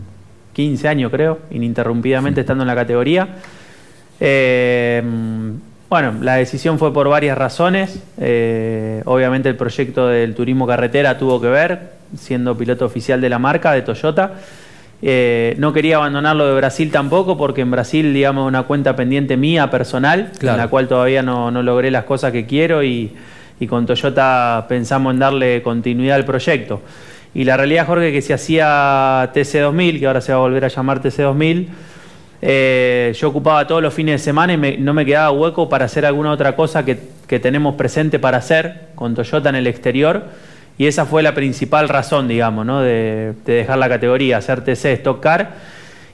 15 0.54 0.88
años, 0.88 1.12
creo, 1.12 1.40
ininterrumpidamente 1.52 2.42
estando 2.42 2.64
en 2.64 2.68
la 2.70 2.76
categoría. 2.76 3.36
Eh, 4.20 5.04
bueno, 5.94 6.16
la 6.22 6.38
decisión 6.38 6.80
fue 6.80 6.92
por 6.92 7.08
varias 7.08 7.38
razones. 7.38 8.02
Eh, 8.20 9.04
obviamente 9.06 9.48
el 9.48 9.56
proyecto 9.56 10.08
del 10.08 10.34
turismo 10.34 10.66
carretera 10.66 11.20
tuvo 11.20 11.40
que 11.40 11.50
ver, 11.50 11.92
siendo 12.18 12.58
piloto 12.58 12.84
oficial 12.86 13.22
de 13.22 13.30
la 13.30 13.38
marca, 13.38 13.72
de 13.74 13.84
Toyota. 13.84 14.32
Eh, 15.04 15.54
no 15.60 15.72
quería 15.72 15.98
abandonarlo 15.98 16.48
de 16.48 16.56
Brasil 16.56 16.90
tampoco, 16.92 17.38
porque 17.38 17.62
en 17.62 17.70
Brasil, 17.70 18.12
digamos, 18.12 18.48
una 18.48 18.64
cuenta 18.64 18.96
pendiente 18.96 19.38
mía 19.38 19.70
personal, 19.70 20.32
Claro. 20.40 20.56
en 20.58 20.62
la 20.64 20.68
cual 20.68 20.88
todavía 20.88 21.22
no, 21.22 21.52
no 21.52 21.62
logré 21.62 21.92
las 21.92 22.06
cosas 22.06 22.32
que 22.32 22.48
quiero 22.48 22.82
y, 22.84 23.12
y 23.60 23.68
con 23.68 23.86
Toyota 23.86 24.66
pensamos 24.68 25.14
en 25.14 25.20
darle 25.20 25.62
continuidad 25.62 26.16
al 26.16 26.26
proyecto. 26.26 26.82
Y 27.36 27.44
la 27.44 27.56
realidad, 27.56 27.86
Jorge, 27.86 28.12
que 28.12 28.24
se 28.24 28.34
hacía 28.34 29.30
TC2000, 29.32 30.00
que 30.00 30.08
ahora 30.08 30.22
se 30.22 30.32
va 30.32 30.40
a 30.40 30.42
volver 30.42 30.66
a 30.66 30.70
llamar 30.70 31.02
TC2000, 31.04 31.68
eh, 32.46 33.14
yo 33.18 33.30
ocupaba 33.30 33.66
todos 33.66 33.82
los 33.82 33.94
fines 33.94 34.20
de 34.20 34.24
semana 34.26 34.52
y 34.54 34.58
me- 34.58 34.78
no 34.78 34.94
me 34.94 35.06
quedaba 35.06 35.32
hueco 35.32 35.70
para 35.70 35.86
hacer 35.86 36.06
alguna 36.06 36.32
otra 36.32 36.58
cosa 36.58 36.84
que, 36.84 37.00
que 37.26 37.40
tenemos 37.40 37.76
presente 37.76 38.20
para 38.20 38.38
hacer 38.40 38.88
con 38.96 39.16
Toyota 39.16 39.48
en 39.50 39.56
el 39.56 39.66
exterior. 39.68 40.26
Y 40.78 40.88
esa 40.88 41.06
fue 41.06 41.24
la 41.24 41.34
principal 41.34 41.88
razón, 41.88 42.28
digamos, 42.28 42.66
¿no? 42.66 42.82
de, 42.82 43.34
de 43.46 43.54
dejar 43.54 43.78
la 43.78 43.88
categoría, 43.88 44.38
hacer 44.38 44.62
TC, 44.64 44.86
Stock 44.94 45.22
Car 45.22 45.52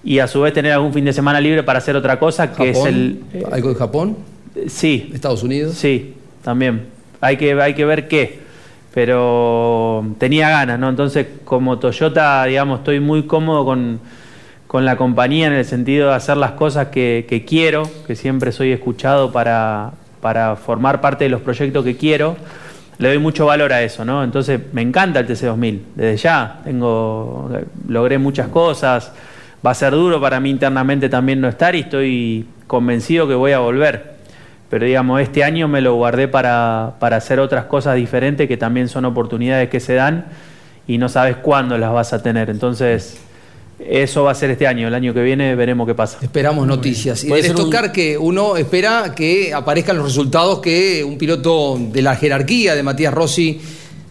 y 0.04 0.20
a 0.20 0.28
su 0.28 0.42
vez 0.42 0.54
tener 0.54 0.72
algún 0.74 0.94
fin 0.94 1.06
de 1.06 1.14
semana 1.14 1.42
libre 1.42 1.64
para 1.64 1.80
hacer 1.80 1.96
otra 1.96 2.20
cosa, 2.20 2.54
que 2.54 2.70
es 2.70 2.78
Japón, 2.78 2.94
el... 2.94 3.20
eh, 3.34 3.44
¿Algo 3.52 3.70
de 3.70 3.76
Japón? 3.76 4.18
Sí. 4.68 5.10
¿Estados 5.14 5.42
Unidos? 5.44 5.74
Sí, 5.76 6.14
también. 6.44 6.84
Hay 7.22 7.38
que, 7.38 7.54
hay 7.60 7.74
que 7.74 7.86
ver 7.86 8.08
qué. 8.08 8.40
Pero 8.94 10.06
tenía 10.20 10.50
ganas, 10.50 10.78
¿no? 10.80 10.90
Entonces, 10.90 11.26
como 11.46 11.80
Toyota, 11.80 12.44
digamos, 12.46 12.80
estoy 12.80 13.00
muy 13.00 13.24
cómodo 13.24 13.64
con, 13.66 14.00
con 14.70 14.86
la 14.86 14.97
compañía 14.97 15.47
en 15.47 15.53
el 15.53 15.65
sentido 15.65 16.09
de 16.09 16.13
hacer 16.13 16.38
las 16.38 16.51
cosas 16.51 16.89
que, 16.89 17.43
quiero, 17.47 17.89
que 18.05 18.15
siempre 18.15 18.51
soy 18.51 18.72
escuchado 18.72 19.32
para, 19.32 19.93
para 20.22 20.55
formar 20.57 21.01
parte 21.01 21.24
de 21.24 21.32
los 21.32 21.41
proyectos 21.41 21.84
que 21.84 21.97
quiero. 21.97 22.38
Le 22.99 23.07
doy 23.07 23.17
mucho 23.17 23.47
valor 23.47 23.74
a 23.74 23.82
eso, 23.82 24.05
¿no? 24.05 24.24
Entonces, 24.24 24.59
me 24.72 24.84
encanta 24.84 25.22
el 25.22 25.28
TC2000. 25.28 25.80
Desde 25.95 26.17
ya, 26.17 26.59
tengo, 26.63 27.49
logré 27.88 28.20
muchas 28.20 28.49
cosas. 28.49 29.11
Va 29.65 29.72
a 29.72 29.74
ser 29.74 29.93
duro 29.93 30.22
para 30.22 30.39
mí 30.39 30.51
internamente 30.51 31.09
también 31.09 31.41
no 31.41 31.47
estar 31.47 31.76
y 31.76 31.80
estoy 31.80 32.45
convencido 32.67 33.28
que 33.28 33.34
voy 33.34 33.53
a 33.53 33.59
volver 33.59 34.20
pero 34.70 34.86
digamos, 34.86 35.20
este 35.20 35.43
año 35.43 35.67
me 35.67 35.82
lo 35.82 35.95
guardé 35.95 36.28
para, 36.28 36.93
para 36.99 37.17
hacer 37.17 37.39
otras 37.39 37.65
cosas 37.65 37.95
diferentes 37.95 38.47
que 38.47 38.55
también 38.55 38.88
son 38.88 39.03
oportunidades 39.05 39.67
que 39.67 39.80
se 39.80 39.95
dan 39.95 40.26
y 40.86 40.99
no 40.99 41.09
sabes 41.09 41.38
cuándo 41.38 41.76
las 41.80 41.91
vas 41.91 42.13
a 42.13 42.22
tener. 42.22 42.51
Entonces, 42.51 43.20
eso 43.80 44.24
va 44.24 44.32
a 44.32 44.36
ser 44.36 44.52
este 44.52 44.68
año. 44.68 44.88
El 44.88 44.94
año 44.94 45.14
que 45.14 45.22
viene 45.22 45.56
veremos 45.56 45.88
qué 45.88 45.96
pasa. 45.96 46.18
Esperamos 46.22 46.68
noticias. 46.68 47.24
Y 47.24 47.28
Puede 47.28 47.42
del 47.44 47.56
ser 47.56 47.66
un- 47.66 47.92
que 47.92 48.18
uno 48.18 48.58
espera 48.58 49.14
que 49.16 49.54
aparezcan 49.54 49.98
los 49.98 50.06
resultados 50.06 50.60
que 50.60 51.04
un 51.04 51.18
piloto 51.18 51.78
de 51.80 52.02
la 52.02 52.16
jerarquía 52.16 52.76
de 52.76 52.84
Matías 52.84 53.14
Rossi 53.14 53.60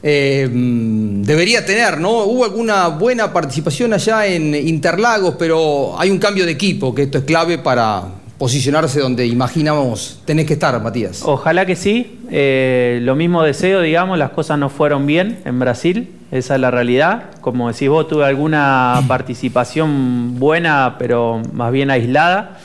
eh, 0.02 0.48
debería 0.52 1.66
tener, 1.66 1.98
¿no? 2.00 2.22
Hubo 2.24 2.44
alguna 2.44 2.88
buena 2.88 3.32
participación 3.32 3.92
allá 3.92 4.26
en 4.26 4.54
Interlagos, 4.54 5.34
pero 5.38 5.98
hay 5.98 6.10
un 6.10 6.18
cambio 6.18 6.46
de 6.46 6.52
equipo, 6.52 6.94
que 6.94 7.02
esto 7.02 7.18
es 7.18 7.24
clave 7.24 7.58
para 7.58 8.04
posicionarse 8.38 9.00
donde 9.00 9.26
imaginamos 9.26 10.20
tenés 10.24 10.46
que 10.46 10.52
estar, 10.52 10.80
Matías. 10.80 11.22
Ojalá 11.24 11.66
que 11.66 11.74
sí. 11.74 12.18
Eh, 12.30 13.00
lo 13.02 13.16
mismo 13.16 13.42
deseo, 13.42 13.80
digamos, 13.80 14.16
las 14.18 14.30
cosas 14.30 14.56
no 14.58 14.70
fueron 14.70 15.04
bien 15.06 15.40
en 15.44 15.58
Brasil, 15.58 16.08
esa 16.30 16.54
es 16.54 16.60
la 16.60 16.70
realidad. 16.70 17.24
Como 17.40 17.68
decís 17.68 17.88
vos, 17.88 18.06
tuve 18.08 18.24
alguna 18.24 19.02
participación 19.08 20.38
buena, 20.38 20.96
pero 20.98 21.40
más 21.52 21.72
bien 21.72 21.90
aislada, 21.90 22.58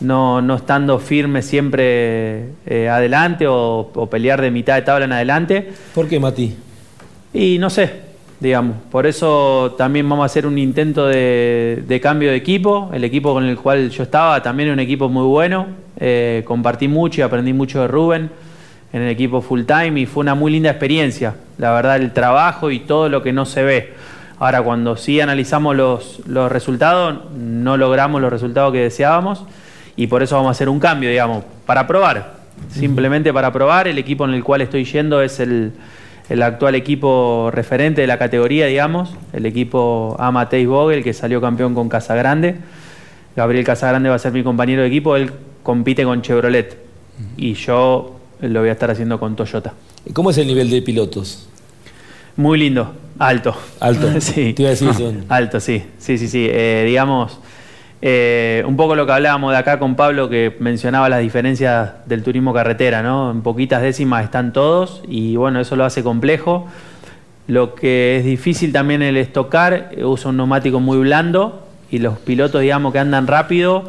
no, 0.00 0.40
no 0.40 0.56
estando 0.56 0.98
firme 0.98 1.42
siempre 1.42 2.50
eh, 2.66 2.88
adelante 2.88 3.46
o, 3.46 3.90
o 3.94 4.06
pelear 4.08 4.40
de 4.40 4.50
mitad 4.50 4.76
de 4.76 4.82
tabla 4.82 5.04
en 5.04 5.12
adelante. 5.12 5.72
¿Por 5.94 6.08
qué, 6.08 6.20
Mati? 6.20 6.56
Y 7.34 7.58
no 7.58 7.68
sé, 7.68 7.90
digamos. 8.38 8.76
Por 8.90 9.06
eso 9.06 9.74
también 9.76 10.08
vamos 10.08 10.22
a 10.22 10.26
hacer 10.26 10.46
un 10.46 10.58
intento 10.58 11.06
de, 11.06 11.82
de 11.86 12.00
cambio 12.00 12.30
de 12.30 12.36
equipo. 12.36 12.90
El 12.92 13.04
equipo 13.04 13.32
con 13.32 13.44
el 13.44 13.56
cual 13.56 13.90
yo 13.90 14.04
estaba 14.04 14.42
también 14.42 14.70
es 14.70 14.72
un 14.72 14.80
equipo 14.80 15.08
muy 15.08 15.24
bueno. 15.24 15.66
Eh, 15.98 16.42
compartí 16.46 16.88
mucho 16.88 17.20
y 17.20 17.24
aprendí 17.24 17.52
mucho 17.52 17.82
de 17.82 17.88
Rubén 17.88 18.30
en 18.92 19.02
el 19.02 19.08
equipo 19.08 19.40
full 19.40 19.62
time 19.62 20.00
y 20.00 20.06
fue 20.06 20.22
una 20.22 20.34
muy 20.34 20.52
linda 20.52 20.70
experiencia. 20.70 21.34
La 21.58 21.72
verdad, 21.72 21.96
el 21.96 22.12
trabajo 22.12 22.70
y 22.70 22.80
todo 22.80 23.08
lo 23.08 23.22
que 23.22 23.32
no 23.32 23.46
se 23.46 23.62
ve. 23.62 23.94
Ahora, 24.38 24.62
cuando 24.62 24.96
sí 24.96 25.20
analizamos 25.20 25.76
los, 25.76 26.22
los 26.26 26.50
resultados, 26.50 27.30
no 27.36 27.76
logramos 27.76 28.20
los 28.20 28.30
resultados 28.30 28.72
que 28.72 28.78
deseábamos 28.78 29.44
y 29.96 30.06
por 30.06 30.22
eso 30.22 30.36
vamos 30.36 30.48
a 30.48 30.52
hacer 30.52 30.68
un 30.68 30.80
cambio, 30.80 31.10
digamos, 31.10 31.44
para 31.66 31.86
probar. 31.86 32.40
Simplemente 32.70 33.32
para 33.32 33.52
probar. 33.52 33.88
El 33.88 33.98
equipo 33.98 34.24
en 34.24 34.34
el 34.34 34.44
cual 34.44 34.62
estoy 34.62 34.84
yendo 34.84 35.22
es 35.22 35.40
el, 35.40 35.72
el 36.28 36.42
actual 36.42 36.74
equipo 36.74 37.50
referente 37.52 38.00
de 38.00 38.06
la 38.06 38.18
categoría, 38.18 38.66
digamos, 38.66 39.14
el 39.32 39.46
equipo 39.46 40.16
Amateis 40.18 40.66
Vogel, 40.66 41.02
que 41.02 41.12
salió 41.12 41.40
campeón 41.40 41.74
con 41.74 41.88
Casagrande. 41.88 42.56
Gabriel 43.34 43.64
Casagrande 43.64 44.08
va 44.08 44.14
a 44.14 44.18
ser 44.18 44.32
mi 44.32 44.42
compañero 44.42 44.82
de 44.82 44.88
equipo, 44.88 45.16
él 45.16 45.32
compite 45.62 46.04
con 46.04 46.22
Chevrolet 46.22 46.78
y 47.36 47.54
yo 47.54 48.19
lo 48.42 48.60
voy 48.60 48.68
a 48.68 48.72
estar 48.72 48.90
haciendo 48.90 49.18
con 49.18 49.36
Toyota. 49.36 49.72
¿Y 50.04 50.12
¿Cómo 50.12 50.30
es 50.30 50.38
el 50.38 50.46
nivel 50.46 50.70
de 50.70 50.82
pilotos? 50.82 51.48
Muy 52.36 52.58
lindo, 52.58 52.92
alto. 53.18 53.54
Alto. 53.80 54.08
sí. 54.20 54.54
Te 54.54 54.62
iba 54.62 54.68
a 54.68 54.70
decir 54.70 54.88
eso. 54.88 55.12
Alto, 55.28 55.60
sí, 55.60 55.82
sí, 55.98 56.16
sí, 56.16 56.28
sí. 56.28 56.46
Eh, 56.50 56.84
digamos, 56.86 57.38
eh, 58.02 58.64
un 58.66 58.76
poco 58.76 58.94
lo 58.94 59.04
que 59.04 59.12
hablábamos 59.12 59.52
de 59.52 59.58
acá 59.58 59.78
con 59.78 59.94
Pablo, 59.94 60.30
que 60.30 60.56
mencionaba 60.58 61.08
las 61.08 61.20
diferencias 61.20 61.92
del 62.06 62.22
turismo 62.22 62.54
carretera, 62.54 63.02
¿no? 63.02 63.30
En 63.30 63.42
poquitas 63.42 63.82
décimas 63.82 64.24
están 64.24 64.52
todos 64.52 65.02
y 65.06 65.36
bueno, 65.36 65.60
eso 65.60 65.76
lo 65.76 65.84
hace 65.84 66.02
complejo. 66.02 66.66
Lo 67.46 67.74
que 67.74 68.16
es 68.16 68.24
difícil 68.24 68.72
también 68.72 69.02
el 69.02 69.16
estocar, 69.16 69.90
eh, 69.92 70.04
usa 70.04 70.30
un 70.30 70.38
neumático 70.38 70.80
muy 70.80 70.98
blando 70.98 71.66
y 71.90 71.98
los 71.98 72.18
pilotos, 72.18 72.62
digamos, 72.62 72.92
que 72.92 73.00
andan 73.00 73.26
rápido, 73.26 73.84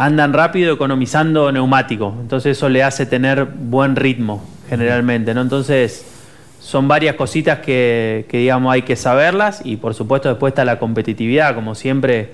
andan 0.00 0.32
rápido 0.32 0.72
economizando 0.72 1.50
neumático. 1.50 2.14
Entonces 2.20 2.56
eso 2.56 2.68
le 2.68 2.84
hace 2.84 3.04
tener 3.04 3.44
buen 3.46 3.96
ritmo, 3.96 4.44
generalmente, 4.68 5.34
¿no? 5.34 5.40
Entonces 5.40 6.06
son 6.60 6.86
varias 6.86 7.16
cositas 7.16 7.58
que, 7.58 8.24
que, 8.28 8.38
digamos, 8.38 8.72
hay 8.72 8.82
que 8.82 8.94
saberlas 8.94 9.60
y 9.64 9.76
por 9.76 9.94
supuesto 9.94 10.28
después 10.28 10.52
está 10.52 10.64
la 10.64 10.78
competitividad, 10.78 11.52
como 11.52 11.74
siempre, 11.74 12.30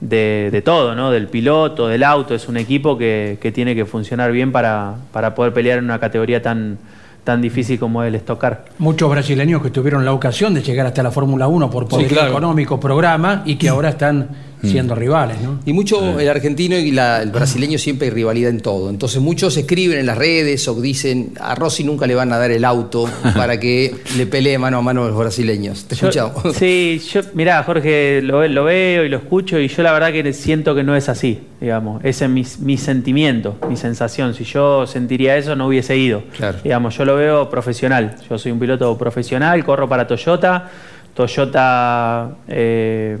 de, 0.00 0.48
de 0.50 0.62
todo, 0.62 0.94
¿no? 0.94 1.10
Del 1.10 1.28
piloto, 1.28 1.86
del 1.86 2.02
auto, 2.02 2.34
es 2.34 2.48
un 2.48 2.56
equipo 2.56 2.96
que, 2.96 3.36
que 3.42 3.52
tiene 3.52 3.74
que 3.74 3.84
funcionar 3.84 4.32
bien 4.32 4.50
para, 4.50 4.94
para 5.12 5.34
poder 5.34 5.52
pelear 5.52 5.78
en 5.78 5.84
una 5.84 5.98
categoría 5.98 6.40
tan, 6.40 6.78
tan 7.24 7.42
difícil 7.42 7.78
como 7.78 8.04
es 8.04 8.08
el 8.08 8.14
estocar. 8.14 8.64
Muchos 8.78 9.10
brasileños 9.10 9.62
que 9.62 9.68
tuvieron 9.68 10.02
la 10.06 10.14
ocasión 10.14 10.54
de 10.54 10.62
llegar 10.62 10.86
hasta 10.86 11.02
la 11.02 11.10
Fórmula 11.10 11.46
1 11.46 11.70
por 11.70 11.88
poder 11.88 12.06
claro. 12.06 12.30
económico, 12.30 12.80
programa, 12.80 13.42
y 13.44 13.56
que 13.56 13.68
ahora 13.68 13.90
están 13.90 14.30
siendo 14.62 14.94
rivales, 14.94 15.40
¿no? 15.40 15.60
Y 15.64 15.72
mucho 15.72 16.18
el 16.18 16.28
argentino 16.28 16.76
y 16.76 16.90
la- 16.90 17.22
el 17.22 17.30
brasileño 17.30 17.78
siempre 17.78 18.08
hay 18.08 18.14
rivalidad 18.14 18.50
en 18.50 18.60
todo. 18.60 18.90
Entonces 18.90 19.20
muchos 19.20 19.56
escriben 19.56 19.98
en 19.98 20.06
las 20.06 20.18
redes 20.18 20.66
o 20.68 20.80
dicen 20.80 21.32
a 21.40 21.54
Rossi 21.54 21.84
nunca 21.84 22.06
le 22.06 22.14
van 22.14 22.32
a 22.32 22.38
dar 22.38 22.50
el 22.50 22.64
auto 22.64 23.08
para 23.36 23.60
que 23.60 23.94
le 24.16 24.26
pelee 24.26 24.58
mano 24.58 24.78
a 24.78 24.82
mano 24.82 25.04
a 25.04 25.08
los 25.08 25.16
brasileños. 25.16 25.84
Te 25.84 25.94
Yo- 25.94 26.08
escuchamos. 26.08 26.56
Sí, 26.56 27.00
yo, 27.12 27.20
mirá, 27.34 27.62
Jorge, 27.62 28.20
lo, 28.22 28.46
lo 28.48 28.64
veo 28.64 29.04
y 29.04 29.08
lo 29.08 29.18
escucho 29.18 29.58
y 29.58 29.68
yo 29.68 29.82
la 29.82 29.92
verdad 29.92 30.12
que 30.12 30.32
siento 30.32 30.74
que 30.74 30.82
no 30.82 30.96
es 30.96 31.08
así, 31.08 31.40
digamos. 31.60 32.04
Ese 32.04 32.24
es 32.24 32.30
mi, 32.30 32.44
mi 32.60 32.76
sentimiento, 32.76 33.56
mi 33.68 33.76
sensación. 33.76 34.34
Si 34.34 34.44
yo 34.44 34.86
sentiría 34.86 35.36
eso, 35.36 35.54
no 35.54 35.66
hubiese 35.68 35.96
ido. 35.96 36.22
Digamos, 36.64 36.96
yo 36.96 37.04
lo 37.04 37.16
veo 37.16 37.48
profesional. 37.50 38.16
Yo 38.28 38.38
soy 38.38 38.52
un 38.52 38.58
piloto 38.58 38.96
profesional, 38.98 39.64
corro 39.64 39.88
para 39.88 40.06
Toyota. 40.06 40.70
Toyota 41.14 42.36
eh, 42.48 43.16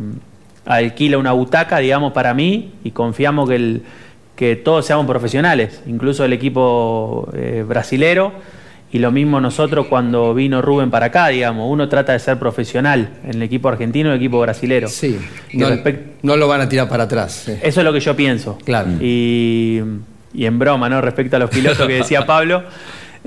alquila 0.66 1.16
una 1.18 1.32
butaca, 1.32 1.78
digamos, 1.78 2.12
para 2.12 2.34
mí 2.34 2.72
y 2.84 2.90
confiamos 2.90 3.48
que, 3.48 3.56
el, 3.56 3.82
que 4.34 4.56
todos 4.56 4.84
seamos 4.84 5.06
profesionales, 5.06 5.82
incluso 5.86 6.24
el 6.24 6.32
equipo 6.32 7.28
eh, 7.34 7.64
brasilero. 7.66 8.32
Y 8.92 8.98
lo 8.98 9.10
mismo 9.10 9.40
nosotros 9.40 9.86
cuando 9.88 10.32
vino 10.32 10.62
Rubén 10.62 10.90
para 10.90 11.06
acá, 11.06 11.28
digamos, 11.28 11.68
uno 11.70 11.88
trata 11.88 12.12
de 12.12 12.18
ser 12.20 12.38
profesional 12.38 13.10
en 13.24 13.34
el 13.34 13.42
equipo 13.42 13.68
argentino 13.68 14.08
y 14.08 14.12
el 14.12 14.16
equipo 14.18 14.40
brasilero. 14.40 14.88
Sí, 14.88 15.18
no, 16.22 16.36
lo 16.36 16.48
van 16.48 16.60
a 16.60 16.68
tirar 16.68 16.88
para 16.88 17.04
atrás. 17.04 17.48
eso 17.48 17.80
es 17.80 17.84
lo 17.84 17.92
que 17.92 18.00
yo 18.00 18.14
pienso. 18.14 18.56
Claro. 18.64 18.90
Y, 19.00 19.82
y 20.32 20.46
en 20.46 20.58
broma, 20.58 20.88
¿no? 20.88 21.00
Respecto 21.00 21.36
a 21.36 21.40
los 21.40 21.50
pilotos 21.50 21.86
que 21.86 21.94
decía 21.94 22.24
Pablo, 22.26 22.62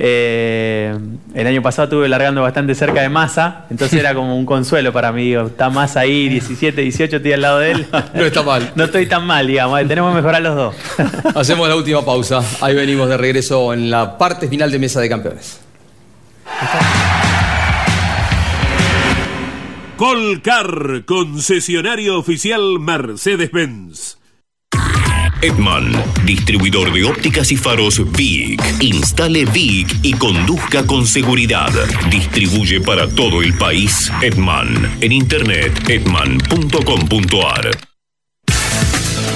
eh, 0.02 0.97
el 1.34 1.45
año 1.47 1.62
pasado 1.62 1.84
estuve 1.84 2.08
largando 2.08 2.41
bastante 2.41 2.74
cerca 2.74 3.02
de 3.02 3.10
Massa, 3.10 3.66
entonces 3.70 4.00
era 4.00 4.14
como 4.16 4.38
un 4.38 4.45
consuelo 4.45 4.93
para 4.93 5.12
mí. 5.12 5.26
Digo, 5.26 5.47
está 5.47 5.70
Massa 5.70 6.00
ahí, 6.00 6.30
17, 6.30 6.82
18, 6.82 7.18
estoy 7.18 7.34
al 7.34 7.41
lado 7.41 7.60
de 7.60 7.72
él. 7.72 7.88
No 8.14 8.24
está 8.26 8.41
mal. 8.43 8.72
No 8.76 8.86
estoy 8.86 9.06
tan 9.08 9.26
mal, 9.28 9.45
digamos. 9.45 9.80
eh, 9.82 9.86
Tenemos 9.86 10.12
que 10.12 10.16
mejorar 10.22 10.41
los 10.41 10.56
dos. 10.56 10.76
Hacemos 11.36 11.68
la 11.68 11.76
última 11.76 12.04
pausa. 12.06 12.41
Ahí 12.62 12.74
venimos 12.76 13.10
de 13.10 13.18
regreso 13.18 13.74
en 13.74 13.89
la 13.91 14.18
parte 14.18 14.47
final 14.47 14.72
de 14.72 14.80
Mesa 14.80 15.02
de 15.02 15.10
Campeones. 15.10 15.60
Colcar, 19.97 21.04
concesionario 21.06 22.18
oficial 22.18 22.80
Mercedes-Benz. 22.80 24.18
Edman, 25.41 25.91
distribuidor 26.25 26.91
de 26.91 27.05
ópticas 27.05 27.51
y 27.51 27.57
faros 27.57 28.01
VIC. 28.11 28.61
Instale 28.81 29.45
VIC 29.45 29.99
y 30.03 30.13
conduzca 30.13 30.85
con 30.85 31.07
seguridad. 31.07 31.71
Distribuye 32.09 32.81
para 32.81 33.07
todo 33.07 33.41
el 33.41 33.57
país 33.57 34.11
Edman. 34.21 34.97
En 35.01 35.11
internet, 35.11 35.71
edman.com.ar. 35.87 37.71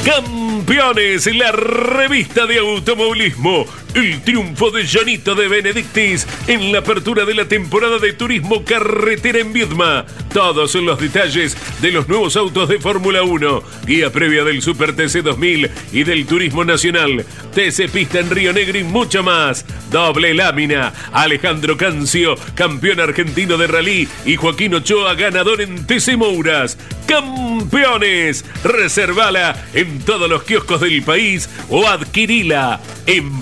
Campeones, 0.03 1.33
la 1.33 1.51
revista 1.53 2.45
de 2.45 2.59
automovilismo, 2.59 3.65
el 3.95 4.21
triunfo 4.21 4.71
de 4.71 4.87
Janita 4.87 5.35
de 5.35 5.47
Benedictis 5.47 6.27
en 6.47 6.71
la 6.71 6.79
apertura 6.79 7.25
de 7.25 7.35
la 7.35 7.45
temporada 7.45 7.99
de 7.99 8.13
turismo 8.13 8.63
carretera 8.63 9.39
en 9.39 9.53
Viedma. 9.53 10.05
Todos 10.33 10.73
los 10.75 10.99
detalles 10.99 11.55
de 11.81 11.91
los 11.91 12.07
nuevos 12.07 12.35
autos 12.35 12.69
de 12.69 12.79
Fórmula 12.79 13.21
1, 13.23 13.63
guía 13.85 14.11
previa 14.11 14.43
del 14.43 14.61
Super 14.61 14.95
TC 14.95 15.21
2000 15.21 15.69
y 15.91 16.03
del 16.03 16.25
Turismo 16.25 16.65
Nacional, 16.65 17.23
TC 17.53 17.89
Pista 17.91 18.19
en 18.19 18.31
Río 18.31 18.51
Negro 18.51 18.79
y 18.79 18.83
mucho 18.83 19.21
más. 19.21 19.65
Doble 19.91 20.33
lámina, 20.33 20.91
Alejandro 21.11 21.77
Cancio, 21.77 22.35
campeón 22.55 22.99
argentino 22.99 23.57
de 23.57 23.67
rally 23.67 24.07
y 24.25 24.35
Joaquín 24.35 24.73
Ochoa, 24.73 25.13
ganador 25.13 25.61
en 25.61 25.85
TC 25.85 26.17
Mouras. 26.17 26.77
¡Campeones! 27.05 28.43
Reservala 28.63 29.67
en 29.73 29.99
todos 29.99 30.27
los 30.29 30.43
kioscos 30.43 30.81
del 30.81 31.03
país 31.03 31.49
o 31.69 31.87
adquirila 31.87 32.79
en 33.05 33.41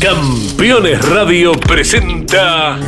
Campeones 0.00 1.04
Radio 1.08 1.52
presenta 1.52 2.76
El 2.76 2.82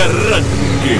Arranque. 0.00 0.98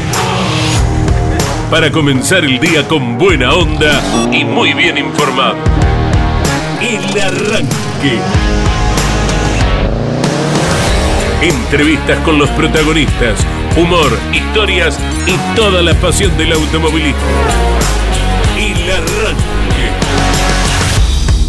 Para 1.71 1.91
comenzar 1.91 2.45
el 2.45 2.61
día 2.61 2.87
con 2.87 3.17
buena 3.17 3.55
onda 3.55 4.03
y 4.31 4.45
muy 4.45 4.75
bien 4.75 4.99
informado. 4.99 5.57
El 6.83 7.19
Arranque. 7.19 8.19
Entrevistas 11.41 12.19
con 12.25 12.39
los 12.39 12.51
protagonistas, 12.51 13.41
humor, 13.75 14.13
historias 14.35 14.99
y 15.27 15.57
toda 15.57 15.81
la 15.81 15.95
pasión 15.95 16.37
del 16.37 16.53
automovilismo. 16.53 17.23
El 18.59 18.91
Arranque 18.91 19.44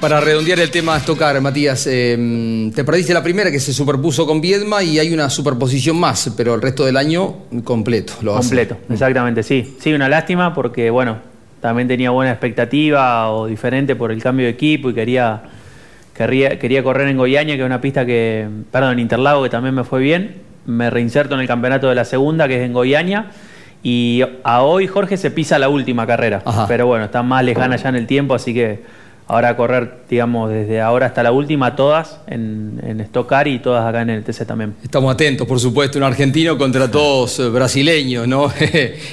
Para 0.00 0.18
redondear 0.18 0.58
el 0.60 0.70
tema 0.70 0.98
Stocar, 0.98 1.38
Matías, 1.42 1.86
eh, 1.86 2.70
te 2.74 2.84
perdiste 2.84 3.12
la 3.12 3.22
primera 3.22 3.50
que 3.50 3.60
se 3.60 3.74
superpuso 3.74 4.26
con 4.26 4.40
Viedma 4.40 4.82
y 4.82 4.98
hay 4.98 5.12
una 5.12 5.28
superposición 5.28 6.00
más, 6.00 6.32
pero 6.38 6.54
el 6.54 6.62
resto 6.62 6.86
del 6.86 6.96
año 6.96 7.34
completo. 7.64 8.14
Lo 8.22 8.34
hace. 8.34 8.48
Completo, 8.48 8.78
exactamente, 8.90 9.42
sí. 9.42 9.76
Sí, 9.78 9.92
una 9.92 10.08
lástima 10.08 10.54
porque, 10.54 10.88
bueno, 10.88 11.18
también 11.60 11.86
tenía 11.86 12.08
buena 12.08 12.30
expectativa 12.30 13.30
o 13.30 13.46
diferente 13.46 13.94
por 13.94 14.10
el 14.10 14.22
cambio 14.22 14.46
de 14.46 14.52
equipo 14.52 14.88
y 14.88 14.94
quería, 14.94 15.42
quería, 16.14 16.58
quería 16.58 16.82
correr 16.82 17.06
en 17.08 17.18
Goiânia, 17.18 17.56
que 17.56 17.60
es 17.60 17.66
una 17.66 17.82
pista 17.82 18.06
que, 18.06 18.48
perdón, 18.70 18.92
en 18.94 18.98
Interlago, 19.00 19.42
que 19.42 19.50
también 19.50 19.74
me 19.74 19.84
fue 19.84 20.00
bien. 20.00 20.36
Me 20.64 20.88
reinserto 20.88 21.34
en 21.34 21.42
el 21.42 21.46
campeonato 21.46 21.90
de 21.90 21.94
la 21.94 22.06
segunda, 22.06 22.48
que 22.48 22.56
es 22.56 22.62
en 22.64 22.72
Goiânia. 22.72 23.32
Y 23.82 24.22
a 24.44 24.62
hoy 24.62 24.86
Jorge 24.86 25.18
se 25.18 25.30
pisa 25.30 25.58
la 25.58 25.68
última 25.68 26.06
carrera. 26.06 26.42
Pero 26.68 26.86
bueno, 26.86 27.04
está 27.04 27.22
más 27.22 27.44
lejana 27.44 27.76
ya 27.76 27.90
en 27.90 27.96
el 27.96 28.06
tiempo, 28.06 28.34
así 28.34 28.54
que 28.54 28.80
ahora 29.30 29.56
correr, 29.56 29.92
digamos, 30.10 30.50
desde 30.50 30.80
ahora 30.80 31.06
hasta 31.06 31.22
la 31.22 31.30
última, 31.30 31.76
todas 31.76 32.18
en, 32.26 32.80
en 32.84 33.00
Stock 33.00 33.28
Car 33.28 33.46
y 33.46 33.60
todas 33.60 33.86
acá 33.86 34.02
en 34.02 34.10
el 34.10 34.24
TC 34.24 34.44
también. 34.44 34.74
Estamos 34.82 35.12
atentos, 35.14 35.46
por 35.46 35.60
supuesto, 35.60 35.98
un 35.98 36.04
argentino 36.04 36.58
contra 36.58 36.90
todos 36.90 37.38
eh, 37.38 37.48
brasileños, 37.48 38.26
¿no? 38.26 38.50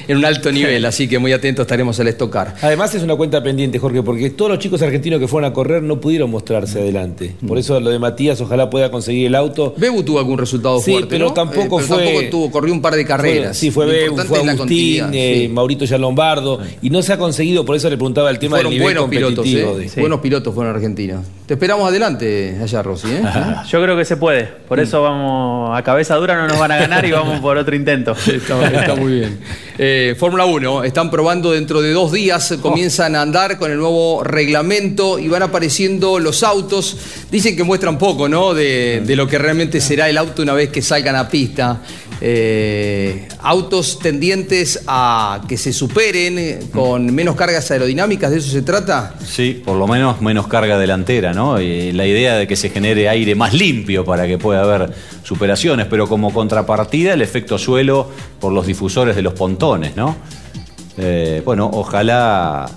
en 0.07 0.17
un 0.17 0.25
alto 0.25 0.51
nivel, 0.51 0.83
así 0.85 1.07
que 1.07 1.19
muy 1.19 1.33
atentos 1.33 1.63
estaremos 1.65 1.99
al 1.99 2.07
Stock 2.07 2.31
Car. 2.33 2.55
Además 2.61 2.95
es 2.95 3.03
una 3.03 3.15
cuenta 3.15 3.43
pendiente, 3.43 3.77
Jorge, 3.77 4.01
porque 4.01 4.31
todos 4.31 4.49
los 4.51 4.59
chicos 4.59 4.81
argentinos 4.81 5.19
que 5.19 5.27
fueron 5.27 5.49
a 5.51 5.53
correr 5.53 5.83
no 5.83 6.01
pudieron 6.01 6.31
mostrarse 6.31 6.79
adelante. 6.79 7.35
Por 7.47 7.57
eso 7.59 7.79
lo 7.79 7.91
de 7.91 7.99
Matías, 7.99 8.41
ojalá 8.41 8.69
pueda 8.71 8.89
conseguir 8.89 9.27
el 9.27 9.35
auto. 9.35 9.75
Bebu 9.77 10.01
tuvo 10.03 10.17
algún 10.17 10.39
resultado 10.39 10.79
Sí, 10.79 10.91
fuerte, 10.91 11.09
pero 11.09 11.27
¿no? 11.27 11.33
tampoco 11.33 11.79
Eh, 11.79 11.83
pero 11.87 11.95
fue- 11.95 12.05
tampoco 12.05 12.29
tuvo, 12.31 12.51
corrió 12.51 12.73
un 12.73 12.81
par 12.81 12.95
de 12.95 13.05
carreras. 13.05 13.49
Fue- 13.49 13.53
sí, 13.53 13.71
fue 13.71 13.85
Bebu, 13.85 14.17
fue 14.23 14.39
Agustín, 14.39 15.05
eh, 15.13 15.43
sí. 15.43 15.47
Maurito 15.53 15.85
ya 15.85 15.97
Lombardo, 15.99 16.59
y 16.81 16.89
no 16.89 17.01
se 17.03 17.13
ha 17.13 17.17
conseguido, 17.19 17.63
por 17.65 17.75
eso 17.75 17.87
le 17.89 17.97
preguntaba 17.97 18.31
el 18.31 18.39
tema 18.39 18.57
del 18.57 18.65
Fueron 18.65 18.71
nivel 18.79 18.85
buenos 18.97 19.09
pilotos, 19.09 19.35
competitivo. 19.45 19.77
¿eh? 19.79 19.83
de- 19.83 20.06
Buenos 20.07 20.21
pilotos 20.21 20.55
fueron 20.55 20.73
argentinos. 20.73 21.25
Te 21.45 21.55
esperamos 21.55 21.85
adelante 21.85 22.57
allá, 22.63 22.81
Rossi, 22.81 23.09
¿eh? 23.09 23.21
Yo 23.69 23.83
creo 23.83 23.97
que 23.97 24.05
se 24.05 24.15
puede, 24.15 24.45
por 24.45 24.79
eso 24.79 25.01
vamos 25.01 25.77
a 25.77 25.83
cabeza 25.83 26.15
dura, 26.15 26.37
no 26.37 26.47
nos 26.47 26.57
van 26.57 26.71
a 26.71 26.77
ganar 26.77 27.03
y 27.03 27.11
vamos 27.11 27.41
por 27.41 27.57
otro 27.57 27.75
intento. 27.75 28.13
Está, 28.25 28.67
está 28.69 28.95
muy 28.95 29.15
bien. 29.15 29.37
Eh, 29.77 30.15
Fórmula 30.17 30.45
1, 30.45 30.85
están 30.85 31.11
probando 31.11 31.51
dentro 31.51 31.81
de 31.81 31.91
dos 31.91 32.13
días, 32.13 32.55
comienzan 32.61 33.17
a 33.17 33.21
andar 33.21 33.57
con 33.57 33.69
el 33.69 33.79
nuevo 33.79 34.23
reglamento 34.23 35.19
y 35.19 35.27
van 35.27 35.43
apareciendo 35.43 36.19
los 36.19 36.41
autos. 36.41 36.95
Dicen 37.29 37.57
que 37.57 37.65
muestran 37.65 37.97
poco, 37.97 38.29
¿no? 38.29 38.53
De, 38.53 39.03
de 39.05 39.15
lo 39.17 39.27
que 39.27 39.37
realmente 39.37 39.81
será 39.81 40.07
el 40.07 40.17
auto 40.17 40.41
una 40.41 40.53
vez 40.53 40.69
que 40.69 40.81
salgan 40.81 41.17
a 41.17 41.27
pista. 41.27 41.81
Eh, 42.19 43.27
autos 43.41 43.99
tendientes 43.99 44.83
a 44.87 45.41
que 45.47 45.57
se 45.57 45.71
superen 45.71 46.39
eh, 46.39 46.59
con 46.73 47.13
menos 47.13 47.35
cargas 47.35 47.69
aerodinámicas, 47.69 48.31
¿de 48.31 48.37
eso 48.37 48.49
se 48.49 48.63
trata? 48.63 49.13
Sí, 49.23 49.61
por 49.63 49.77
lo 49.77 49.87
menos 49.87 50.19
menos 50.21 50.47
carga 50.47 50.79
delantera, 50.79 51.33
¿no? 51.33 51.61
Y 51.61 51.91
la 51.91 52.07
idea 52.07 52.35
de 52.35 52.47
que 52.47 52.55
se 52.55 52.69
genere 52.69 53.07
aire 53.07 53.35
más 53.35 53.53
limpio 53.53 54.03
para 54.03 54.25
que 54.25 54.37
pueda 54.37 54.63
haber 54.63 54.91
superaciones, 55.23 55.85
pero 55.87 56.07
como 56.07 56.33
contrapartida 56.33 57.13
el 57.13 57.21
efecto 57.21 57.57
suelo 57.57 58.09
por 58.39 58.51
los 58.51 58.65
difusores 58.65 59.15
de 59.15 59.21
los 59.21 59.33
pontones, 59.33 59.95
¿no? 59.95 60.15
Eh, 60.97 61.43
bueno, 61.45 61.69
ojalá 61.71 62.67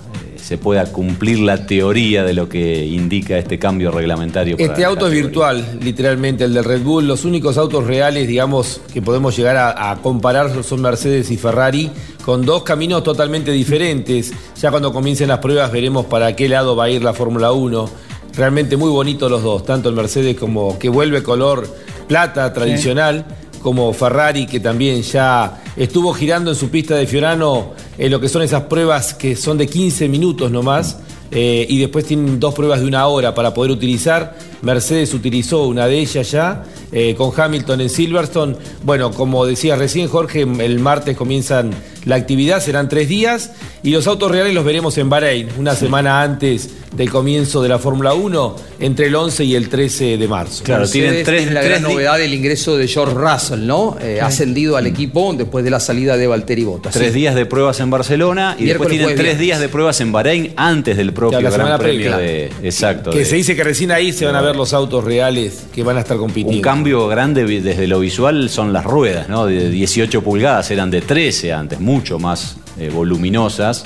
se 0.41 0.57
pueda 0.57 0.85
cumplir 0.91 1.39
la 1.39 1.65
teoría 1.65 2.23
de 2.23 2.33
lo 2.33 2.49
que 2.49 2.85
indica 2.85 3.37
este 3.37 3.59
cambio 3.59 3.91
reglamentario. 3.91 4.57
para 4.57 4.71
Este 4.71 4.83
auto 4.83 5.07
es 5.07 5.13
virtual, 5.13 5.79
literalmente, 5.81 6.43
el 6.43 6.53
de 6.53 6.61
Red 6.61 6.81
Bull. 6.81 7.07
Los 7.07 7.25
únicos 7.25 7.57
autos 7.57 7.85
reales, 7.85 8.27
digamos, 8.27 8.81
que 8.93 9.01
podemos 9.01 9.37
llegar 9.37 9.55
a, 9.57 9.91
a 9.91 10.01
comparar 10.01 10.63
son 10.63 10.81
Mercedes 10.81 11.29
y 11.31 11.37
Ferrari, 11.37 11.91
con 12.25 12.45
dos 12.45 12.63
caminos 12.63 13.03
totalmente 13.03 13.51
diferentes. 13.51 14.33
Ya 14.59 14.71
cuando 14.71 14.91
comiencen 14.91 15.27
las 15.27 15.39
pruebas 15.39 15.71
veremos 15.71 16.05
para 16.05 16.35
qué 16.35 16.49
lado 16.49 16.75
va 16.75 16.85
a 16.85 16.89
ir 16.89 17.03
la 17.03 17.13
Fórmula 17.13 17.51
1. 17.51 17.89
Realmente 18.35 18.77
muy 18.77 18.89
bonitos 18.89 19.29
los 19.29 19.43
dos, 19.43 19.65
tanto 19.65 19.89
el 19.89 19.95
Mercedes 19.95 20.37
como 20.37 20.79
que 20.79 20.89
vuelve 20.89 21.21
color 21.21 21.67
plata 22.07 22.51
tradicional, 22.53 23.25
como 23.61 23.93
Ferrari 23.93 24.45
que 24.45 24.59
también 24.59 25.01
ya 25.03 25.61
estuvo 25.75 26.13
girando 26.13 26.51
en 26.51 26.55
su 26.55 26.69
pista 26.69 26.95
de 26.95 27.07
Fiorano 27.07 27.73
en 27.97 28.11
lo 28.11 28.19
que 28.19 28.27
son 28.29 28.41
esas 28.41 28.63
pruebas 28.63 29.13
que 29.13 29.35
son 29.35 29.57
de 29.57 29.67
15 29.67 30.07
minutos 30.09 30.51
nomás. 30.51 30.97
eh, 31.33 31.65
y 31.69 31.79
después 31.79 32.03
tienen 32.05 32.39
dos 32.41 32.53
pruebas 32.53 32.81
de 32.81 32.85
una 32.87 33.07
hora 33.07 33.33
para 33.33 33.53
poder 33.53 33.71
utilizar. 33.71 34.35
Mercedes 34.61 35.13
utilizó 35.13 35.65
una 35.65 35.87
de 35.87 35.97
ellas 35.99 36.29
ya, 36.29 36.65
eh, 36.91 37.15
con 37.15 37.31
Hamilton 37.35 37.79
en 37.79 37.89
Silverstone. 37.89 38.55
Bueno, 38.83 39.11
como 39.11 39.45
decía 39.45 39.77
recién 39.77 40.09
Jorge, 40.09 40.41
el 40.41 40.79
martes 40.79 41.15
comienzan 41.15 41.71
la 42.05 42.15
actividad, 42.15 42.61
serán 42.61 42.89
tres 42.89 43.07
días, 43.09 43.51
y 43.83 43.91
los 43.91 44.07
autos 44.07 44.31
reales 44.31 44.53
los 44.53 44.65
veremos 44.65 44.97
en 44.97 45.09
Bahrein, 45.09 45.47
una 45.57 45.75
semana 45.75 46.21
antes 46.21 46.69
del 46.95 47.09
comienzo 47.09 47.61
de 47.61 47.69
la 47.69 47.79
Fórmula 47.79 48.13
1, 48.13 48.55
entre 48.79 49.07
el 49.07 49.15
11 49.15 49.43
y 49.45 49.55
el 49.55 49.69
13 49.69 50.17
de 50.17 50.27
marzo. 50.27 50.63
Mercedes 50.67 51.25
tiene 51.25 51.51
la 51.51 51.61
gran 51.63 51.81
novedad 51.83 52.17
del 52.17 52.33
ingreso 52.33 52.75
de 52.75 52.87
George 52.87 53.13
Russell, 53.15 53.65
¿no? 53.65 53.97
Eh, 54.01 54.19
Ascendido 54.21 54.75
al 54.77 54.87
equipo 54.87 55.33
después 55.37 55.63
de 55.63 55.69
la 55.71 55.79
salida 55.79 56.17
de 56.17 56.27
Valtteri 56.27 56.63
Bottas. 56.63 56.93
Tres 56.93 57.13
Sí. 57.13 57.19
días 57.19 57.35
de 57.35 57.45
pruebas 57.45 57.79
en 57.79 57.89
Barcelona 57.89 58.55
y 58.59 58.63
Miércoles, 58.63 58.67
después 58.67 58.89
tienen 58.89 59.07
tres 59.15 59.17
viernes. 59.37 59.39
días 59.39 59.59
de 59.59 59.69
pruebas 59.69 60.01
en 60.01 60.11
Bahrein 60.11 60.53
antes 60.57 60.97
del 60.97 61.13
propio 61.13 61.39
Claro, 61.39 61.57
la 61.57 61.63
Gran 61.65 61.79
Premio 61.79 62.11
previa. 62.11 62.17
de. 62.17 62.51
Exacto. 62.67 63.11
Que 63.11 63.19
de- 63.19 63.25
se 63.25 63.35
dice 63.37 63.55
que 63.55 63.63
recién 63.63 63.91
ahí 63.91 64.11
se 64.11 64.25
van 64.25 64.35
a 64.35 64.41
ver 64.41 64.55
los 64.55 64.73
autos 64.73 65.03
reales 65.03 65.63
que 65.73 65.83
van 65.83 65.97
a 65.97 66.01
estar 66.01 66.17
compitiendo. 66.17 66.53
Un 66.55 66.61
cambio 66.61 67.07
grande 67.07 67.45
desde 67.45 67.87
lo 67.87 67.99
visual 67.99 68.49
son 68.49 68.73
las 68.73 68.83
ruedas, 68.83 69.29
¿no? 69.29 69.45
De 69.45 69.69
18 69.69 70.21
pulgadas, 70.21 70.69
eran 70.71 70.91
de 70.91 71.01
13 71.01 71.53
antes, 71.53 71.79
mucho 71.91 72.19
más 72.19 72.57
eh, 72.79 72.89
voluminosas. 72.89 73.83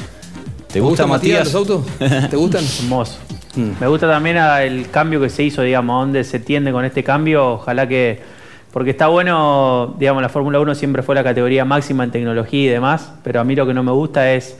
¿Te 0.71 0.79
gusta, 0.79 1.07
Matías? 1.07 1.45
los 1.45 1.55
autos? 1.55 1.85
¿Te 2.29 2.35
gustan? 2.35 2.63
Hermoso. 2.83 3.17
Me 3.79 3.87
gusta 3.87 4.07
también 4.07 4.37
ah, 4.37 4.61
el 4.61 4.89
cambio 4.91 5.19
que 5.19 5.29
se 5.29 5.41
hizo, 5.41 5.63
digamos, 5.63 5.95
a 5.95 5.99
dónde 6.01 6.23
se 6.23 6.39
tiende 6.39 6.71
con 6.71 6.85
este 6.85 7.03
cambio. 7.03 7.53
Ojalá 7.53 7.87
que, 7.87 8.19
porque 8.71 8.91
está 8.91 9.07
bueno, 9.07 9.95
digamos, 9.97 10.21
la 10.21 10.29
Fórmula 10.29 10.59
1 10.59 10.75
siempre 10.75 11.01
fue 11.01 11.15
la 11.15 11.23
categoría 11.23 11.65
máxima 11.65 12.03
en 12.03 12.11
tecnología 12.11 12.65
y 12.65 12.67
demás, 12.67 13.13
pero 13.23 13.39
a 13.39 13.43
mí 13.43 13.55
lo 13.55 13.65
que 13.65 13.73
no 13.73 13.81
me 13.81 13.91
gusta 13.91 14.33
es, 14.33 14.57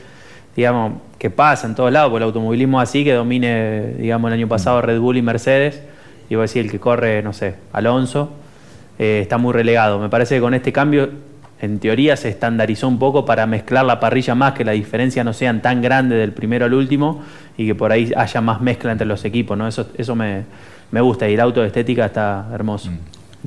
digamos, 0.55 0.93
que 1.19 1.29
pasa 1.29 1.67
en 1.67 1.75
todos 1.75 1.91
lados, 1.91 2.09
porque 2.09 2.23
el 2.23 2.27
automovilismo 2.27 2.79
así, 2.79 3.03
que 3.03 3.13
domine, 3.13 3.93
digamos, 3.99 4.29
el 4.29 4.39
año 4.39 4.47
pasado 4.47 4.81
Red 4.81 4.99
Bull 4.99 5.17
y 5.17 5.21
Mercedes, 5.21 5.83
y 6.29 6.35
voy 6.35 6.43
a 6.43 6.45
decir, 6.45 6.65
el 6.65 6.71
que 6.71 6.79
corre, 6.79 7.21
no 7.21 7.33
sé, 7.33 7.55
Alonso, 7.73 8.31
eh, 8.97 9.19
está 9.21 9.37
muy 9.37 9.53
relegado. 9.53 9.99
Me 9.99 10.09
parece 10.09 10.35
que 10.35 10.41
con 10.41 10.55
este 10.55 10.71
cambio, 10.71 11.09
en 11.61 11.79
teoría, 11.79 12.17
se 12.17 12.29
estandarizó 12.29 12.87
un 12.87 12.99
poco 12.99 13.25
para 13.25 13.45
mezclar 13.45 13.85
la 13.85 13.99
parrilla 13.99 14.35
más, 14.35 14.53
que 14.53 14.65
la 14.65 14.73
diferencia 14.73 15.23
no 15.23 15.33
sean 15.33 15.61
tan 15.61 15.81
grande 15.81 16.15
del 16.15 16.33
primero 16.33 16.65
al 16.65 16.73
último 16.73 17.23
y 17.57 17.65
que 17.65 17.75
por 17.75 17.91
ahí 17.91 18.11
haya 18.15 18.41
más 18.41 18.61
mezcla 18.61 18.91
entre 18.91 19.07
los 19.07 19.23
equipos, 19.23 19.57
¿no? 19.57 19.67
Eso, 19.67 19.89
eso 19.97 20.15
me, 20.15 20.43
me 20.91 21.01
gusta 21.01 21.29
y 21.29 21.33
el 21.33 21.39
auto 21.39 21.61
de 21.61 21.67
estética 21.67 22.05
está 22.05 22.47
hermoso. 22.53 22.89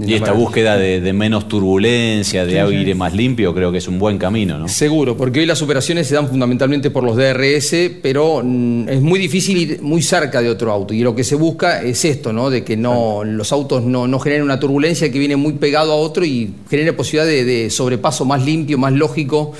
Y 0.01 0.15
esta 0.15 0.33
búsqueda 0.33 0.77
de, 0.77 1.01
de 1.01 1.13
menos 1.13 1.49
turbulencia, 1.49 2.45
de 2.45 2.61
aire 2.61 2.95
más 2.95 3.15
limpio, 3.15 3.55
creo 3.55 3.73
que 3.73 3.79
es 3.79 3.89
un 3.89 3.99
buen 3.99 4.19
camino, 4.19 4.59
¿no? 4.59 4.69
Seguro, 4.69 5.17
porque 5.17 5.41
hoy 5.41 5.47
las 5.47 5.61
operaciones 5.63 6.07
se 6.07 6.15
dan 6.15 6.29
fundamentalmente 6.29 6.91
por 6.91 7.03
los 7.03 7.17
DRS, 7.17 7.75
pero 8.01 8.43
mm, 8.45 8.89
es 8.89 9.01
muy 9.01 9.19
difícil 9.19 9.57
ir 9.57 9.83
muy 9.83 10.03
cerca 10.03 10.41
de 10.41 10.51
otro 10.51 10.71
auto. 10.71 10.95
Y 10.95 11.01
lo 11.01 11.15
que 11.15 11.25
se 11.25 11.35
busca 11.35 11.83
es 11.83 12.05
esto, 12.05 12.33
¿no? 12.33 12.51
De 12.51 12.63
que 12.63 12.77
no, 12.77 13.25
los 13.25 13.53
autos 13.53 13.83
no, 13.83 14.07
no 14.07 14.19
generen 14.21 14.45
una 14.45 14.61
turbulencia 14.61 15.11
que 15.11 15.19
viene 15.19 15.37
muy 15.37 15.55
pegado 15.55 15.93
a 15.93 15.97
otro 15.97 16.25
y 16.25 16.53
genere 16.71 16.93
posibilidad 16.93 17.27
de, 17.27 17.45
de 17.45 17.71
sobrepaso 17.71 18.25
más 18.25 18.45
limpio, 18.45 18.79
más 18.79 18.93
lógico. 18.93 19.53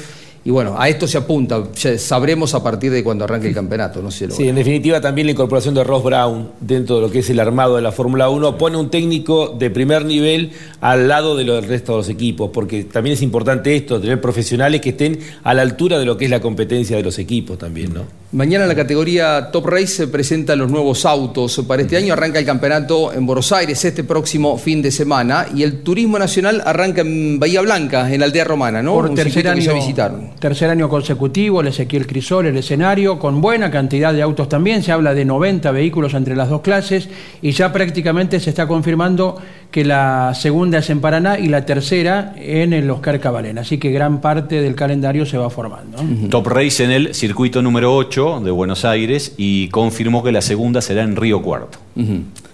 Y 0.49 0.51
bueno, 0.51 0.77
a 0.79 0.89
esto 0.89 1.07
se 1.07 1.19
apunta. 1.19 1.63
Sabremos 1.99 2.55
a 2.55 2.63
partir 2.63 2.91
de 2.91 3.05
cuando 3.05 3.25
arranque 3.25 3.49
el 3.49 3.55
campeonato. 3.55 4.01
No 4.01 4.11
sé 4.11 4.29
lo 4.29 4.35
Sí, 4.35 4.49
en 4.49 4.55
definitiva 4.55 4.99
también 4.99 5.27
la 5.27 5.33
incorporación 5.33 5.75
de 5.75 5.85
Ross 5.85 6.03
Brown 6.03 6.53
dentro 6.59 6.97
de 6.97 7.03
lo 7.03 7.11
que 7.11 7.19
es 7.19 7.29
el 7.29 7.39
armado 7.39 7.77
de 7.77 7.83
la 7.83 7.93
Fórmula 7.93 8.31
1 8.31 8.57
pone 8.57 8.79
un 8.79 8.89
técnico 8.89 9.49
de 9.49 9.69
primer 9.69 10.07
nivel 10.07 10.53
al 10.81 11.07
lado 11.07 11.37
de 11.37 11.45
lo 11.45 11.57
del 11.57 11.65
resto 11.65 11.93
de 11.93 11.99
los 11.99 12.09
equipos, 12.09 12.49
porque 12.51 12.85
también 12.85 13.13
es 13.13 13.21
importante 13.21 13.77
esto, 13.77 14.01
tener 14.01 14.23
profesionales 14.23 14.81
que 14.81 14.89
estén 14.89 15.19
a 15.45 15.53
la 15.53 15.61
altura 15.61 15.99
de 15.99 16.07
lo 16.07 16.17
que 16.17 16.25
es 16.25 16.31
la 16.31 16.41
competencia 16.41 16.97
de 16.97 17.03
los 17.03 17.19
equipos 17.19 17.59
también, 17.59 17.93
¿no? 17.93 18.05
Mañana 18.31 18.65
en 18.65 18.69
la 18.69 18.75
categoría 18.75 19.51
Top 19.51 19.65
Race 19.69 19.87
se 19.87 20.07
presentan 20.07 20.59
los 20.59 20.71
nuevos 20.71 21.07
autos. 21.07 21.65
Para 21.67 21.81
este 21.81 21.97
año 21.97 22.13
arranca 22.13 22.39
el 22.39 22.45
campeonato 22.45 23.11
en 23.11 23.25
Buenos 23.25 23.51
Aires 23.53 23.83
este 23.83 24.05
próximo 24.05 24.59
fin 24.59 24.83
de 24.83 24.91
semana 24.91 25.47
y 25.55 25.63
el 25.63 25.81
turismo 25.81 26.19
nacional 26.19 26.63
arranca 26.63 27.01
en 27.01 27.39
Bahía 27.41 27.63
Blanca, 27.63 28.13
en 28.13 28.21
la 28.21 28.27
aldea 28.27 28.45
romana, 28.45 28.83
¿no? 28.83 28.93
Por 28.93 29.07
Un 29.09 29.15
tercer 29.15 29.33
circuito 29.45 29.55
que 29.55 29.61
ya 29.63 29.71
año, 29.73 29.81
visitaron. 29.81 30.31
tercer 30.39 30.69
año 30.69 30.91
consecutivo, 30.91 31.63
el 31.63 31.69
Ezequiel 31.69 32.07
Crisol, 32.07 32.45
el 32.45 32.59
escenario, 32.59 33.19
con 33.19 33.41
buena 33.41 33.71
cantidad 33.71 34.13
de 34.13 34.21
autos 34.21 34.47
también, 34.47 34.83
se 34.83 34.93
habla 34.93 35.15
de 35.15 35.25
90 35.25 35.71
vehículos 35.71 36.13
entre 36.13 36.37
las 36.37 36.51
dos 36.51 36.61
clases 36.61 37.09
y 37.41 37.53
ya 37.53 37.73
prácticamente 37.73 38.41
se 38.41 38.51
está 38.51 38.69
confirmando 38.69 39.41
que 39.71 39.87
la 39.87 40.35
segunda 40.35 40.79
es 40.79 40.91
en 40.91 41.01
Paraná 41.01 41.39
y 41.39 41.49
la 41.49 41.65
tercera 41.65 42.35
en 42.37 42.75
el 42.75 42.91
Oscar 42.91 43.21
Cabalén, 43.21 43.57
así 43.57 43.79
que 43.79 43.91
gran 43.91 44.21
parte 44.21 44.61
del 44.61 44.75
calendario 44.75 45.25
se 45.25 45.39
va 45.39 45.49
formando. 45.49 45.99
Top 46.29 46.47
Race 46.47 46.85
en 46.85 46.91
el 46.91 47.15
circuito 47.15 47.63
número 47.63 47.95
8 47.97 48.18
de 48.19 48.51
Buenos 48.51 48.85
Aires 48.85 49.35
y 49.37 49.69
confirmó 49.69 50.25
que 50.25 50.33
la 50.33 50.43
segunda 50.43 50.81
será 50.81 51.05
en 51.05 51.15
Río 51.15 51.41
Cuarto. 51.41 51.79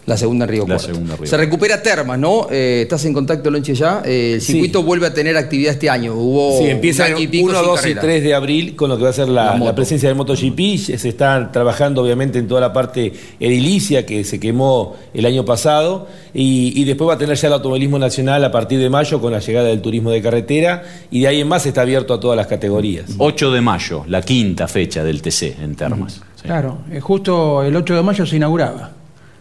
La 0.06 0.16
segunda 0.18 0.44
en 0.44 0.50
Río 0.50 0.62
La 0.62 0.74
Cuarto. 0.74 0.86
segunda 0.86 1.16
Río 1.16 1.26
Se 1.26 1.36
recupera 1.36 1.82
Termas, 1.82 2.18
¿no? 2.18 2.48
Eh, 2.50 2.80
¿Estás 2.82 3.04
en 3.06 3.14
contacto, 3.14 3.50
Lonche, 3.50 3.74
ya? 3.74 4.02
Eh, 4.04 4.34
el 4.34 4.42
circuito 4.42 4.82
vuelve 4.82 5.06
a 5.06 5.14
tener 5.14 5.34
actividad 5.36 5.72
este 5.72 5.88
año. 5.88 6.14
Hubo 6.14 6.58
Sí, 6.58 6.66
empieza 6.66 7.06
pico 7.06 7.48
1, 7.48 7.58
sin 7.58 7.66
2 7.66 7.78
y 7.80 7.82
carrera. 7.82 8.00
3 8.02 8.22
de 8.24 8.34
abril 8.34 8.76
con 8.76 8.90
lo 8.90 8.98
que 8.98 9.04
va 9.04 9.10
a 9.10 9.12
ser 9.14 9.28
la, 9.28 9.44
La 9.46 9.52
moto. 9.52 9.64
la 9.70 9.74
presencia 9.74 10.08
del 10.08 10.16
MotoGP. 10.16 10.76
Se 10.98 11.08
está 11.08 11.50
trabajando 11.50 12.02
obviamente 12.02 12.38
en 12.38 12.46
toda 12.48 12.60
la 12.60 12.72
parte 12.72 13.12
edilicia 13.40 14.04
que 14.04 14.24
se 14.24 14.38
quemó 14.38 14.94
el 15.14 15.24
año 15.26 15.44
pasado 15.44 16.06
y, 16.34 16.72
y 16.78 16.84
después 16.84 17.08
va 17.08 17.14
a 17.14 17.18
tener 17.18 17.36
ya 17.36 17.48
el 17.48 17.54
automovilismo 17.54 17.98
nacional 17.98 18.44
a 18.44 18.50
partir 18.50 18.78
de 18.80 18.90
mayo 18.90 19.20
con 19.20 19.32
la 19.32 19.38
llegada 19.38 19.68
del 19.68 19.80
turismo 19.80 20.10
de 20.10 20.20
carretera 20.20 20.82
y 21.10 21.20
de 21.22 21.28
ahí 21.28 21.40
en 21.40 21.48
más 21.48 21.64
está 21.66 21.80
abierto 21.82 22.12
a 22.14 22.20
todas 22.20 22.36
las 22.36 22.46
categorías. 22.46 23.10
8 23.18 23.50
de 23.52 23.60
mayo, 23.60 24.04
la 24.06 24.20
quinta 24.22 24.68
fecha 24.68 25.02
del 25.02 25.22
TC 25.22 25.56
en 25.62 25.74
Termas. 25.76 26.20
Claro, 26.42 26.78
eh, 26.92 27.00
justo 27.00 27.62
el 27.62 27.74
8 27.74 27.94
de 27.96 28.02
mayo 28.02 28.26
se 28.26 28.36
inauguraba 28.36 28.90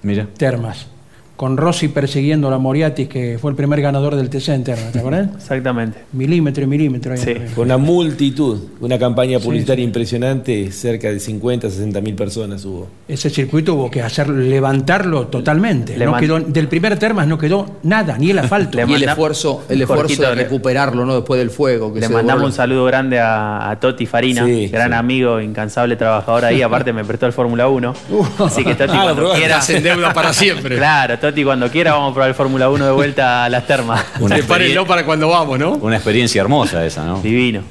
Mira. 0.04 0.28
Termas, 0.38 0.88
con 1.36 1.57
Rossi 1.57 1.88
persiguiendo 1.88 2.47
a 2.47 2.51
la 2.51 2.59
Moriatis, 2.59 3.07
que 3.09 3.38
fue 3.41 3.49
el 3.51 3.57
primer 3.57 3.81
ganador 3.81 4.15
del 4.15 4.29
TC 4.29 4.49
en 4.49 4.63
Termas, 4.63 4.91
¿te 4.91 4.99
acuerdas? 4.99 5.29
Exactamente. 5.36 5.97
Milímetro 6.13 6.63
y 6.63 6.67
milímetro. 6.67 7.13
ahí 7.13 7.17
Sí. 7.19 7.34
Con 7.55 7.65
una 7.65 7.77
multitud, 7.77 8.59
una 8.79 8.99
campaña 8.99 9.39
Sí, 9.39 9.45
publicitaria 9.45 9.84
impresionante, 9.84 10.71
cerca 10.71 11.09
de 11.09 11.19
50, 11.19 11.69
60 11.69 12.01
mil 12.01 12.13
personas 12.15 12.63
hubo. 12.65 12.88
Ese 13.07 13.29
circuito 13.31 13.73
hubo 13.73 13.89
que 13.89 14.01
hacer 14.01 14.29
levantarlo 14.29 15.27
totalmente. 15.27 15.97
Le 15.97 16.05
No 16.05 16.17
quedó, 16.17 16.39
del 16.39 16.67
primer 16.67 16.97
Termas 16.99 17.27
no 17.27 17.38
quedó 17.38 17.65
nada, 17.84 18.17
ni 18.17 18.29
el 18.29 18.39
asfalto. 18.43 18.77
y 18.88 18.93
el 18.93 19.03
esfuerzo, 19.03 19.63
el 19.69 19.81
esfuerzo 19.81 20.21
de 20.21 20.36
recuperarlo, 20.36 21.05
¿no? 21.05 21.15
Después 21.15 21.39
del 21.39 21.49
fuego. 21.49 21.93
Que 21.93 21.99
Le 22.01 22.07
se 22.07 22.13
mandamos 22.13 22.41
devuelve. 22.41 22.45
un 22.45 22.53
saludo 22.55 22.86
grande 22.86 23.19
a, 23.19 23.69
a 23.71 23.79
Toti 23.79 24.05
Farina, 24.05 24.45
Sí, 24.45 24.67
gran 24.67 24.91
sí. 24.91 24.95
amigo, 24.95 25.41
incansable 25.41 25.95
trabajador 25.95 26.45
ahí. 26.45 26.61
Aparte, 26.73 26.93
me 26.93 27.03
prestó 27.03 27.25
el 27.25 27.34
Fórmula 27.34 27.67
1. 27.67 27.93
Así 28.39 28.63
que 28.63 28.75
Toti, 28.75 28.91
Ah, 28.93 29.01
cuando 29.03 29.15
probaste. 29.15 29.39
quiera. 29.39 29.55
Estás 29.59 29.69
en 29.71 29.84
deuda 29.84 30.13
para 30.13 30.31
siempre. 30.31 30.77
Claro, 30.77 31.13
Toti, 31.24 31.41
cuando 31.45 31.71
quiera, 31.71 31.93
vamos 31.93 32.11
a 32.11 32.13
probar 32.15 32.30
el 32.32 32.36
Fórmula 32.36 32.69
1 32.69 32.86
de 32.86 32.91
vuelta 32.91 33.45
a 33.45 33.49
las 33.49 33.65
termas. 33.65 34.03
Una 34.19 34.36
Prepárenlo 34.36 34.86
para 34.86 35.05
cuando 35.05 35.30
vamos, 35.30 35.57
¿no? 35.57 35.71
Una 35.76 35.95
experiencia 35.95 36.41
hermosa 36.41 36.86
esa, 36.86 37.05
¿no? 37.05 37.21
Divino. 37.21 37.63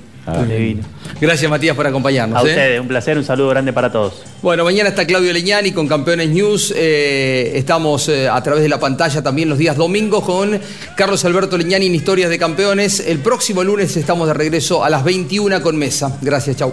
Divino. 0.48 0.82
Gracias, 1.20 1.50
Matías, 1.50 1.76
por 1.76 1.86
acompañarnos. 1.86 2.38
A 2.38 2.46
¿eh? 2.46 2.50
ustedes, 2.50 2.80
un 2.80 2.88
placer, 2.88 3.18
un 3.18 3.24
saludo 3.24 3.50
grande 3.50 3.74
para 3.74 3.92
todos. 3.92 4.22
Bueno, 4.40 4.64
mañana 4.64 4.88
está 4.88 5.06
Claudio 5.06 5.34
Leñani 5.34 5.72
con 5.72 5.86
Campeones 5.86 6.30
News. 6.30 6.72
Eh, 6.74 7.52
estamos 7.54 8.08
eh, 8.08 8.26
a 8.26 8.42
través 8.42 8.62
de 8.62 8.70
la 8.70 8.80
pantalla 8.80 9.22
también 9.22 9.50
los 9.50 9.58
días 9.58 9.76
domingos 9.76 10.24
con 10.24 10.58
Carlos 10.96 11.22
Alberto 11.26 11.58
Leñani 11.58 11.84
en 11.88 11.94
Historias 11.94 12.30
de 12.30 12.38
Campeones. 12.38 13.00
El 13.00 13.18
próximo 13.18 13.62
lunes 13.62 13.94
estamos 13.98 14.28
de 14.28 14.32
regreso 14.32 14.82
a 14.82 14.88
las 14.88 15.04
21 15.04 15.60
con 15.60 15.76
Mesa. 15.76 16.16
Gracias, 16.22 16.56
chau. 16.56 16.72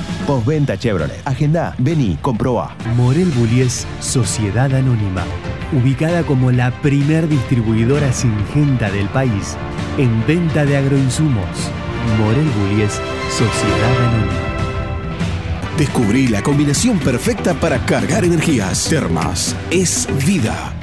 Postventa 0.31 0.77
Chevrolet. 0.77 1.21
Agenda, 1.25 1.75
vení, 1.77 2.17
comprobá. 2.21 2.73
Morel 2.95 3.29
Bullies 3.31 3.85
Sociedad 3.99 4.73
Anónima. 4.73 5.25
Ubicada 5.73 6.23
como 6.23 6.51
la 6.51 6.71
primer 6.81 7.27
distribuidora 7.27 8.13
singenta 8.13 8.89
del 8.89 9.09
país 9.09 9.57
en 9.97 10.25
venta 10.25 10.63
de 10.63 10.77
agroinsumos. 10.77 11.69
Morel 12.17 12.47
Bullies 12.47 12.93
Sociedad 13.29 13.97
Anónima. 14.07 14.31
Descubrí 15.77 16.29
la 16.29 16.41
combinación 16.41 16.97
perfecta 16.99 17.53
para 17.53 17.79
cargar 17.79 18.23
energías. 18.23 18.87
Termas 18.87 19.53
es 19.69 20.07
vida. 20.25 20.73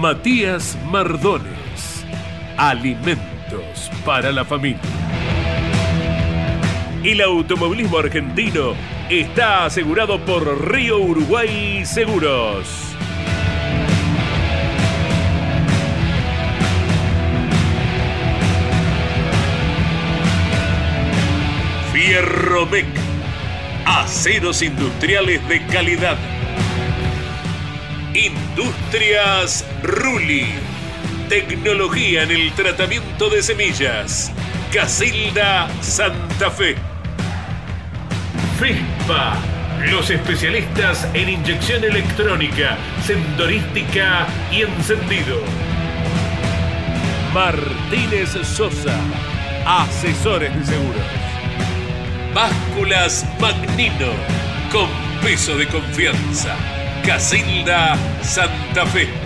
Matías 0.00 0.78
Mardones. 0.90 1.55
Alimentos 2.56 3.90
para 4.04 4.32
la 4.32 4.44
familia. 4.44 4.80
El 7.04 7.20
automovilismo 7.20 7.98
argentino 7.98 8.72
está 9.10 9.66
asegurado 9.66 10.18
por 10.24 10.72
Río 10.72 10.98
Uruguay 10.98 11.84
Seguros. 11.84 12.66
Fierromec. 21.92 22.86
Aceros 23.84 24.62
industriales 24.62 25.46
de 25.48 25.66
calidad. 25.66 26.16
Industrias 28.14 29.64
Ruli. 29.82 30.65
Tecnología 31.28 32.22
en 32.22 32.30
el 32.30 32.52
tratamiento 32.52 33.28
de 33.28 33.42
semillas. 33.42 34.32
Casilda 34.72 35.68
Santa 35.80 36.50
Fe. 36.52 36.76
FISPA. 38.60 39.34
Los 39.90 40.08
especialistas 40.10 41.08
en 41.14 41.28
inyección 41.28 41.82
electrónica, 41.82 42.78
sendorística 43.04 44.28
y 44.52 44.62
encendido. 44.62 45.40
Martínez 47.34 48.30
Sosa. 48.44 48.96
Asesores 49.66 50.54
de 50.54 50.64
seguros. 50.64 51.02
Básculas 52.32 53.26
Magnino. 53.40 54.12
Con 54.70 54.88
peso 55.22 55.56
de 55.56 55.66
confianza. 55.66 56.56
Casilda 57.04 57.96
Santa 58.22 58.86
Fe. 58.86 59.25